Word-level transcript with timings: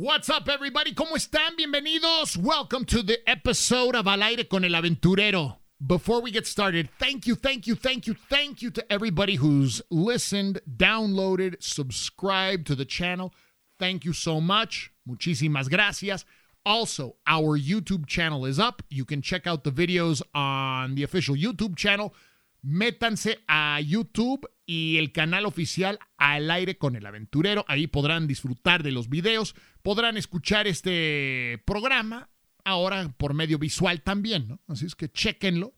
What's 0.00 0.30
up, 0.30 0.48
everybody? 0.48 0.94
¿Cómo 0.94 1.16
están? 1.16 1.56
Bienvenidos. 1.56 2.36
Welcome 2.36 2.84
to 2.84 3.02
the 3.02 3.18
episode 3.28 3.96
of 3.96 4.06
Al 4.06 4.22
Aire 4.22 4.44
con 4.44 4.62
el 4.62 4.70
Aventurero. 4.70 5.56
Before 5.84 6.20
we 6.22 6.30
get 6.30 6.46
started, 6.46 6.88
thank 7.00 7.26
you, 7.26 7.34
thank 7.34 7.66
you, 7.66 7.74
thank 7.74 8.06
you, 8.06 8.14
thank 8.14 8.62
you 8.62 8.70
to 8.70 8.92
everybody 8.92 9.34
who's 9.34 9.82
listened, 9.90 10.60
downloaded, 10.76 11.60
subscribed 11.60 12.64
to 12.68 12.76
the 12.76 12.84
channel. 12.84 13.34
Thank 13.80 14.04
you 14.04 14.12
so 14.12 14.40
much. 14.40 14.92
Muchísimas 15.04 15.68
gracias. 15.68 16.24
Also, 16.64 17.16
our 17.26 17.58
YouTube 17.58 18.06
channel 18.06 18.46
is 18.46 18.60
up. 18.60 18.82
You 18.90 19.04
can 19.04 19.20
check 19.20 19.48
out 19.48 19.64
the 19.64 19.72
videos 19.72 20.22
on 20.32 20.94
the 20.94 21.02
official 21.02 21.34
YouTube 21.34 21.74
channel. 21.74 22.14
Métanse 22.62 23.40
a 23.46 23.80
YouTube 23.80 24.48
y 24.66 24.98
el 24.98 25.12
canal 25.12 25.46
oficial 25.46 25.98
Al 26.16 26.50
Aire 26.50 26.76
con 26.76 26.96
el 26.96 27.06
Aventurero. 27.06 27.64
Ahí 27.68 27.86
podrán 27.86 28.26
disfrutar 28.26 28.82
de 28.82 28.92
los 28.92 29.08
videos, 29.08 29.54
podrán 29.82 30.16
escuchar 30.16 30.66
este 30.66 31.62
programa 31.64 32.28
ahora 32.64 33.14
por 33.16 33.34
medio 33.34 33.58
visual 33.58 34.02
también, 34.02 34.48
¿no? 34.48 34.60
Así 34.68 34.86
es 34.86 34.94
que 34.94 35.10
chequenlo. 35.10 35.74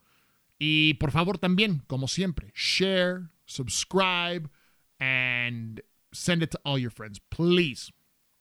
Y 0.59 0.95
por 0.95 1.11
favor 1.11 1.39
también, 1.39 1.83
como 1.87 2.09
siempre, 2.09 2.53
share, 2.55 3.31
subscribe, 3.47 4.51
and 4.99 5.83
send 6.13 6.43
it 6.43 6.51
to 6.51 6.61
all 6.65 6.79
your 6.79 6.91
friends, 6.91 7.21
please. 7.31 7.93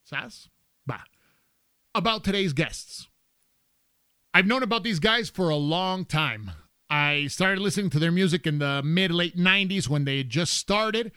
¿Sabes? 0.03 0.49
Va. 0.89 1.05
About 1.93 2.23
today's 2.23 2.53
guests. 2.53 3.07
I've 4.33 4.47
known 4.47 4.63
about 4.63 4.83
these 4.83 4.99
guys 4.99 5.29
for 5.29 5.49
a 5.49 5.55
long 5.55 6.05
time. 6.05 6.51
I 6.89 7.27
started 7.27 7.59
listening 7.59 7.91
to 7.91 7.99
their 7.99 8.11
music 8.11 8.47
in 8.47 8.59
the 8.59 8.81
mid 8.83 9.11
late 9.11 9.37
90s 9.37 9.87
when 9.87 10.05
they 10.05 10.17
had 10.17 10.29
just 10.29 10.53
started. 10.53 11.11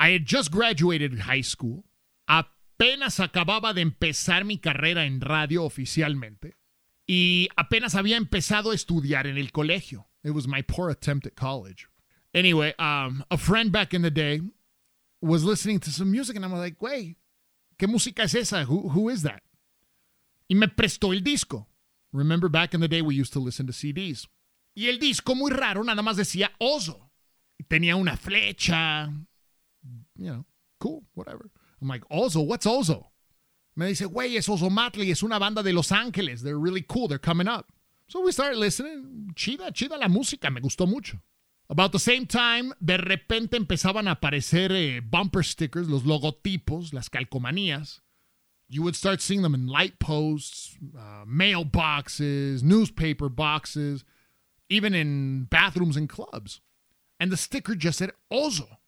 I 0.00 0.10
had 0.10 0.26
just 0.26 0.50
graduated 0.50 1.20
high 1.20 1.42
school. 1.42 1.84
Apenas 2.28 3.18
acababa 3.18 3.74
de 3.74 3.82
empezar 3.82 4.44
mi 4.44 4.58
carrera 4.58 5.04
en 5.04 5.20
radio 5.20 5.64
oficialmente. 5.64 6.54
Y 7.06 7.48
apenas 7.56 7.94
había 7.94 8.16
empezado 8.16 8.70
a 8.70 8.74
estudiar 8.74 9.26
en 9.26 9.38
el 9.38 9.50
colegio. 9.50 10.08
It 10.24 10.32
was 10.32 10.46
my 10.46 10.62
poor 10.62 10.90
attempt 10.90 11.26
at 11.26 11.36
college. 11.36 11.88
Anyway, 12.34 12.74
um, 12.78 13.24
a 13.30 13.38
friend 13.38 13.72
back 13.72 13.94
in 13.94 14.02
the 14.02 14.10
day 14.10 14.40
was 15.20 15.44
listening 15.44 15.80
to 15.80 15.90
some 15.90 16.10
music 16.10 16.36
and 16.36 16.44
I'm 16.44 16.52
like, 16.52 16.80
wait, 16.80 17.16
¿qué 17.78 17.88
música 17.88 18.24
es 18.24 18.34
esa? 18.34 18.64
Who, 18.64 18.90
who 18.90 19.08
is 19.08 19.22
that? 19.22 19.42
Y 20.50 20.56
me 20.56 20.66
prestó 20.66 21.14
el 21.14 21.20
disco. 21.20 21.66
Remember 22.12 22.48
back 22.48 22.74
in 22.74 22.80
the 22.80 22.88
day 22.88 23.00
we 23.00 23.14
used 23.14 23.32
to 23.32 23.40
listen 23.40 23.66
to 23.66 23.72
CDs. 23.72 24.26
Y 24.78 24.88
el 24.88 25.00
disco, 25.00 25.34
muy 25.34 25.50
raro, 25.50 25.82
nada 25.82 26.02
más 26.02 26.16
decía 26.16 26.52
oso. 26.58 27.10
Tenía 27.66 27.96
una 27.96 28.16
flecha. 28.16 29.12
You 30.14 30.30
know, 30.30 30.46
cool, 30.78 31.02
whatever. 31.14 31.50
I'm 31.80 31.88
like, 31.88 32.04
Ozo, 32.08 32.42
what's 32.42 32.64
Ozo? 32.64 33.10
Me 33.74 33.88
dice, 33.88 34.04
güey, 34.04 34.36
es 34.36 34.48
Ozomatli, 34.48 35.10
es 35.10 35.24
una 35.24 35.40
banda 35.40 35.64
de 35.64 35.72
Los 35.72 35.90
Ángeles. 35.90 36.44
They're 36.44 36.60
really 36.60 36.82
cool, 36.82 37.08
they're 37.08 37.18
coming 37.18 37.48
up. 37.48 37.72
So 38.06 38.20
we 38.20 38.30
started 38.30 38.56
listening. 38.56 39.32
Chida, 39.34 39.72
chida 39.72 39.98
la 39.98 40.06
música, 40.06 40.48
me 40.48 40.60
gustó 40.60 40.86
mucho. 40.86 41.20
About 41.68 41.90
the 41.90 41.98
same 41.98 42.26
time, 42.26 42.72
de 42.80 42.98
repente 42.98 43.56
empezaban 43.56 44.06
a 44.06 44.12
aparecer 44.12 44.70
eh, 44.70 45.00
bumper 45.00 45.42
stickers, 45.42 45.88
los 45.88 46.04
logotipos, 46.04 46.92
las 46.92 47.08
calcomanías. 47.08 48.00
You 48.68 48.84
would 48.84 48.94
start 48.94 49.22
seeing 49.22 49.42
them 49.42 49.56
in 49.56 49.66
light 49.66 49.98
posts, 49.98 50.78
uh, 50.96 51.24
mailboxes, 51.26 52.62
newspaper 52.62 53.28
boxes 53.28 54.04
even 54.68 54.94
in 54.94 55.44
bathrooms 55.44 55.96
and 55.96 56.08
clubs. 56.08 56.60
And 57.20 57.32
the 57.32 57.36
sticker 57.36 57.74
just 57.74 57.98
said 57.98 58.12
Ozo. 58.32 58.78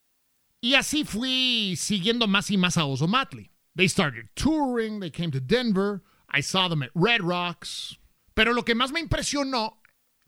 Y 0.62 0.74
así 0.76 1.06
fui 1.06 1.74
siguiendo 1.76 2.26
más 2.28 2.50
y 2.50 2.56
más 2.56 2.76
a 2.76 2.80
Ozomatli. 2.80 3.48
They 3.74 3.88
started 3.88 4.28
touring, 4.36 5.00
they 5.00 5.10
came 5.10 5.30
to 5.30 5.40
Denver, 5.40 6.02
I 6.28 6.40
saw 6.40 6.68
them 6.68 6.82
at 6.82 6.90
Red 6.94 7.22
Rocks. 7.22 7.96
Pero 8.34 8.52
lo 8.52 8.62
que 8.62 8.74
más 8.74 8.92
me 8.92 9.00
impresionó 9.02 9.74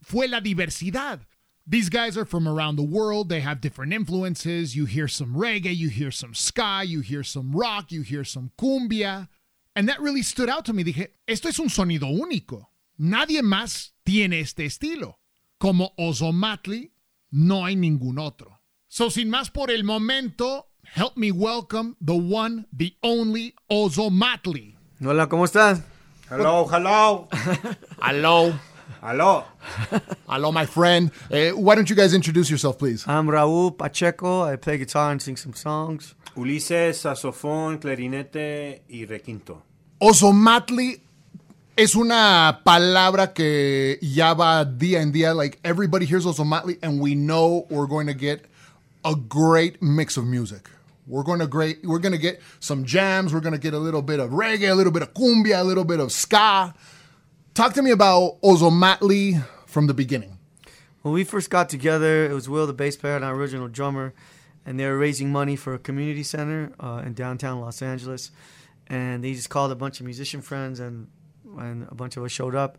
fue 0.01 0.27
la 0.27 0.39
diversidad. 0.39 1.21
These 1.65 1.89
guys 1.89 2.17
are 2.17 2.25
from 2.25 2.47
around 2.47 2.75
the 2.75 2.83
world. 2.83 3.29
They 3.29 3.39
have 3.39 3.61
different 3.61 3.93
influences. 3.93 4.75
You 4.75 4.85
hear 4.85 5.07
some 5.07 5.35
reggae, 5.35 5.75
you 5.75 5.87
hear 5.87 6.11
some 6.11 6.33
ska, 6.33 6.83
you 6.85 6.99
hear 6.99 7.23
some 7.23 7.53
rock, 7.53 7.89
you 7.91 8.01
hear 8.01 8.25
some 8.25 8.51
cumbia. 8.57 9.29
And 9.75 9.87
that 9.87 10.01
really 10.01 10.23
stood 10.23 10.49
out 10.49 10.65
to 10.65 10.73
me. 10.73 10.83
Dije, 10.83 11.07
esto 11.25 11.47
es 11.47 11.59
un 11.59 11.69
sonido 11.69 12.11
único. 12.11 12.67
Nadie 12.99 13.41
más 13.41 13.91
tiene 14.05 14.41
este 14.41 14.65
estilo. 14.65 15.15
Como 15.63 15.93
Ozomatli, 15.95 16.91
no 17.31 17.63
hay 17.63 17.77
ningún 17.77 18.19
otro. 18.19 18.59
So, 18.89 19.09
sin 19.09 19.29
más 19.29 19.49
por 19.49 19.71
el 19.71 19.85
momento, 19.85 20.67
help 20.93 21.15
me 21.15 21.31
welcome 21.31 21.95
the 22.01 22.11
one, 22.11 22.65
the 22.77 22.97
only 23.01 23.55
Ozomatli. 23.69 24.75
Hola, 25.01 25.29
¿cómo 25.29 25.45
estás? 25.45 25.81
Hello, 26.29 26.67
hello. 26.69 27.29
Hello. 28.01 28.53
Hello. 29.01 29.45
Hello, 30.27 30.51
my 30.51 30.65
friend. 30.65 31.11
Uh, 31.31 31.51
why 31.51 31.75
don't 31.75 31.89
you 31.89 31.95
guys 31.95 32.13
introduce 32.13 32.49
yourself, 32.49 32.77
please? 32.77 33.05
I'm 33.07 33.29
Raúl 33.29 33.77
Pacheco. 33.77 34.43
I 34.43 34.57
play 34.57 34.77
guitar 34.77 35.11
and 35.11 35.21
sing 35.21 35.37
some 35.37 35.53
songs. 35.53 36.13
Ulises, 36.35 36.97
saxofón, 36.97 37.77
clarinete 37.77 38.83
y 38.89 39.05
requinto. 39.05 39.63
Ozomatli 40.01 40.99
es 41.75 41.95
una 41.95 42.61
palabra 42.63 43.33
que 43.33 43.97
ya 44.01 44.33
va 44.33 44.65
día 44.65 45.01
en 45.01 45.11
día. 45.11 45.35
Like 45.35 45.59
everybody 45.63 46.05
hears 46.05 46.25
Ozomatli, 46.25 46.77
and 46.81 47.01
we 47.01 47.15
know 47.15 47.65
we're 47.69 47.87
going 47.87 48.07
to 48.07 48.13
get 48.13 48.45
a 49.03 49.15
great 49.15 49.81
mix 49.81 50.17
of 50.17 50.25
music. 50.25 50.69
We're 51.07 51.23
going 51.23 51.39
to 51.39 51.47
great. 51.47 51.79
We're 51.83 51.99
going 51.99 52.13
to 52.13 52.17
get 52.17 52.41
some 52.59 52.85
jams. 52.85 53.33
We're 53.33 53.41
going 53.41 53.53
to 53.53 53.59
get 53.59 53.73
a 53.73 53.79
little 53.79 54.01
bit 54.01 54.19
of 54.19 54.31
reggae, 54.31 54.71
a 54.71 54.75
little 54.75 54.93
bit 54.93 55.01
of 55.01 55.13
cumbia, 55.13 55.59
a 55.59 55.63
little 55.63 55.83
bit 55.83 55.99
of 55.99 56.11
ska. 56.11 56.73
Talk 57.53 57.73
to 57.73 57.81
me 57.81 57.91
about 57.91 58.41
Ozomatli 58.41 59.43
from 59.65 59.87
the 59.87 59.93
beginning. 59.93 60.37
When 61.01 61.13
we 61.13 61.23
first 61.25 61.49
got 61.49 61.69
together, 61.69 62.25
it 62.25 62.33
was 62.33 62.47
Will, 62.47 62.65
the 62.65 62.73
bass 62.73 62.95
player, 62.95 63.15
and 63.15 63.25
our 63.25 63.35
original 63.35 63.67
drummer, 63.67 64.13
and 64.65 64.79
they 64.79 64.85
were 64.85 64.97
raising 64.97 65.31
money 65.31 65.57
for 65.57 65.73
a 65.73 65.79
community 65.79 66.23
center 66.23 66.71
uh, 66.79 67.03
in 67.05 67.13
downtown 67.13 67.59
Los 67.59 67.81
Angeles. 67.81 68.31
And 68.87 69.23
they 69.23 69.33
just 69.33 69.49
called 69.49 69.71
a 69.71 69.75
bunch 69.75 69.99
of 69.99 70.05
musician 70.05 70.41
friends, 70.41 70.79
and 70.79 71.07
and 71.57 71.87
a 71.89 71.95
bunch 71.95 72.17
of 72.17 72.23
us 72.23 72.31
showed 72.31 72.55
up. 72.55 72.77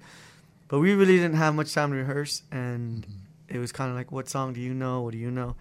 But 0.68 0.80
we 0.80 0.94
really 0.94 1.16
didn't 1.16 1.36
have 1.36 1.54
much 1.54 1.72
time 1.74 1.90
to 1.90 1.96
rehearse, 1.96 2.42
and 2.50 3.06
it 3.48 3.58
was 3.58 3.70
kind 3.72 3.90
of 3.90 3.96
like, 3.96 4.10
what 4.10 4.28
song 4.28 4.52
do 4.54 4.60
you 4.60 4.72
know? 4.74 5.02
What 5.02 5.12
do 5.12 5.18
you 5.18 5.30
know? 5.30 5.56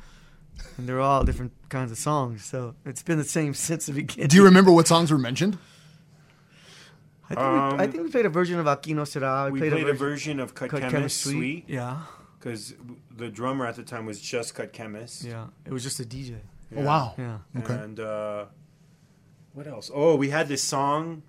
And 0.78 0.88
they're 0.88 1.01
all 1.01 1.23
different 1.23 1.52
kinds 1.69 1.91
of 1.91 1.97
songs, 1.97 2.46
so 2.46 2.75
it's 2.85 3.03
been 3.03 3.18
the 3.18 3.23
same 3.23 3.53
since 3.69 3.85
the 3.88 3.94
beginning. 3.94 4.28
Do 4.29 4.38
you 4.38 4.44
remember 4.46 4.72
what 4.72 4.88
songs 4.88 5.12
were 5.12 5.18
mentioned? 5.18 5.57
I 7.25 7.35
think, 7.35 7.40
we, 7.40 7.46
I 7.46 7.69
Um, 7.85 7.91
think 7.91 8.03
we 8.03 8.09
played 8.12 8.25
a 8.25 8.29
version 8.29 8.59
of 8.59 8.66
Aquí 8.66 8.94
No 8.94 9.03
Será. 9.03 9.52
We 9.52 9.59
played, 9.59 9.73
a 9.88 9.94
version 9.94 10.40
of 10.40 10.53
Cut, 10.53 10.69
Cut 10.69 10.81
Chemist, 10.81 10.94
Chemist 10.94 11.22
Suite 11.22 11.66
Yeah, 11.68 12.00
because 12.40 12.75
the 13.16 13.29
drummer 13.29 13.66
at 13.66 13.75
the 13.75 13.84
time 13.84 14.06
was 14.06 14.19
just 14.19 14.56
Cut 14.56 14.73
Chemist. 14.73 15.23
yeah. 15.23 15.47
It 15.66 15.72
was 15.72 15.84
just 15.84 16.00
a 16.00 16.03
DJ. 16.03 16.35
Oh, 16.75 16.81
wow. 16.81 17.13
Yeah. 17.18 17.38
Okay. 17.59 17.73
And 17.75 18.00
uh, 18.00 18.46
what 19.53 19.68
else? 19.68 19.90
Oh, 19.94 20.16
we 20.16 20.29
had 20.29 20.47
this 20.47 20.62
song 20.63 21.23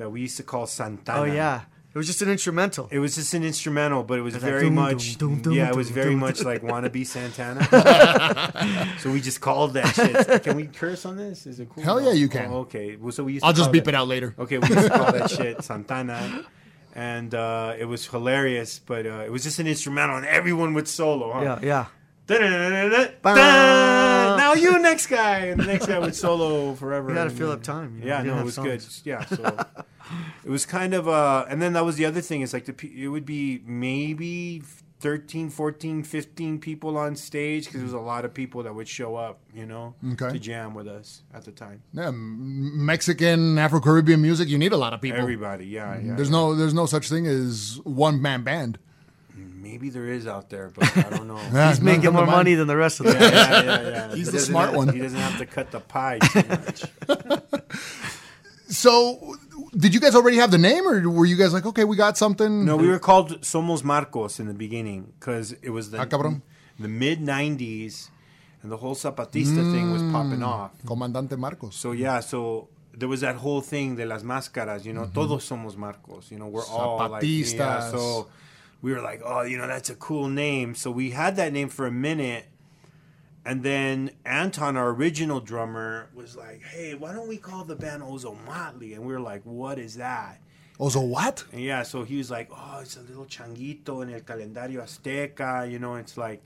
that 0.00 0.08
we 0.10 0.22
used 0.22 0.38
to 0.38 0.42
call 0.42 0.66
Santana. 0.66 1.20
Oh 1.20 1.24
yeah, 1.24 1.60
it 1.94 1.98
was 1.98 2.06
just 2.06 2.22
an 2.22 2.30
instrumental. 2.30 2.88
It 2.90 2.98
was 3.00 3.14
just 3.16 3.34
an 3.34 3.44
instrumental, 3.44 4.02
but 4.02 4.18
it 4.18 4.22
was 4.22 4.34
It's 4.34 4.42
like 4.42 4.50
very 4.50 4.64
dum, 4.64 4.74
much, 4.74 5.18
dum, 5.18 5.42
dum, 5.42 5.52
yeah, 5.52 5.68
it 5.68 5.76
was 5.76 5.88
dum, 5.88 5.94
very 5.94 6.10
dum. 6.16 6.20
much 6.20 6.42
like 6.42 6.62
wannabe 6.62 7.06
Santana. 7.06 8.96
so 9.00 9.10
we 9.10 9.20
just 9.20 9.40
called 9.42 9.74
that 9.74 9.94
shit. 9.94 10.42
Can 10.42 10.56
we 10.56 10.66
curse 10.66 11.04
on 11.04 11.16
this? 11.18 11.46
Is 11.46 11.60
it 11.60 11.68
cool? 11.68 11.84
Hell 11.84 12.00
yeah, 12.00 12.12
you 12.12 12.28
can. 12.28 12.50
Oh, 12.50 12.60
okay. 12.60 12.96
Well, 12.96 13.12
so 13.12 13.24
we 13.24 13.34
used. 13.34 13.44
I'll 13.44 13.52
to 13.52 13.58
just 13.58 13.72
beep 13.72 13.84
that- 13.84 13.94
it 13.94 13.96
out 13.96 14.08
later. 14.08 14.34
Okay, 14.38 14.58
we 14.58 14.68
used 14.68 14.88
to 14.88 14.90
call 14.90 15.12
that 15.12 15.30
shit 15.36 15.62
Santana, 15.62 16.44
and 16.94 17.34
uh, 17.34 17.74
it 17.78 17.84
was 17.84 18.06
hilarious. 18.06 18.78
But 18.78 19.04
uh, 19.06 19.24
it 19.26 19.30
was 19.30 19.42
just 19.42 19.58
an 19.58 19.66
instrumental, 19.66 20.16
and 20.16 20.24
everyone 20.26 20.72
would 20.74 20.88
solo. 20.88 21.32
Huh? 21.32 21.42
Yeah, 21.42 21.58
yeah. 21.62 21.86
Now 23.20 24.54
you 24.54 24.78
next 24.78 25.06
guy, 25.06 25.38
and 25.46 25.60
the 25.60 25.66
next 25.66 25.86
guy 25.86 25.98
would 25.98 26.14
solo 26.14 26.74
forever. 26.74 27.08
You 27.10 27.14
gotta 27.14 27.30
fill 27.30 27.52
up 27.52 27.62
time. 27.62 27.96
You 27.98 28.04
know? 28.04 28.06
Yeah, 28.06 28.22
You 28.22 28.30
no, 28.32 28.38
it 28.40 28.44
was 28.44 28.54
songs. 28.54 29.00
good. 29.02 29.06
Yeah, 29.06 29.24
so 29.24 29.56
it 30.44 30.50
was 30.50 30.66
kind 30.66 30.94
of 30.94 31.08
uh, 31.08 31.46
and 31.48 31.60
then 31.60 31.72
that 31.74 31.84
was 31.84 31.96
the 31.96 32.04
other 32.06 32.20
thing. 32.20 32.40
Is 32.42 32.52
like 32.52 32.64
the 32.66 32.74
it 33.02 33.08
would 33.08 33.26
be 33.26 33.62
maybe 33.66 34.62
13, 35.00 35.48
14, 35.50 36.02
15 36.02 36.58
people 36.60 36.98
on 36.98 37.16
stage 37.16 37.64
because 37.64 37.80
there 37.80 37.84
was 37.84 37.94
a 37.94 37.98
lot 37.98 38.24
of 38.26 38.34
people 38.34 38.62
that 38.64 38.74
would 38.74 38.86
show 38.86 39.16
up, 39.16 39.40
you 39.54 39.64
know, 39.64 39.94
Okay. 40.12 40.30
to 40.32 40.38
jam 40.38 40.74
with 40.74 40.86
us 40.86 41.22
at 41.32 41.44
the 41.46 41.52
time. 41.52 41.82
Yeah, 41.94 42.10
Mexican, 42.12 43.56
Afro 43.58 43.80
Caribbean 43.80 44.20
music. 44.20 44.48
You 44.48 44.58
need 44.58 44.72
a 44.72 44.76
lot 44.76 44.92
of 44.92 45.00
people. 45.00 45.18
Everybody, 45.18 45.66
yeah, 45.66 45.98
yeah. 45.98 46.16
There's 46.16 46.28
no, 46.28 46.54
there's 46.54 46.74
no 46.74 46.84
such 46.84 47.08
thing 47.08 47.26
as 47.26 47.80
one 47.84 48.20
man 48.20 48.42
band. 48.42 48.78
Maybe 49.60 49.90
there 49.90 50.06
is 50.06 50.26
out 50.26 50.48
there, 50.50 50.70
but 50.74 50.84
I 50.96 51.10
don't 51.10 51.28
know. 51.28 51.36
Yeah, 51.52 51.68
He's 51.68 51.80
none 51.80 51.84
making 51.96 52.12
more 52.12 52.26
money 52.26 52.54
than 52.54 52.66
the 52.66 52.76
rest 52.76 53.00
of 53.00 53.06
them. 53.06 53.16
yeah, 53.20 53.62
yeah, 53.62 53.88
yeah. 53.88 54.14
He's 54.14 54.26
He 54.28 54.32
the 54.32 54.40
smart 54.40 54.72
one. 54.74 54.88
He 54.88 54.98
doesn't 55.00 55.18
have 55.18 55.38
to 55.38 55.46
cut 55.46 55.70
the 55.70 55.80
pie 55.80 56.18
too 56.18 56.42
much. 56.48 56.84
So, 58.68 59.34
did 59.76 59.92
you 59.94 60.00
guys 60.00 60.14
already 60.14 60.36
have 60.36 60.52
the 60.52 60.58
name, 60.58 60.86
or 60.86 61.08
were 61.10 61.26
you 61.26 61.36
guys 61.36 61.52
like, 61.52 61.66
okay, 61.66 61.82
we 61.84 61.96
got 61.96 62.16
something? 62.16 62.64
No, 62.64 62.76
we 62.76 62.86
were 62.88 63.00
called 63.00 63.40
Somos 63.40 63.82
Marcos 63.82 64.38
in 64.38 64.46
the 64.46 64.54
beginning 64.54 65.12
because 65.18 65.52
it 65.60 65.70
was 65.70 65.90
the 65.90 65.98
Ah, 65.98 66.04
the 66.78 66.88
mid 66.88 67.20
'90s, 67.20 68.10
and 68.62 68.70
the 68.70 68.76
whole 68.76 68.94
Zapatista 68.94 69.62
thing 69.72 69.90
was 69.92 70.02
Mm. 70.02 70.12
popping 70.12 70.42
off. 70.44 70.70
Comandante 70.86 71.36
Marcos. 71.36 71.74
So 71.74 71.90
yeah, 71.92 72.20
so 72.20 72.68
there 72.96 73.08
was 73.08 73.20
that 73.22 73.36
whole 73.36 73.60
thing 73.60 73.96
de 73.96 74.06
las 74.06 74.22
máscaras, 74.22 74.84
you 74.84 74.92
know, 74.92 75.06
todos 75.12 75.44
somos 75.48 75.76
Marcos, 75.76 76.30
you 76.30 76.38
know, 76.38 76.46
we're 76.46 76.64
all 76.66 76.96
like, 77.10 77.22
yeah, 77.24 77.42
Zapatistas. 77.42 77.90
so 77.90 78.28
we 78.82 78.92
were 78.92 79.00
like, 79.00 79.20
oh, 79.24 79.42
you 79.42 79.58
know, 79.58 79.66
that's 79.66 79.90
a 79.90 79.94
cool 79.94 80.28
name. 80.28 80.74
So 80.74 80.90
we 80.90 81.10
had 81.10 81.36
that 81.36 81.52
name 81.52 81.68
for 81.68 81.86
a 81.86 81.92
minute. 81.92 82.46
And 83.44 83.62
then 83.62 84.10
Anton, 84.24 84.76
our 84.76 84.90
original 84.90 85.40
drummer, 85.40 86.10
was 86.14 86.36
like, 86.36 86.62
hey, 86.62 86.94
why 86.94 87.12
don't 87.12 87.28
we 87.28 87.38
call 87.38 87.64
the 87.64 87.76
band 87.76 88.02
Ozomatli? 88.02 88.94
And 88.94 89.04
we 89.04 89.12
were 89.12 89.20
like, 89.20 89.42
what 89.44 89.78
is 89.78 89.96
that? 89.96 90.40
Also, 90.78 91.00
what? 91.00 91.44
And 91.52 91.60
yeah, 91.60 91.82
so 91.82 92.04
he 92.04 92.16
was 92.16 92.30
like, 92.30 92.48
oh, 92.50 92.78
it's 92.82 92.96
a 92.96 93.02
little 93.02 93.26
changuito 93.26 94.02
in 94.02 94.14
el 94.14 94.20
calendario 94.20 94.82
azteca. 94.82 95.70
You 95.70 95.78
know, 95.78 95.96
it's 95.96 96.16
like 96.16 96.42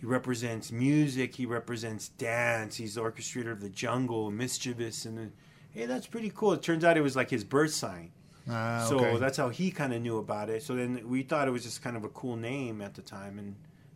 he 0.00 0.06
represents 0.06 0.72
music, 0.72 1.36
he 1.36 1.46
represents 1.46 2.08
dance, 2.08 2.76
he's 2.76 2.96
the 2.96 3.00
orchestrator 3.00 3.52
of 3.52 3.60
the 3.60 3.68
jungle, 3.68 4.32
mischievous, 4.32 5.04
and 5.04 5.16
then, 5.16 5.32
hey, 5.70 5.86
that's 5.86 6.08
pretty 6.08 6.32
cool. 6.34 6.54
It 6.54 6.62
turns 6.62 6.82
out 6.82 6.96
it 6.96 7.02
was 7.02 7.14
like 7.14 7.30
his 7.30 7.44
birth 7.44 7.72
sign. 7.72 8.10
Ah, 8.50 8.84
So 8.88 8.96
okay. 8.98 9.18
that's 9.18 9.36
how 9.36 9.48
he 9.50 9.70
kind 9.70 9.92
of 9.92 10.02
knew 10.02 10.18
about 10.18 10.50
it. 10.50 10.62
So 10.62 10.74
then 10.74 11.00
we 11.08 11.22
thought 11.22 11.46
it 11.48 11.52
was 11.52 11.62
just 11.62 11.82
kind 11.82 11.96
of 11.96 12.04
a 12.04 12.08
cool 12.08 12.36
name 12.36 12.80
at 12.80 12.94
the 12.94 13.02
time, 13.02 13.38
and 13.38 13.54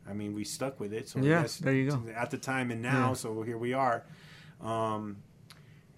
I 0.08 0.12
mean, 0.12 0.34
we 0.34 0.44
stuck 0.44 0.78
with 0.78 0.92
it. 0.92 1.08
So 1.08 1.18
I 1.20 1.22
Yeah, 1.22 1.46
there 1.60 1.72
you 1.74 1.90
go. 1.90 2.02
At 2.14 2.30
the 2.30 2.38
time 2.38 2.70
and 2.70 2.80
now, 2.80 3.08
Yeah. 3.08 3.14
so 3.14 3.42
here 3.42 3.58
we 3.58 3.72
are. 3.72 4.04
Um, 4.62 5.16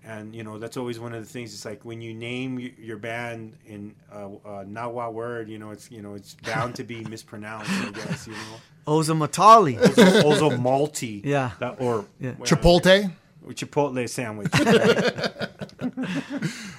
and 0.04 0.34
you 0.34 0.42
know 0.44 0.58
that's 0.58 0.76
always 0.78 0.98
one 0.98 1.12
of 1.12 1.20
the 1.22 1.28
things. 1.28 1.52
It's 1.52 1.64
like 1.66 1.84
when 1.84 2.00
you 2.00 2.14
name 2.14 2.58
your 2.78 2.96
band 2.96 3.54
in 3.66 3.94
a, 4.10 4.28
a 4.48 4.64
Nahuatl 4.64 5.12
word, 5.12 5.48
you 5.50 5.58
know 5.58 5.70
it's 5.70 5.90
you 5.90 6.00
know 6.00 6.14
it's 6.14 6.34
bound 6.44 6.76
to 6.76 6.84
be 6.84 7.04
mispronounced. 7.10 7.70
I 7.70 7.90
guess 7.90 8.26
you 8.26 8.32
know. 8.32 8.56
Oza 8.86 9.14
Matali. 9.14 9.76
Also, 9.78 10.22
also 10.26 10.50
malty. 10.56 11.20
Yeah. 11.24 11.50
That, 11.58 11.80
or 11.80 12.06
Yeah. 12.18 12.32
well, 12.38 12.46
Chipotle. 12.46 13.12
Chipotle 13.48 14.08
sandwich. 14.08 14.48
right? 14.54 15.48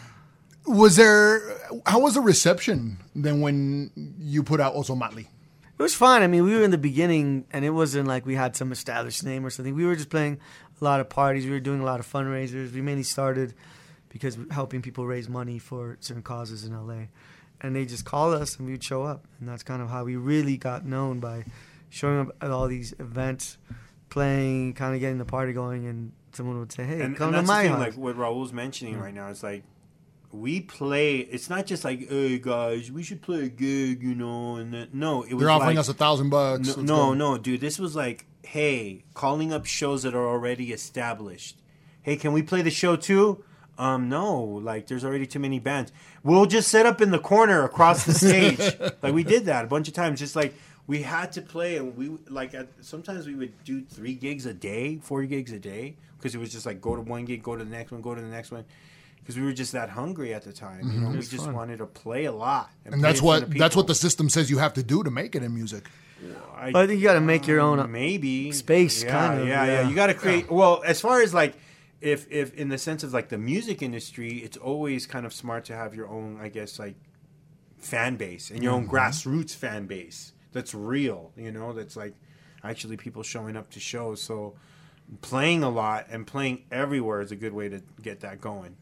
Was 0.69 0.95
there? 0.97 1.41
How 1.87 1.99
was 1.99 2.13
the 2.13 2.21
reception 2.21 2.99
then 3.15 3.41
when 3.41 3.91
you 4.19 4.43
put 4.43 4.59
out 4.59 4.75
Ozomatli? 4.75 5.25
It 5.25 5.81
was 5.81 5.95
fun. 5.95 6.21
I 6.21 6.27
mean, 6.27 6.43
we 6.43 6.53
were 6.53 6.63
in 6.63 6.71
the 6.71 6.77
beginning, 6.77 7.45
and 7.51 7.65
it 7.65 7.71
wasn't 7.71 8.07
like 8.07 8.25
we 8.25 8.35
had 8.35 8.55
some 8.55 8.71
established 8.71 9.23
name 9.23 9.45
or 9.45 9.49
something. 9.49 9.73
We 9.73 9.85
were 9.85 9.95
just 9.95 10.09
playing 10.09 10.39
a 10.79 10.83
lot 10.83 10.99
of 10.99 11.09
parties. 11.09 11.45
We 11.45 11.51
were 11.51 11.59
doing 11.59 11.79
a 11.79 11.85
lot 11.85 11.99
of 11.99 12.05
fundraisers. 12.11 12.71
We 12.73 12.81
mainly 12.81 13.03
started 13.03 13.55
because 14.09 14.37
we're 14.37 14.53
helping 14.53 14.81
people 14.83 15.07
raise 15.07 15.27
money 15.27 15.57
for 15.57 15.97
certain 16.01 16.21
causes 16.21 16.65
in 16.65 16.73
LA, 16.73 17.05
and 17.61 17.75
they 17.75 17.85
just 17.85 18.05
call 18.05 18.33
us, 18.33 18.57
and 18.57 18.65
we 18.67 18.73
would 18.73 18.83
show 18.83 19.03
up, 19.03 19.25
and 19.39 19.49
that's 19.49 19.63
kind 19.63 19.81
of 19.81 19.89
how 19.89 20.03
we 20.03 20.17
really 20.17 20.57
got 20.57 20.85
known 20.85 21.19
by 21.19 21.45
showing 21.89 22.19
up 22.19 22.35
at 22.41 22.51
all 22.51 22.67
these 22.67 22.93
events, 22.99 23.57
playing, 24.09 24.73
kind 24.73 24.93
of 24.93 24.99
getting 24.99 25.17
the 25.17 25.25
party 25.25 25.53
going, 25.53 25.87
and 25.87 26.11
someone 26.33 26.59
would 26.59 26.71
say, 26.71 26.83
"Hey, 26.83 27.01
and, 27.01 27.15
come 27.17 27.33
and 27.33 27.35
to 27.35 27.37
that's 27.37 27.47
the 27.47 27.53
my 27.53 27.61
thing, 27.63 27.71
house." 27.71 27.79
like 27.79 27.93
what 27.95 28.15
Raul's 28.17 28.53
mentioning 28.53 28.99
right 28.99 29.13
now. 29.13 29.29
It's 29.29 29.41
like 29.43 29.63
we 30.31 30.61
play. 30.61 31.17
It's 31.19 31.49
not 31.49 31.65
just 31.65 31.83
like, 31.83 32.09
hey 32.09 32.37
guys, 32.37 32.91
we 32.91 33.03
should 33.03 33.21
play 33.21 33.45
a 33.45 33.49
gig, 33.49 34.03
you 34.03 34.15
know. 34.15 34.55
And 34.55 34.73
then, 34.73 34.89
no, 34.93 35.23
it 35.23 35.33
was 35.33 35.41
They're 35.41 35.49
offering 35.49 35.77
like, 35.77 35.79
us 35.79 35.89
a 35.89 35.93
thousand 35.93 36.29
bucks. 36.29 36.77
No, 36.77 36.83
no, 36.83 37.13
no, 37.13 37.37
dude. 37.37 37.61
This 37.61 37.79
was 37.79 37.95
like, 37.95 38.25
hey, 38.43 39.03
calling 39.13 39.51
up 39.51 39.65
shows 39.65 40.03
that 40.03 40.13
are 40.13 40.27
already 40.27 40.71
established. 40.71 41.57
Hey, 42.01 42.15
can 42.15 42.31
we 42.33 42.41
play 42.41 42.61
the 42.61 42.71
show 42.71 42.95
too? 42.95 43.43
Um, 43.77 44.09
no, 44.09 44.43
like 44.43 44.87
there's 44.87 45.05
already 45.05 45.25
too 45.25 45.39
many 45.39 45.59
bands. 45.59 45.91
We'll 46.21 46.45
just 46.45 46.67
set 46.67 46.85
up 46.85 47.01
in 47.01 47.11
the 47.11 47.19
corner 47.19 47.63
across 47.63 48.05
the 48.05 48.13
stage. 48.13 48.59
like 49.01 49.13
we 49.13 49.23
did 49.23 49.45
that 49.45 49.63
a 49.63 49.67
bunch 49.67 49.87
of 49.87 49.93
times. 49.93 50.19
Just 50.19 50.35
like 50.35 50.53
we 50.85 51.01
had 51.01 51.31
to 51.33 51.41
play, 51.41 51.77
and 51.77 51.95
we 51.95 52.09
like 52.27 52.53
at, 52.53 52.67
sometimes 52.81 53.25
we 53.25 53.35
would 53.35 53.63
do 53.63 53.83
three 53.83 54.15
gigs 54.15 54.45
a 54.45 54.53
day, 54.53 54.97
four 55.01 55.23
gigs 55.23 55.53
a 55.53 55.59
day, 55.59 55.95
because 56.17 56.35
it 56.35 56.39
was 56.39 56.51
just 56.51 56.65
like 56.65 56.81
go 56.81 56.95
to 56.95 57.01
one 57.01 57.23
gig, 57.23 57.41
go 57.41 57.55
to 57.55 57.63
the 57.63 57.69
next 57.69 57.91
one, 57.91 58.01
go 58.01 58.13
to 58.13 58.21
the 58.21 58.27
next 58.27 58.51
one. 58.51 58.65
Because 59.29 59.39
we 59.39 59.45
were 59.45 59.53
just 59.53 59.73
that 59.73 59.89
hungry 59.91 60.33
at 60.33 60.41
the 60.41 60.51
time, 60.51 60.91
you 60.91 61.01
know. 61.01 61.09
We 61.09 61.19
just 61.19 61.45
fun. 61.45 61.53
wanted 61.53 61.77
to 61.77 61.85
play 61.85 62.25
a 62.25 62.31
lot, 62.31 62.71
And 62.83 62.95
play 62.95 63.01
that's 63.03 63.21
what 63.21 63.51
that's 63.51 63.75
what 63.75 63.85
the 63.85 63.93
system 63.93 64.27
says 64.27 64.49
you 64.49 64.57
have 64.57 64.73
to 64.73 64.81
do 64.81 65.03
to 65.03 65.11
make 65.11 65.35
it 65.35 65.43
in 65.43 65.53
music. 65.53 65.87
I, 66.55 66.71
But 66.71 66.79
I 66.79 66.87
think 66.87 66.99
you 66.99 67.05
got 67.05 67.13
to 67.13 67.21
make 67.21 67.45
your 67.45 67.59
own. 67.59 67.79
uh, 67.79 67.85
maybe 67.85 68.51
space, 68.53 69.03
Yeah, 69.03 69.11
kind 69.11 69.41
of, 69.41 69.47
Yeah, 69.47 69.65
yeah. 69.65 69.81
yeah. 69.81 69.87
You 69.87 69.93
got 69.93 70.07
to 70.07 70.15
create. 70.15 70.49
Well, 70.49 70.81
as 70.83 70.99
far 70.99 71.21
as 71.21 71.31
like, 71.31 71.53
if 72.01 72.25
if 72.31 72.55
in 72.55 72.69
the 72.69 72.79
sense 72.79 73.03
of 73.03 73.13
like 73.13 73.29
the 73.29 73.37
music 73.37 73.83
industry, 73.83 74.39
it's 74.39 74.57
always 74.57 75.05
kind 75.05 75.27
of 75.27 75.31
smart 75.31 75.63
to 75.65 75.75
have 75.75 75.93
your 75.93 76.09
own, 76.09 76.39
I 76.41 76.49
guess, 76.49 76.79
like 76.79 76.95
fan 77.77 78.15
base 78.15 78.49
and 78.49 78.63
your 78.63 78.73
own 78.73 78.87
grassroots 78.87 79.53
fan 79.53 79.85
base 79.85 80.33
that's 80.51 80.73
real. 80.73 81.31
You 81.35 81.51
know, 81.51 81.73
that's 81.73 81.95
like 81.95 82.15
actually 82.63 82.97
people 82.97 83.23
showing 83.23 83.55
up 83.55 83.69
to 83.71 83.79
shows. 83.79 84.21
So 84.23 84.55
playing 85.21 85.63
a 85.63 85.69
lot 85.69 86.07
and 86.09 86.25
playing 86.25 86.63
everywhere 86.71 87.21
is 87.21 87.31
a 87.31 87.35
good 87.35 87.53
way 87.53 87.69
to 87.69 87.81
get 88.01 88.21
that 88.21 88.41
going. 88.41 88.75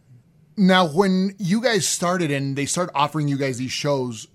Now, 0.57 0.87
when 0.87 1.35
you 1.37 1.61
guys 1.61 1.87
started 1.87 2.31
and 2.31 2.55
they 2.55 2.65
started 2.65 2.91
offering 2.95 3.27
you 3.27 3.37
guys 3.37 3.59
these 3.59 3.71
shows, 3.71 4.27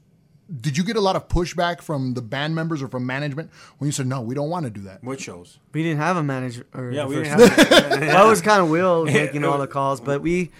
did 0.61 0.77
you 0.77 0.85
get 0.85 0.97
a 0.97 1.01
lot 1.01 1.17
of 1.17 1.29
pushback 1.29 1.81
from 1.81 2.15
the 2.15 2.23
band 2.23 2.55
members 2.55 2.83
or 2.83 2.89
from 2.89 3.07
management 3.07 3.51
when 3.79 3.87
you 3.87 3.93
said 3.93 4.07
no, 4.07 4.21
we 4.21 4.35
don't 4.35 4.51
want 4.51 4.65
to 4.65 4.71
do 4.71 4.83
that? 4.83 5.03
What 5.03 5.21
shows? 5.21 5.59
We 5.73 5.83
didn't 5.83 5.99
have 5.99 6.17
a 6.17 6.23
manager. 6.23 6.67
Or 6.75 6.91
Yeah, 6.91 7.07
we 7.07 7.17
first 7.17 7.37
didn't 7.37 7.51
have. 7.51 8.01
that 8.01 8.25
was 8.25 8.41
kind 8.41 8.63
of 8.63 8.71
Will 8.71 9.05
making 9.05 9.45
all 9.45 9.59
the 9.59 9.67
calls, 9.67 10.01
but 10.01 10.21
we, 10.21 10.51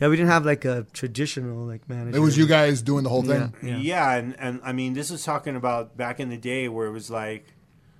yeah, 0.00 0.08
we 0.08 0.16
didn't 0.16 0.30
have 0.30 0.44
like 0.44 0.64
a 0.64 0.86
traditional 0.92 1.64
like 1.66 1.88
manager. 1.88 2.16
It 2.16 2.20
was 2.20 2.36
you 2.36 2.46
guys 2.46 2.82
doing 2.82 3.04
the 3.04 3.10
whole 3.10 3.22
thing. 3.22 3.54
Yeah. 3.62 3.78
yeah, 3.78 4.14
and 4.14 4.38
and 4.38 4.60
I 4.62 4.72
mean, 4.72 4.92
this 4.92 5.10
is 5.10 5.24
talking 5.24 5.56
about 5.56 5.96
back 5.96 6.20
in 6.20 6.28
the 6.28 6.38
day 6.38 6.68
where 6.68 6.86
it 6.86 6.92
was 6.92 7.10
like. 7.10 7.46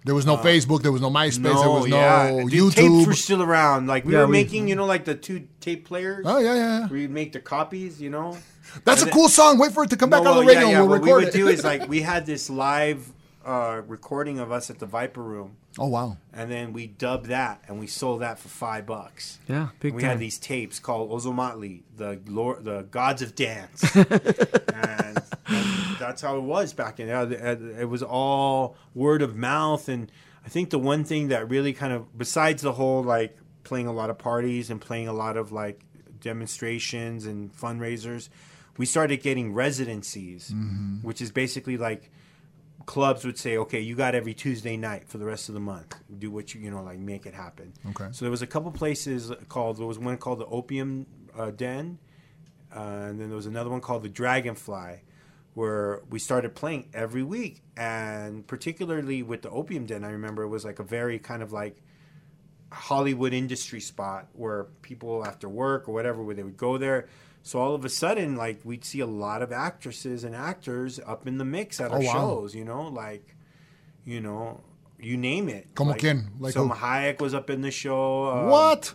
There 0.08 0.14
was 0.14 0.24
no 0.24 0.36
uh, 0.36 0.42
Facebook, 0.42 0.80
there 0.82 0.90
was 0.90 1.02
no 1.02 1.10
MySpace, 1.10 1.42
there 1.60 1.70
was 1.70 1.86
no 1.86 1.96
yeah. 1.96 2.30
YouTube. 2.30 2.74
Tapes 2.74 3.06
were 3.06 3.12
still 3.12 3.42
around. 3.42 3.86
Like 3.86 4.06
we 4.06 4.14
Yeah, 4.14 4.20
were 4.20 4.26
we- 4.26 4.32
making, 4.32 4.66
you 4.66 4.74
know, 4.74 4.86
like 4.86 5.04
the 5.04 5.14
two 5.14 5.46
tape 5.60 5.86
players. 5.86 6.24
oh 6.26 6.38
yeah, 6.38 6.54
yeah. 6.54 6.78
yeah. 6.80 6.96
You'd 6.96 7.10
make 7.10 7.32
the 7.32 7.40
copies, 7.40 8.00
you 8.00 8.08
know. 8.08 8.36
That's 8.86 9.02
a 9.02 9.04
And 9.04 9.12
cool 9.12 9.28
song. 9.28 9.58
Wait 9.58 9.72
for 9.72 9.84
it 9.84 9.90
to 9.90 9.96
come 9.98 10.08
back 10.10 10.22
No, 10.22 10.30
on 10.32 10.36
the 10.38 10.46
radio 10.46 10.62
yeah, 10.64 10.70
yeah. 10.70 10.80
and 10.80 10.88
we'll 10.88 10.98
What 11.00 11.06
we 11.06 11.12
would 11.12 11.28
it. 11.28 11.32
do 11.34 11.48
is 11.48 11.62
like 11.62 11.88
we 11.88 12.00
had 12.00 12.24
this 12.24 12.48
live 12.48 13.06
uh, 13.48 13.80
recording 13.86 14.38
of 14.38 14.52
us 14.52 14.68
at 14.68 14.78
the 14.78 14.84
Viper 14.84 15.22
Room, 15.22 15.56
oh 15.78 15.86
wow. 15.86 16.18
and 16.34 16.50
then 16.50 16.74
we 16.74 16.86
dubbed 16.86 17.26
that 17.26 17.64
and 17.66 17.80
we 17.80 17.86
sold 17.86 18.20
that 18.20 18.38
for 18.38 18.48
five 18.48 18.84
bucks. 18.84 19.38
Yeah, 19.48 19.68
big 19.80 19.94
we 19.94 20.02
time. 20.02 20.10
had 20.10 20.18
these 20.18 20.38
tapes 20.38 20.78
called 20.78 21.10
Ozomatli, 21.10 21.82
the 21.96 22.20
Lord, 22.26 22.64
the 22.64 22.82
gods 22.82 23.22
of 23.22 23.34
dance, 23.34 23.96
and, 23.96 25.22
and 25.46 25.96
that's 25.98 26.20
how 26.20 26.36
it 26.36 26.42
was 26.42 26.74
back 26.74 26.96
then. 26.96 27.08
It 27.08 27.62
it 27.80 27.88
was 27.88 28.02
all 28.02 28.76
word 28.94 29.22
of 29.22 29.34
mouth, 29.34 29.88
and 29.88 30.12
I 30.44 30.50
think 30.50 30.68
the 30.68 30.78
one 30.78 31.04
thing 31.04 31.28
that 31.28 31.48
really 31.48 31.72
kind 31.72 31.94
of, 31.94 32.18
besides 32.18 32.60
the 32.60 32.72
whole 32.72 33.02
like 33.02 33.38
playing 33.64 33.86
a 33.86 33.92
lot 33.92 34.10
of 34.10 34.18
parties 34.18 34.68
and 34.68 34.78
playing 34.78 35.08
a 35.08 35.14
lot 35.14 35.38
of 35.38 35.52
like 35.52 35.80
demonstrations 36.20 37.24
and 37.24 37.50
fundraisers, 37.56 38.28
we 38.76 38.84
started 38.84 39.22
getting 39.22 39.54
residencies, 39.54 40.54
which 41.00 41.22
is 41.22 41.32
basically 41.32 41.78
like 41.78 42.10
clubs 42.88 43.22
would 43.22 43.36
say, 43.36 43.58
okay, 43.58 43.80
you 43.80 43.94
got 43.94 44.14
every 44.14 44.32
Tuesday 44.32 44.74
night 44.74 45.06
for 45.10 45.18
the 45.18 45.26
rest 45.26 45.50
of 45.50 45.54
the 45.54 45.60
month. 45.60 45.94
Do 46.18 46.30
what 46.30 46.54
you, 46.54 46.62
you 46.62 46.70
know, 46.70 46.82
like 46.82 46.98
make 46.98 47.26
it 47.26 47.34
happen. 47.34 47.74
Okay. 47.90 48.08
So 48.12 48.24
there 48.24 48.30
was 48.30 48.40
a 48.40 48.46
couple 48.46 48.72
places 48.72 49.30
called, 49.50 49.76
there 49.76 49.86
was 49.86 49.98
one 49.98 50.16
called 50.16 50.38
the 50.38 50.46
Opium 50.46 51.06
uh, 51.38 51.50
Den, 51.50 51.98
uh, 52.74 52.80
and 52.80 53.20
then 53.20 53.28
there 53.28 53.36
was 53.36 53.44
another 53.44 53.68
one 53.68 53.82
called 53.82 54.04
the 54.04 54.08
Dragonfly, 54.08 55.02
where 55.52 56.00
we 56.08 56.18
started 56.18 56.54
playing 56.54 56.88
every 56.94 57.22
week. 57.22 57.60
And 57.76 58.46
particularly 58.46 59.22
with 59.22 59.42
the 59.42 59.50
Opium 59.50 59.84
Den, 59.84 60.02
I 60.02 60.12
remember 60.12 60.42
it 60.44 60.48
was 60.48 60.64
like 60.64 60.78
a 60.78 60.82
very 60.82 61.18
kind 61.18 61.42
of 61.42 61.52
like 61.52 61.76
Hollywood 62.72 63.34
industry 63.34 63.80
spot 63.80 64.28
where 64.32 64.64
people 64.80 65.26
after 65.26 65.46
work 65.46 65.90
or 65.90 65.92
whatever, 65.92 66.22
where 66.22 66.34
they 66.34 66.42
would 66.42 66.56
go 66.56 66.78
there. 66.78 67.06
So 67.42 67.58
all 67.60 67.74
of 67.74 67.84
a 67.84 67.88
sudden, 67.88 68.36
like 68.36 68.60
we'd 68.64 68.84
see 68.84 69.00
a 69.00 69.06
lot 69.06 69.40
of 69.42 69.52
actresses 69.52 70.24
and 70.24 70.34
actors 70.34 71.00
up 71.06 71.26
in 71.26 71.38
the 71.38 71.44
mix 71.44 71.80
at 71.80 71.90
our 71.92 71.98
Oh, 71.98 72.00
wow. 72.04 72.12
shows. 72.12 72.54
You 72.54 72.64
know, 72.64 72.82
like, 72.88 73.34
you 74.04 74.20
know, 74.20 74.60
you 75.00 75.16
name 75.16 75.48
it. 75.48 75.68
Como 75.74 75.92
like, 75.92 76.00
quién? 76.00 76.26
Like 76.38 76.54
Salma 76.54 76.76
who? 76.76 76.84
Hayek 76.84 77.20
was 77.20 77.34
up 77.34 77.48
in 77.50 77.62
the 77.62 77.70
show. 77.70 78.30
um, 78.30 78.48
what? 78.48 78.94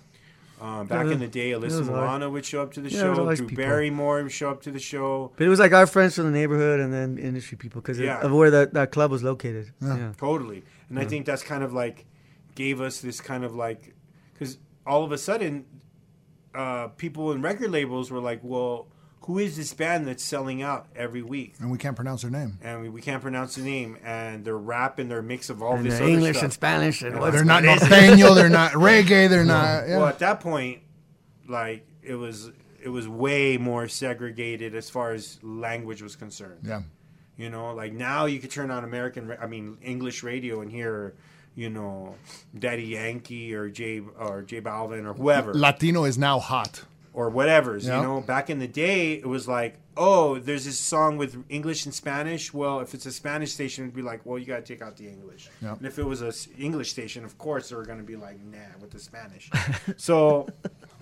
Um, 0.61 0.87
back 0.87 1.07
Yeah, 1.07 1.13
in 1.13 1.19
the 1.19 1.27
day, 1.27 1.51
Alyssa 1.51 1.61
was 1.79 1.89
alright. 1.89 2.03
Milano 2.03 2.29
would 2.29 2.45
show 2.45 2.61
up 2.61 2.73
to 2.73 2.81
the 2.81 2.89
Yeah, 2.89 2.99
show. 3.01 3.19
always 3.19 3.39
Drew 3.39 3.47
people. 3.49 3.63
Barrymore 3.65 4.23
would 4.23 4.31
show 4.31 4.49
up 4.49 4.61
to 4.63 4.71
the 4.71 4.79
show. 4.79 5.31
But 5.35 5.45
it 5.47 5.49
was 5.49 5.59
like 5.59 5.73
our 5.73 5.87
friends 5.87 6.15
from 6.15 6.25
the 6.25 6.31
neighborhood 6.31 6.79
and 6.79 6.93
then 6.93 7.17
industry 7.17 7.57
people 7.57 7.81
because 7.81 7.99
Yeah. 7.99 8.21
of 8.21 8.31
where 8.31 8.49
that, 8.51 8.73
that 8.73 8.91
club 8.91 9.11
was 9.11 9.23
located. 9.23 9.71
Yeah. 9.81 10.13
Totally. 10.17 10.63
And 10.89 10.99
I 10.99 11.05
think 11.05 11.25
that's 11.25 11.43
kind 11.43 11.63
of 11.63 11.73
like 11.73 12.05
gave 12.55 12.79
us 12.79 13.01
this 13.01 13.19
kind 13.19 13.43
of 13.43 13.55
like 13.55 13.93
because 14.33 14.57
all 14.85 15.03
of 15.03 15.11
a 15.11 15.17
sudden, 15.17 15.65
uh, 16.55 16.87
people 16.89 17.31
in 17.31 17.41
record 17.41 17.71
labels 17.71 18.11
were 18.11 18.19
like, 18.19 18.39
"Well, 18.43 18.87
who 19.21 19.39
is 19.39 19.55
this 19.57 19.73
band 19.73 20.07
that's 20.07 20.23
selling 20.23 20.61
out 20.61 20.87
every 20.95 21.21
week?" 21.21 21.55
And 21.59 21.71
we 21.71 21.77
can't 21.77 21.95
pronounce 21.95 22.21
their 22.23 22.31
name. 22.31 22.57
And 22.61 22.81
we, 22.81 22.89
we 22.89 23.01
can't 23.01 23.21
pronounce 23.21 23.55
the 23.55 23.63
name, 23.63 23.97
and 24.03 24.43
they're 24.45 24.57
rap 24.57 24.99
and 24.99 25.09
their 25.09 25.21
mix 25.21 25.49
of 25.49 25.61
all 25.63 25.75
And 25.75 25.85
this 25.85 25.95
other 25.95 26.05
English 26.09 26.35
stuff. 26.37 26.43
and 26.45 26.53
Spanish 26.53 27.01
and 27.01 27.19
what's 27.19 27.35
They're 27.35 27.45
not 27.45 27.63
what 27.65 27.81
is 27.81 27.87
norteño. 27.87 28.35
They're 28.35 28.49
not 28.49 28.71
reggae. 28.73 29.29
They're 29.29 29.45
not. 29.45 29.87
Yeah. 29.87 29.97
Well, 29.99 30.07
at 30.07 30.19
that 30.19 30.39
point, 30.39 30.81
like 31.47 31.87
it 32.01 32.15
was, 32.15 32.51
it 32.83 32.89
was 32.89 33.07
way 33.07 33.57
more 33.57 33.87
segregated 33.87 34.75
as 34.75 34.89
far 34.89 35.11
as 35.13 35.39
language 35.41 36.01
was 36.01 36.15
concerned. 36.15 36.61
yeah. 36.63 36.81
You 37.35 37.49
know, 37.49 37.73
like 37.73 37.93
now 37.93 38.25
you 38.25 38.39
could 38.39 38.51
turn 38.51 38.69
on 38.69 38.83
American, 38.83 39.35
I 39.41 39.47
mean 39.47 39.79
English 39.81 40.21
radio 40.21 40.61
and 40.61 40.69
hear, 40.69 41.15
you 41.55 41.69
know, 41.69 42.15
Daddy 42.57 42.83
Yankee 42.83 43.53
or 43.53 43.69
Jay 43.69 44.01
or 44.17 44.41
Jay 44.41 44.61
Balvin 44.61 45.05
or 45.05 45.13
whoever. 45.13 45.53
Latino 45.53 46.03
is 46.03 46.17
now 46.17 46.39
hot. 46.39 46.83
or 47.13 47.29
whatever's. 47.29 47.85
Yeah. 47.85 47.97
You 47.97 48.07
know, 48.07 48.21
back 48.21 48.49
in 48.49 48.57
the 48.59 48.67
day, 48.67 49.13
it 49.13 49.27
was 49.27 49.47
like, 49.47 49.77
oh, 49.95 50.39
there's 50.39 50.65
this 50.65 50.79
song 50.79 51.17
with 51.17 51.43
English 51.49 51.85
and 51.85 51.93
Spanish. 51.93 52.51
Well, 52.51 52.79
if 52.79 52.95
it's 52.95 53.05
a 53.05 53.11
Spanish 53.11 53.53
station, 53.53 53.83
it'd 53.83 53.95
be 53.95 54.01
like, 54.01 54.21
well, 54.25 54.39
you 54.39 54.45
got 54.47 54.65
to 54.65 54.73
take 54.73 54.81
out 54.81 54.97
the 54.97 55.07
English. 55.07 55.47
Yeah. 55.61 55.75
And 55.75 55.85
if 55.85 55.99
it 55.99 56.03
was 56.03 56.23
a 56.23 56.33
English 56.59 56.89
station, 56.89 57.23
of 57.23 57.37
course, 57.37 57.69
they 57.69 57.75
were 57.75 57.85
going 57.85 57.99
to 57.99 58.03
be 58.03 58.15
like, 58.15 58.43
nah, 58.43 58.57
with 58.81 58.89
the 58.89 58.99
Spanish. 58.99 59.51
so 59.97 60.47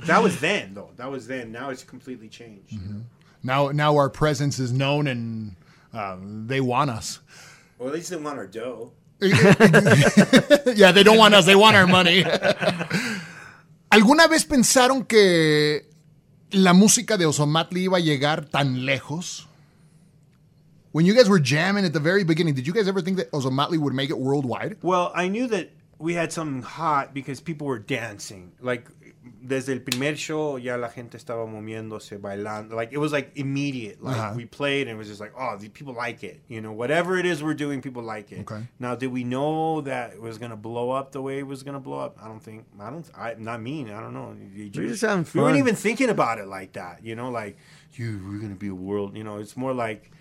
that 0.01 0.22
was 0.22 0.39
then, 0.41 0.74
though. 0.74 0.89
That 0.98 1.10
was 1.10 1.27
then. 1.27 1.53
Now 1.53 1.70
it's 1.70 1.84
completely 1.86 2.27
changed. 2.27 2.74
you 2.74 2.79
know? 2.79 3.01
Now, 3.43 3.70
now 3.70 3.96
our 3.96 4.10
presence 4.10 4.60
is 4.60 4.74
known 4.74 5.08
and 5.08 5.55
uh, 5.93 6.17
they 6.22 6.60
want 6.60 6.89
us. 6.89 7.20
Well, 7.79 7.88
at 7.88 7.96
least 7.96 8.10
they 8.10 8.17
want 8.17 8.38
our 8.38 8.48
dough. 8.48 8.91
yeah, 10.75 10.91
they 10.91 11.03
don't 11.03 11.17
want 11.17 11.35
us, 11.35 11.45
they 11.45 11.55
want 11.55 11.75
our 11.75 11.85
money. 11.85 12.23
¿Alguna 13.91 14.27
vez 14.27 14.45
pensaron 14.45 15.05
que 15.05 15.85
la 16.51 16.73
música 16.73 17.17
de 17.17 17.25
Ozomatli 17.27 17.83
iba 17.83 17.97
a 17.97 18.01
llegar 18.01 18.45
tan 18.49 18.85
lejos? 18.85 19.47
When 20.91 21.05
you 21.05 21.13
guys 21.13 21.29
were 21.29 21.39
jamming 21.39 21.85
at 21.85 21.93
the 21.93 21.99
very 21.99 22.23
beginning, 22.23 22.55
did 22.55 22.65
you 22.65 22.73
guys 22.73 22.87
ever 22.87 23.01
think 23.01 23.17
that 23.17 23.31
Ozomatli 23.31 23.77
would 23.77 23.93
make 23.93 24.09
it 24.09 24.17
worldwide? 24.17 24.77
Well, 24.81 25.11
I 25.13 25.27
knew 25.27 25.45
that 25.47 25.69
we 25.99 26.15
had 26.15 26.33
something 26.33 26.63
hot 26.63 27.13
because 27.13 27.39
people 27.39 27.67
were 27.67 27.79
dancing. 27.79 28.53
Like 28.59 28.87
desde 29.23 29.69
el 29.73 29.81
primer 29.81 30.15
show, 30.17 30.57
ya 30.57 30.77
la 30.77 30.89
gente 30.89 31.15
estaba 31.17 31.45
moviéndose, 31.45 32.17
bailando. 32.19 32.75
Like 32.75 32.91
it 32.91 32.97
was 32.97 33.11
like 33.11 33.31
immediate. 33.35 34.01
Like 34.01 34.17
Uh-huh. 34.17 34.33
we 34.35 34.45
played 34.45 34.87
and 34.87 34.95
it 34.95 34.97
was 34.97 35.07
just 35.07 35.19
like, 35.21 35.31
oh, 35.37 35.57
the 35.57 35.69
people 35.69 35.93
like 35.93 36.23
it. 36.23 36.41
You 36.47 36.59
know, 36.61 36.71
whatever 36.71 37.17
it 37.19 37.25
is 37.25 37.43
we're 37.43 37.53
doing, 37.53 37.81
people 37.81 38.01
like 38.01 38.31
it. 38.31 38.39
Okay. 38.41 38.63
Now, 38.79 38.95
did 38.95 39.11
we 39.11 39.23
know 39.23 39.81
that 39.81 40.13
it 40.13 40.21
was 40.21 40.37
gonna 40.39 40.57
blow 40.57 40.89
up 40.91 41.11
the 41.11 41.21
way 41.21 41.37
it 41.37 41.45
was 41.45 41.61
gonna 41.61 41.79
blow 41.79 41.99
up? 41.99 42.17
I 42.21 42.27
don't 42.27 42.41
think. 42.41 42.65
I 42.79 42.89
don't. 42.89 43.07
I 43.15 43.35
not 43.37 43.61
mean. 43.61 43.91
I 43.91 43.99
don't 43.99 44.13
know. 44.13 44.35
You 44.55 44.71
We're 44.75 44.87
just 44.87 45.01
having 45.03 45.23
fun. 45.25 45.41
We 45.41 45.45
weren't 45.47 45.59
even 45.59 45.75
thinking 45.75 46.09
about 46.09 46.39
it 46.39 46.47
like 46.47 46.73
that. 46.73 47.03
You 47.03 47.15
know, 47.15 47.29
like 47.29 47.57
you, 47.93 48.19
we're 48.27 48.39
gonna 48.39 48.55
be 48.55 48.69
a 48.69 48.75
world. 48.75 49.15
You 49.15 49.23
know, 49.23 49.37
it's 49.37 49.55
more 49.55 49.73
like 49.73 50.11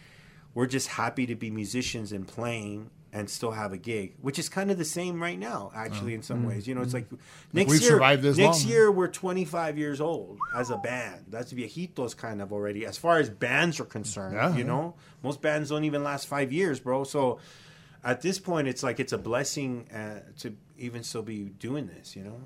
we're 0.53 0.67
just 0.67 0.89
happy 0.89 1.27
to 1.27 1.35
be 1.37 1.51
musicians 1.51 2.13
and 2.13 2.27
playing 2.29 2.91
and 3.13 3.29
still 3.29 3.51
have 3.51 3.73
a 3.73 3.77
gig, 3.77 4.15
which 4.21 4.39
is 4.39 4.49
kind 4.49 4.71
of 4.71 4.79
the 4.79 4.85
same 4.85 5.21
right 5.21 5.39
now, 5.39 5.73
actually, 5.75 6.15
in 6.15 6.23
some 6.23 6.47
ways. 6.47 6.69
You 6.69 6.75
know, 6.75 6.83
it's 6.83 6.95
like 6.95 7.07
next 7.53 7.71
we've 7.71 7.81
year. 7.81 7.91
survived 7.91 8.23
this 8.23 8.37
next 8.37 8.63
long. 8.63 8.73
year, 8.73 8.93
we're 8.93 9.09
25 9.09 9.79
years 9.79 10.01
old 10.01 10.39
as 10.55 10.71
a 10.71 10.77
band. 10.77 11.25
That's 11.29 11.53
viejitos 11.53 12.17
kind 12.17 12.41
of 12.41 12.53
already, 12.53 12.87
as 12.87 12.97
far 12.97 13.19
as 13.19 13.29
bands 13.29 13.81
are 13.81 13.85
concerned. 13.85 14.35
Yeah, 14.37 14.53
you 14.53 14.59
yeah. 14.59 14.65
know, 14.67 14.95
most 15.23 15.41
bands 15.43 15.71
don't 15.71 15.85
even 15.85 16.05
last 16.05 16.27
five 16.29 16.53
years, 16.53 16.79
bro. 16.79 17.05
So 17.05 17.39
at 18.05 18.23
this 18.23 18.39
point, 18.39 18.69
it's 18.69 18.83
like 18.83 19.01
it's 19.01 19.13
a 19.13 19.19
blessing 19.19 19.89
uh, 19.93 20.21
to 20.41 20.55
even 20.79 21.03
still 21.03 21.23
be 21.23 21.45
doing 21.59 21.87
this. 21.89 22.15
You 22.15 22.25
know. 22.25 22.41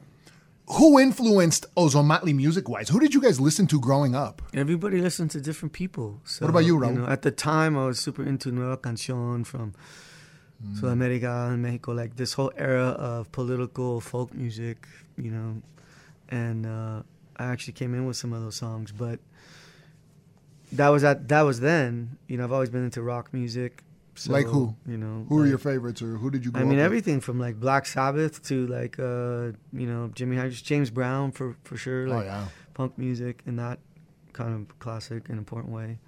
Who 0.69 0.99
influenced 0.99 1.67
Ozomatli 1.75 2.35
music 2.35 2.71
wise? 2.71 2.89
Who 2.89 2.99
did 2.99 3.13
you 3.13 3.21
guys 3.21 3.39
listen 3.39 3.67
to 3.67 3.79
growing 3.79 4.15
up? 4.15 4.41
Everybody 4.55 4.99
listened 4.99 5.31
to 5.33 5.41
different 5.43 5.75
people. 5.75 6.23
So, 6.25 6.43
What 6.47 6.49
about 6.49 6.65
you, 6.65 6.79
Raul? 6.79 6.95
know, 6.97 7.07
at 7.07 7.21
the 7.21 7.31
time, 7.31 7.77
I 7.77 7.85
was 7.85 7.99
super 8.01 8.23
into 8.25 8.51
Nueva 8.51 8.79
Canción 8.79 9.45
from 9.45 9.75
Mm. 10.65 10.81
Sudamerica 10.81 11.53
and 11.53 11.63
Mexico, 11.63 11.93
like 11.93 12.17
this 12.17 12.33
whole 12.33 12.53
era 12.57 12.89
of 12.99 13.31
political 13.33 14.01
folk 14.01 14.33
music, 14.35 14.87
you 15.17 15.31
know. 15.31 15.63
And 16.31 16.65
uh, 16.67 17.03
I 17.37 17.45
actually 17.53 17.75
came 17.75 17.95
in 17.95 18.07
with 18.07 18.17
some 18.17 18.33
of 18.33 18.41
those 18.43 18.57
songs, 18.57 18.93
but 18.93 19.19
that 20.73 20.89
was 20.89 21.05
at 21.05 21.29
that 21.29 21.43
was 21.43 21.61
then. 21.61 22.17
You 22.29 22.39
know, 22.39 22.45
I've 22.45 22.53
always 22.53 22.71
been 22.71 22.85
into 22.85 23.03
rock 23.03 23.33
music. 23.33 23.83
So, 24.17 24.33
Like 24.33 24.47
who? 24.47 24.75
You 24.87 24.97
know, 24.97 25.27
Who 25.29 25.41
are 25.41 25.47
your 25.47 25.59
favorites 25.59 26.01
or 26.01 26.17
who 26.19 26.31
did 26.31 26.45
you 26.45 26.53
grow 26.53 26.61
I 26.61 26.65
mean, 26.65 26.75
up 26.75 26.77
with? 26.77 26.85
everything 26.85 27.21
from 27.21 27.41
like 27.41 27.59
Black 27.59 27.85
Sabbath 27.85 28.43
to 28.45 28.67
like 28.69 28.97
uh, 28.99 29.53
you 29.73 29.87
know 29.91 30.11
Jimi 30.15 30.37
Hendrix, 30.37 30.63
James 30.63 30.91
Brown 30.91 31.33
for 31.33 31.57
for 31.65 31.77
sure. 31.77 32.09
Oh, 32.09 32.23
yeah. 32.23 32.47
punk 32.75 32.97
music 32.97 33.43
in 33.47 33.57
that 33.57 33.79
kind 34.33 34.55
of 34.55 34.79
classic 34.79 35.29
and 35.29 35.39
important 35.39 35.73
way. 35.75 35.99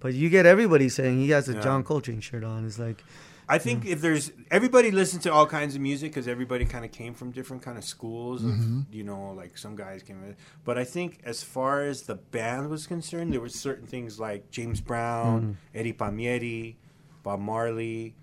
But 0.00 0.14
you 0.14 0.30
get 0.30 0.46
everybody 0.46 0.88
saying 0.88 1.18
he 1.18 1.30
has 1.30 1.48
a 1.48 1.54
Yeah. 1.54 1.60
John 1.60 1.82
Coltrane 1.82 2.20
shirt 2.20 2.44
on. 2.44 2.64
It's 2.64 2.78
like 2.78 3.02
I 3.48 3.58
think 3.58 3.84
mm. 3.84 3.88
if 3.90 4.00
there's 4.00 4.30
everybody 4.50 4.90
listens 4.90 5.22
to 5.22 5.32
all 5.32 5.46
kinds 5.46 5.74
of 5.74 5.80
music 5.80 6.12
because 6.12 6.28
everybody 6.28 6.66
kind 6.66 6.84
of 6.84 6.92
came 6.92 7.14
from 7.14 7.30
different 7.30 7.62
kind 7.62 7.78
of 7.78 7.84
schools. 7.84 8.44
Of, 8.44 8.50
mm-hmm. 8.50 8.80
you 8.92 9.04
know, 9.04 9.32
like 9.32 9.56
some 9.56 9.74
guys 9.74 10.02
came. 10.02 10.22
in- 10.22 10.36
But 10.64 10.76
I 10.76 10.84
think 10.84 11.20
as 11.24 11.42
far 11.42 11.82
as 11.82 12.02
the 12.02 12.16
band 12.16 12.68
was 12.68 12.86
concerned, 12.86 13.32
there 13.32 13.40
were 13.40 13.48
certain 13.48 13.86
things 13.86 14.20
like 14.20 14.50
James 14.50 14.80
Brown, 14.80 15.42
mm. 15.74 15.78
Eddie 15.78 15.94
Palmieri, 15.94 16.76
Bob 17.22 17.40
Marley, 17.40 18.14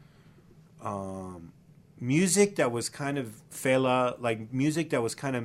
um, 0.83 1.51
music 1.99 2.57
that 2.57 2.71
was 2.71 2.89
kind 2.89 3.17
of 3.17 3.41
fela, 3.49 4.19
like 4.21 4.53
music 4.53 4.91
that 4.91 5.01
was 5.01 5.15
kind 5.15 5.35
of 5.35 5.43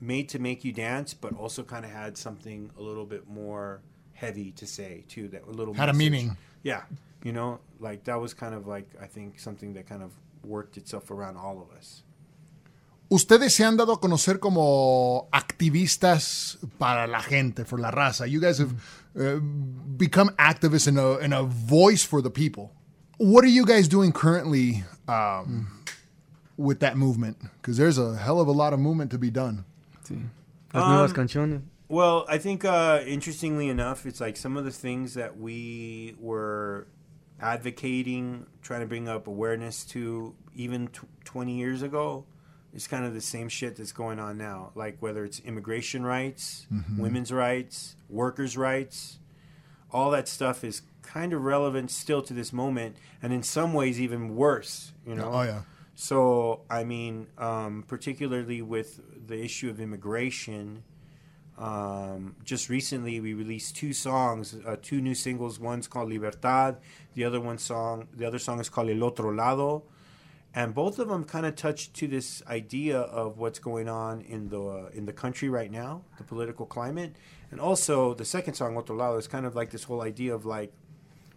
made 0.00 0.30
to 0.30 0.38
make 0.38 0.64
you 0.64 0.72
dance, 0.72 1.12
but 1.12 1.34
also 1.36 1.62
kind 1.62 1.84
of 1.84 1.90
had 1.90 2.16
something 2.16 2.70
a 2.78 2.82
little 2.82 3.04
bit 3.04 3.28
more 3.28 3.82
heavy 4.14 4.52
to 4.52 4.66
say 4.66 5.04
too. 5.08 5.28
That 5.28 5.46
a 5.46 5.50
little 5.50 5.74
Had 5.74 5.90
a 5.90 5.92
meaning. 5.94 6.36
Yeah, 6.62 6.82
you 7.22 7.32
know, 7.32 7.60
like 7.78 8.04
that 8.04 8.20
was 8.20 8.34
kind 8.34 8.54
of 8.54 8.66
like 8.66 8.88
I 9.00 9.06
think 9.06 9.38
something 9.38 9.74
that 9.74 9.88
kind 9.88 10.02
of 10.02 10.12
worked 10.44 10.76
itself 10.76 11.10
around 11.10 11.36
all 11.36 11.60
of 11.60 11.76
us. 11.76 12.02
Ustedes 13.10 13.54
se 13.54 13.64
han 13.64 13.76
dado 13.76 13.92
a 13.92 14.00
conocer 14.00 14.38
como 14.38 15.28
activistas 15.32 16.58
para 16.78 17.08
la 17.08 17.20
gente, 17.20 17.64
for 17.64 17.78
la 17.78 17.90
raza. 17.90 18.30
You 18.30 18.40
guys 18.40 18.58
have 18.58 18.72
uh, 19.18 19.40
become 19.96 20.28
activists 20.38 20.86
and 20.86 20.96
a, 20.96 21.18
and 21.18 21.34
a 21.34 21.42
voice 21.42 22.04
for 22.04 22.22
the 22.22 22.30
people. 22.30 22.70
What 23.18 23.42
are 23.42 23.48
you 23.48 23.66
guys 23.66 23.88
doing 23.88 24.12
currently 24.12 24.84
um, 25.08 25.82
with 26.56 26.78
that 26.80 26.96
movement? 26.96 27.38
Because 27.60 27.76
there's 27.76 27.98
a 27.98 28.16
hell 28.16 28.40
of 28.40 28.46
a 28.46 28.52
lot 28.52 28.72
of 28.72 28.78
movement 28.78 29.10
to 29.10 29.18
be 29.18 29.30
done. 29.30 29.64
las 30.72 30.88
nuevas 30.88 31.12
canciones. 31.12 31.62
Well, 31.88 32.24
I 32.28 32.38
think 32.38 32.64
uh, 32.64 33.00
interestingly 33.04 33.68
enough, 33.68 34.06
it's 34.06 34.20
like 34.20 34.36
some 34.36 34.56
of 34.56 34.64
the 34.64 34.70
things 34.70 35.14
that 35.14 35.36
we 35.36 36.14
were 36.20 36.86
advocating, 37.40 38.46
trying 38.62 38.80
to 38.80 38.86
bring 38.86 39.08
up 39.08 39.26
awareness 39.26 39.84
to 39.86 40.34
even 40.54 40.88
t- 40.88 41.00
20 41.24 41.52
years 41.56 41.82
ago, 41.82 42.24
is 42.74 42.86
kind 42.86 43.04
of 43.04 43.14
the 43.14 43.20
same 43.20 43.48
shit 43.48 43.76
that's 43.76 43.92
going 43.92 44.18
on 44.18 44.38
now. 44.38 44.70
Like 44.74 44.96
whether 45.00 45.24
it's 45.24 45.40
immigration 45.40 46.04
rights, 46.04 46.66
women's 46.98 47.32
rights, 47.32 47.96
workers' 48.08 48.56
rights, 48.56 49.18
all 49.92 50.10
that 50.12 50.28
stuff 50.28 50.62
is 50.62 50.82
kind 51.02 51.32
of 51.32 51.42
relevant 51.42 51.90
still 51.90 52.22
to 52.22 52.32
this 52.32 52.52
moment, 52.52 52.96
and 53.22 53.32
in 53.32 53.42
some 53.42 53.72
ways 53.72 54.00
even 54.00 54.36
worse. 54.36 54.92
You 55.06 55.16
know. 55.16 55.30
Oh, 55.32 55.42
yeah. 55.42 55.62
So, 55.96 56.60
I 56.70 56.84
mean, 56.84 57.26
um, 57.36 57.84
particularly 57.86 58.62
with 58.62 59.00
the 59.26 59.42
issue 59.42 59.68
of 59.68 59.80
immigration, 59.80 60.82
um, 61.60 62.36
just 62.42 62.70
recently 62.70 63.20
we 63.20 63.34
released 63.34 63.76
two 63.76 63.92
songs, 63.92 64.56
uh, 64.66 64.76
two 64.80 65.00
new 65.02 65.14
singles. 65.14 65.60
One's 65.60 65.86
called 65.86 66.08
Libertad. 66.08 66.78
The 67.14 67.24
other 67.24 67.40
one 67.40 67.58
song, 67.58 68.08
the 68.16 68.26
other 68.26 68.38
song 68.38 68.60
is 68.60 68.70
called 68.70 68.88
El 68.88 69.04
Otro 69.04 69.30
Lado, 69.30 69.82
and 70.54 70.74
both 70.74 70.98
of 70.98 71.08
them 71.08 71.24
kind 71.24 71.44
of 71.44 71.56
touch 71.56 71.92
to 71.92 72.08
this 72.08 72.42
idea 72.46 72.98
of 72.98 73.36
what's 73.36 73.58
going 73.58 73.88
on 73.90 74.22
in 74.22 74.48
the 74.48 74.60
uh, 74.60 74.88
in 74.94 75.04
the 75.04 75.12
country 75.12 75.48
right 75.50 75.70
now, 75.70 76.02
the 76.16 76.24
political 76.24 76.64
climate, 76.64 77.14
and 77.50 77.60
also 77.60 78.14
the 78.14 78.24
second 78.24 78.54
song 78.54 78.76
Otro 78.78 78.96
Lado 78.96 79.18
is 79.18 79.28
kind 79.28 79.44
of 79.44 79.54
like 79.54 79.70
this 79.70 79.84
whole 79.84 80.00
idea 80.00 80.34
of 80.34 80.46
like 80.46 80.72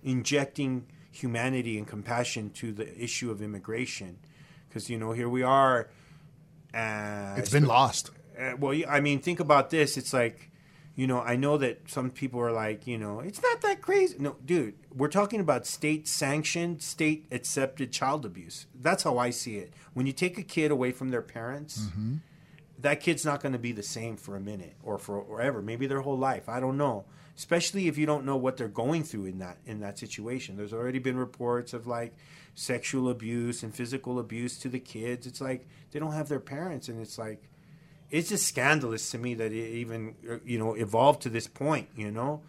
injecting 0.03 0.85
humanity 1.11 1.77
and 1.77 1.85
compassion 1.85 2.49
to 2.51 2.71
the 2.71 2.87
issue 2.97 3.29
of 3.29 3.41
immigration, 3.41 4.19
because 4.69 4.89
you 4.89 4.97
know 4.97 5.11
here 5.11 5.29
we 5.29 5.43
are. 5.43 5.89
Uh, 6.73 7.35
It's 7.37 7.51
been 7.51 7.65
lost. 7.67 8.09
Uh, 8.39 8.53
well, 8.59 8.79
I 8.87 8.99
mean, 8.99 9.19
think 9.19 9.39
about 9.39 9.69
this. 9.69 9.97
It's 9.97 10.13
like, 10.13 10.49
you 10.95 11.07
know, 11.07 11.21
I 11.21 11.35
know 11.35 11.57
that 11.57 11.89
some 11.89 12.11
people 12.11 12.39
are 12.39 12.51
like, 12.51 12.85
you 12.85 12.97
know, 12.97 13.19
it's 13.19 13.41
not 13.41 13.61
that 13.61 13.81
crazy. 13.81 14.15
No, 14.19 14.35
dude, 14.45 14.75
we're 14.95 15.07
talking 15.07 15.39
about 15.39 15.65
state 15.65 16.07
sanctioned, 16.07 16.81
state 16.81 17.25
accepted 17.31 17.91
child 17.91 18.25
abuse. 18.25 18.67
That's 18.79 19.03
how 19.03 19.17
I 19.17 19.31
see 19.31 19.57
it. 19.57 19.73
When 19.93 20.05
you 20.05 20.13
take 20.13 20.37
a 20.37 20.43
kid 20.43 20.69
away 20.71 20.91
from 20.91 21.09
their 21.09 21.21
parents, 21.21 21.87
that 22.79 22.99
kid's 22.99 23.25
not 23.25 23.41
going 23.41 23.53
to 23.53 23.59
be 23.59 23.71
the 23.71 23.83
same 23.83 24.17
for 24.17 24.35
a 24.35 24.39
minute 24.41 24.75
or 24.83 24.97
for 24.97 25.23
forever, 25.23 25.61
maybe 25.61 25.87
their 25.87 26.01
whole 26.01 26.17
life. 26.17 26.47
I 26.47 26.59
don't 26.59 26.77
know. 26.77 27.05
Especially 27.35 27.87
if 27.87 27.97
you 27.97 28.05
don't 28.05 28.25
know 28.25 28.35
what 28.37 28.57
they're 28.57 28.67
going 28.67 29.03
through 29.03 29.25
in 29.25 29.39
that 29.39 29.57
in 29.65 29.79
that 29.79 29.97
situation. 29.97 30.55
There's 30.55 30.73
already 30.73 30.99
been 30.99 31.17
reports 31.17 31.73
of 31.73 31.87
like 31.87 32.13
sexual 32.53 33.09
abuse 33.09 33.63
and 33.63 33.73
physical 33.73 34.19
abuse 34.19 34.59
to 34.59 34.69
the 34.69 34.79
kids. 34.79 35.25
It's 35.25 35.41
like 35.41 35.67
they 35.91 35.99
don't 35.99 36.11
have 36.13 36.29
their 36.29 36.39
parents, 36.39 36.89
and 36.89 37.01
it's 37.01 37.17
like 37.17 37.41
it's 38.13 38.29
just 38.29 38.45
scandalous 38.45 39.09
to 39.09 39.17
me 39.17 39.33
that 39.33 39.51
it 39.51 39.69
even 39.73 40.15
uh, 40.29 40.35
you 40.45 40.59
know 40.59 40.75
evolved 40.75 41.21
to 41.23 41.29
this 41.29 41.47
point 41.47 41.89
you 41.97 42.11
know 42.11 42.41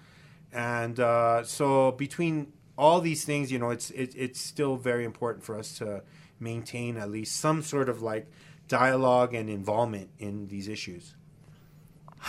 and 0.53 1.01
uh, 1.01 1.43
so 1.43 1.91
between 1.93 2.53
all 2.77 3.01
these 3.01 3.25
things 3.25 3.51
you 3.51 3.59
know 3.59 3.71
it's 3.71 3.91
it, 3.91 4.15
it's 4.15 4.41
still 4.41 4.77
very 4.77 5.05
important 5.05 5.43
for 5.43 5.59
us 5.59 5.79
to 5.79 6.03
maintain 6.39 6.97
at 6.99 7.11
least 7.11 7.41
some 7.41 7.63
sort 7.63 7.89
of 7.89 8.03
like 8.03 8.31
dialogue 8.69 9.35
and 9.35 9.49
involvement 9.49 10.11
in 10.19 10.47
these 10.49 10.69
issues 10.69 11.15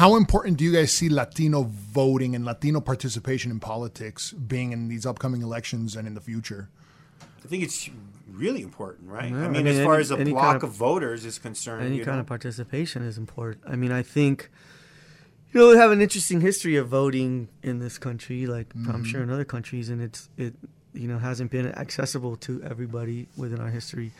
How 0.01 0.15
important 0.15 0.57
do 0.57 0.63
you 0.63 0.73
guys 0.73 0.91
see 0.91 1.09
Latino 1.09 1.63
voting 1.63 2.35
and 2.35 2.43
Latino 2.43 2.81
participation 2.81 3.51
in 3.51 3.59
politics 3.59 4.33
being 4.33 4.73
in 4.73 4.87
these 4.87 5.05
upcoming 5.05 5.41
elections 5.41 5.95
and 5.95 6.07
in 6.07 6.13
the 6.15 6.21
future? 6.31 6.69
i 7.43 7.47
think 7.47 7.63
it's 7.63 7.89
really 8.35 8.61
important 8.61 9.09
right 9.09 9.31
Yeah, 9.31 9.41
i 9.41 9.45
I 9.45 9.49
mean, 9.49 9.63
mean, 9.65 9.67
as 9.67 9.83
far 9.83 9.97
as 9.99 10.11
a 10.11 10.17
block 10.17 10.43
kind 10.43 10.55
of, 10.57 10.63
of- 10.63 10.69
voters 10.71 11.25
is 11.25 11.37
concerned 11.39 11.85
Any 11.85 11.97
you 11.97 12.05
kind 12.05 12.17
know? 12.17 12.21
of 12.21 12.27
participation 12.27 13.01
is 13.03 13.17
important. 13.17 13.63
I 13.67 13.75
mean, 13.75 13.91
I 13.91 14.03
think 14.03 14.49
you 15.51 15.61
know, 15.61 15.69
we 15.69 15.77
have 15.77 15.91
an 15.91 16.01
interesting 16.01 16.41
history 16.41 16.75
of 16.75 16.89
voting 16.89 17.47
in 17.63 17.79
this 17.79 17.97
country, 17.97 18.45
like 18.45 18.67
I'm 18.91 19.05
sure 19.05 19.23
in 19.23 19.29
other 19.29 19.45
countries, 19.45 19.89
and 19.89 20.01
it's 20.01 20.21
it 20.37 20.53
you 20.93 21.07
know 21.07 21.17
hasn't 21.17 21.49
been 21.51 21.67
accessible 21.83 22.35
to 22.47 22.51
everybody 22.71 23.27
within 23.37 23.59
our 23.61 23.69
history. 23.69 24.11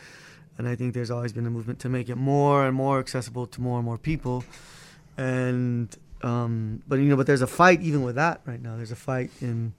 And 0.57 0.65
I 0.71 0.75
think 0.77 0.93
there's 0.93 1.11
always 1.11 1.33
been 1.33 1.45
a 1.45 1.49
movement 1.49 1.79
to 1.79 1.89
make 1.89 2.07
it 2.07 2.15
more 2.15 2.65
and 2.65 2.73
more 2.73 2.99
accessible 2.99 3.45
to 3.47 3.59
more 3.59 3.77
and 3.79 3.85
more 3.85 3.97
people. 3.97 4.45
And 5.17 5.93
um, 6.21 6.81
but 6.87 6.99
you 6.99 7.05
know, 7.09 7.17
but 7.17 7.27
there's 7.27 7.41
a 7.41 7.47
fight 7.47 7.81
even 7.81 8.01
with 8.03 8.15
that 8.15 8.39
right 8.45 8.61
now. 8.61 8.77
There's 8.77 8.91
a 8.91 8.95
fight 8.95 9.31
in 9.41 9.73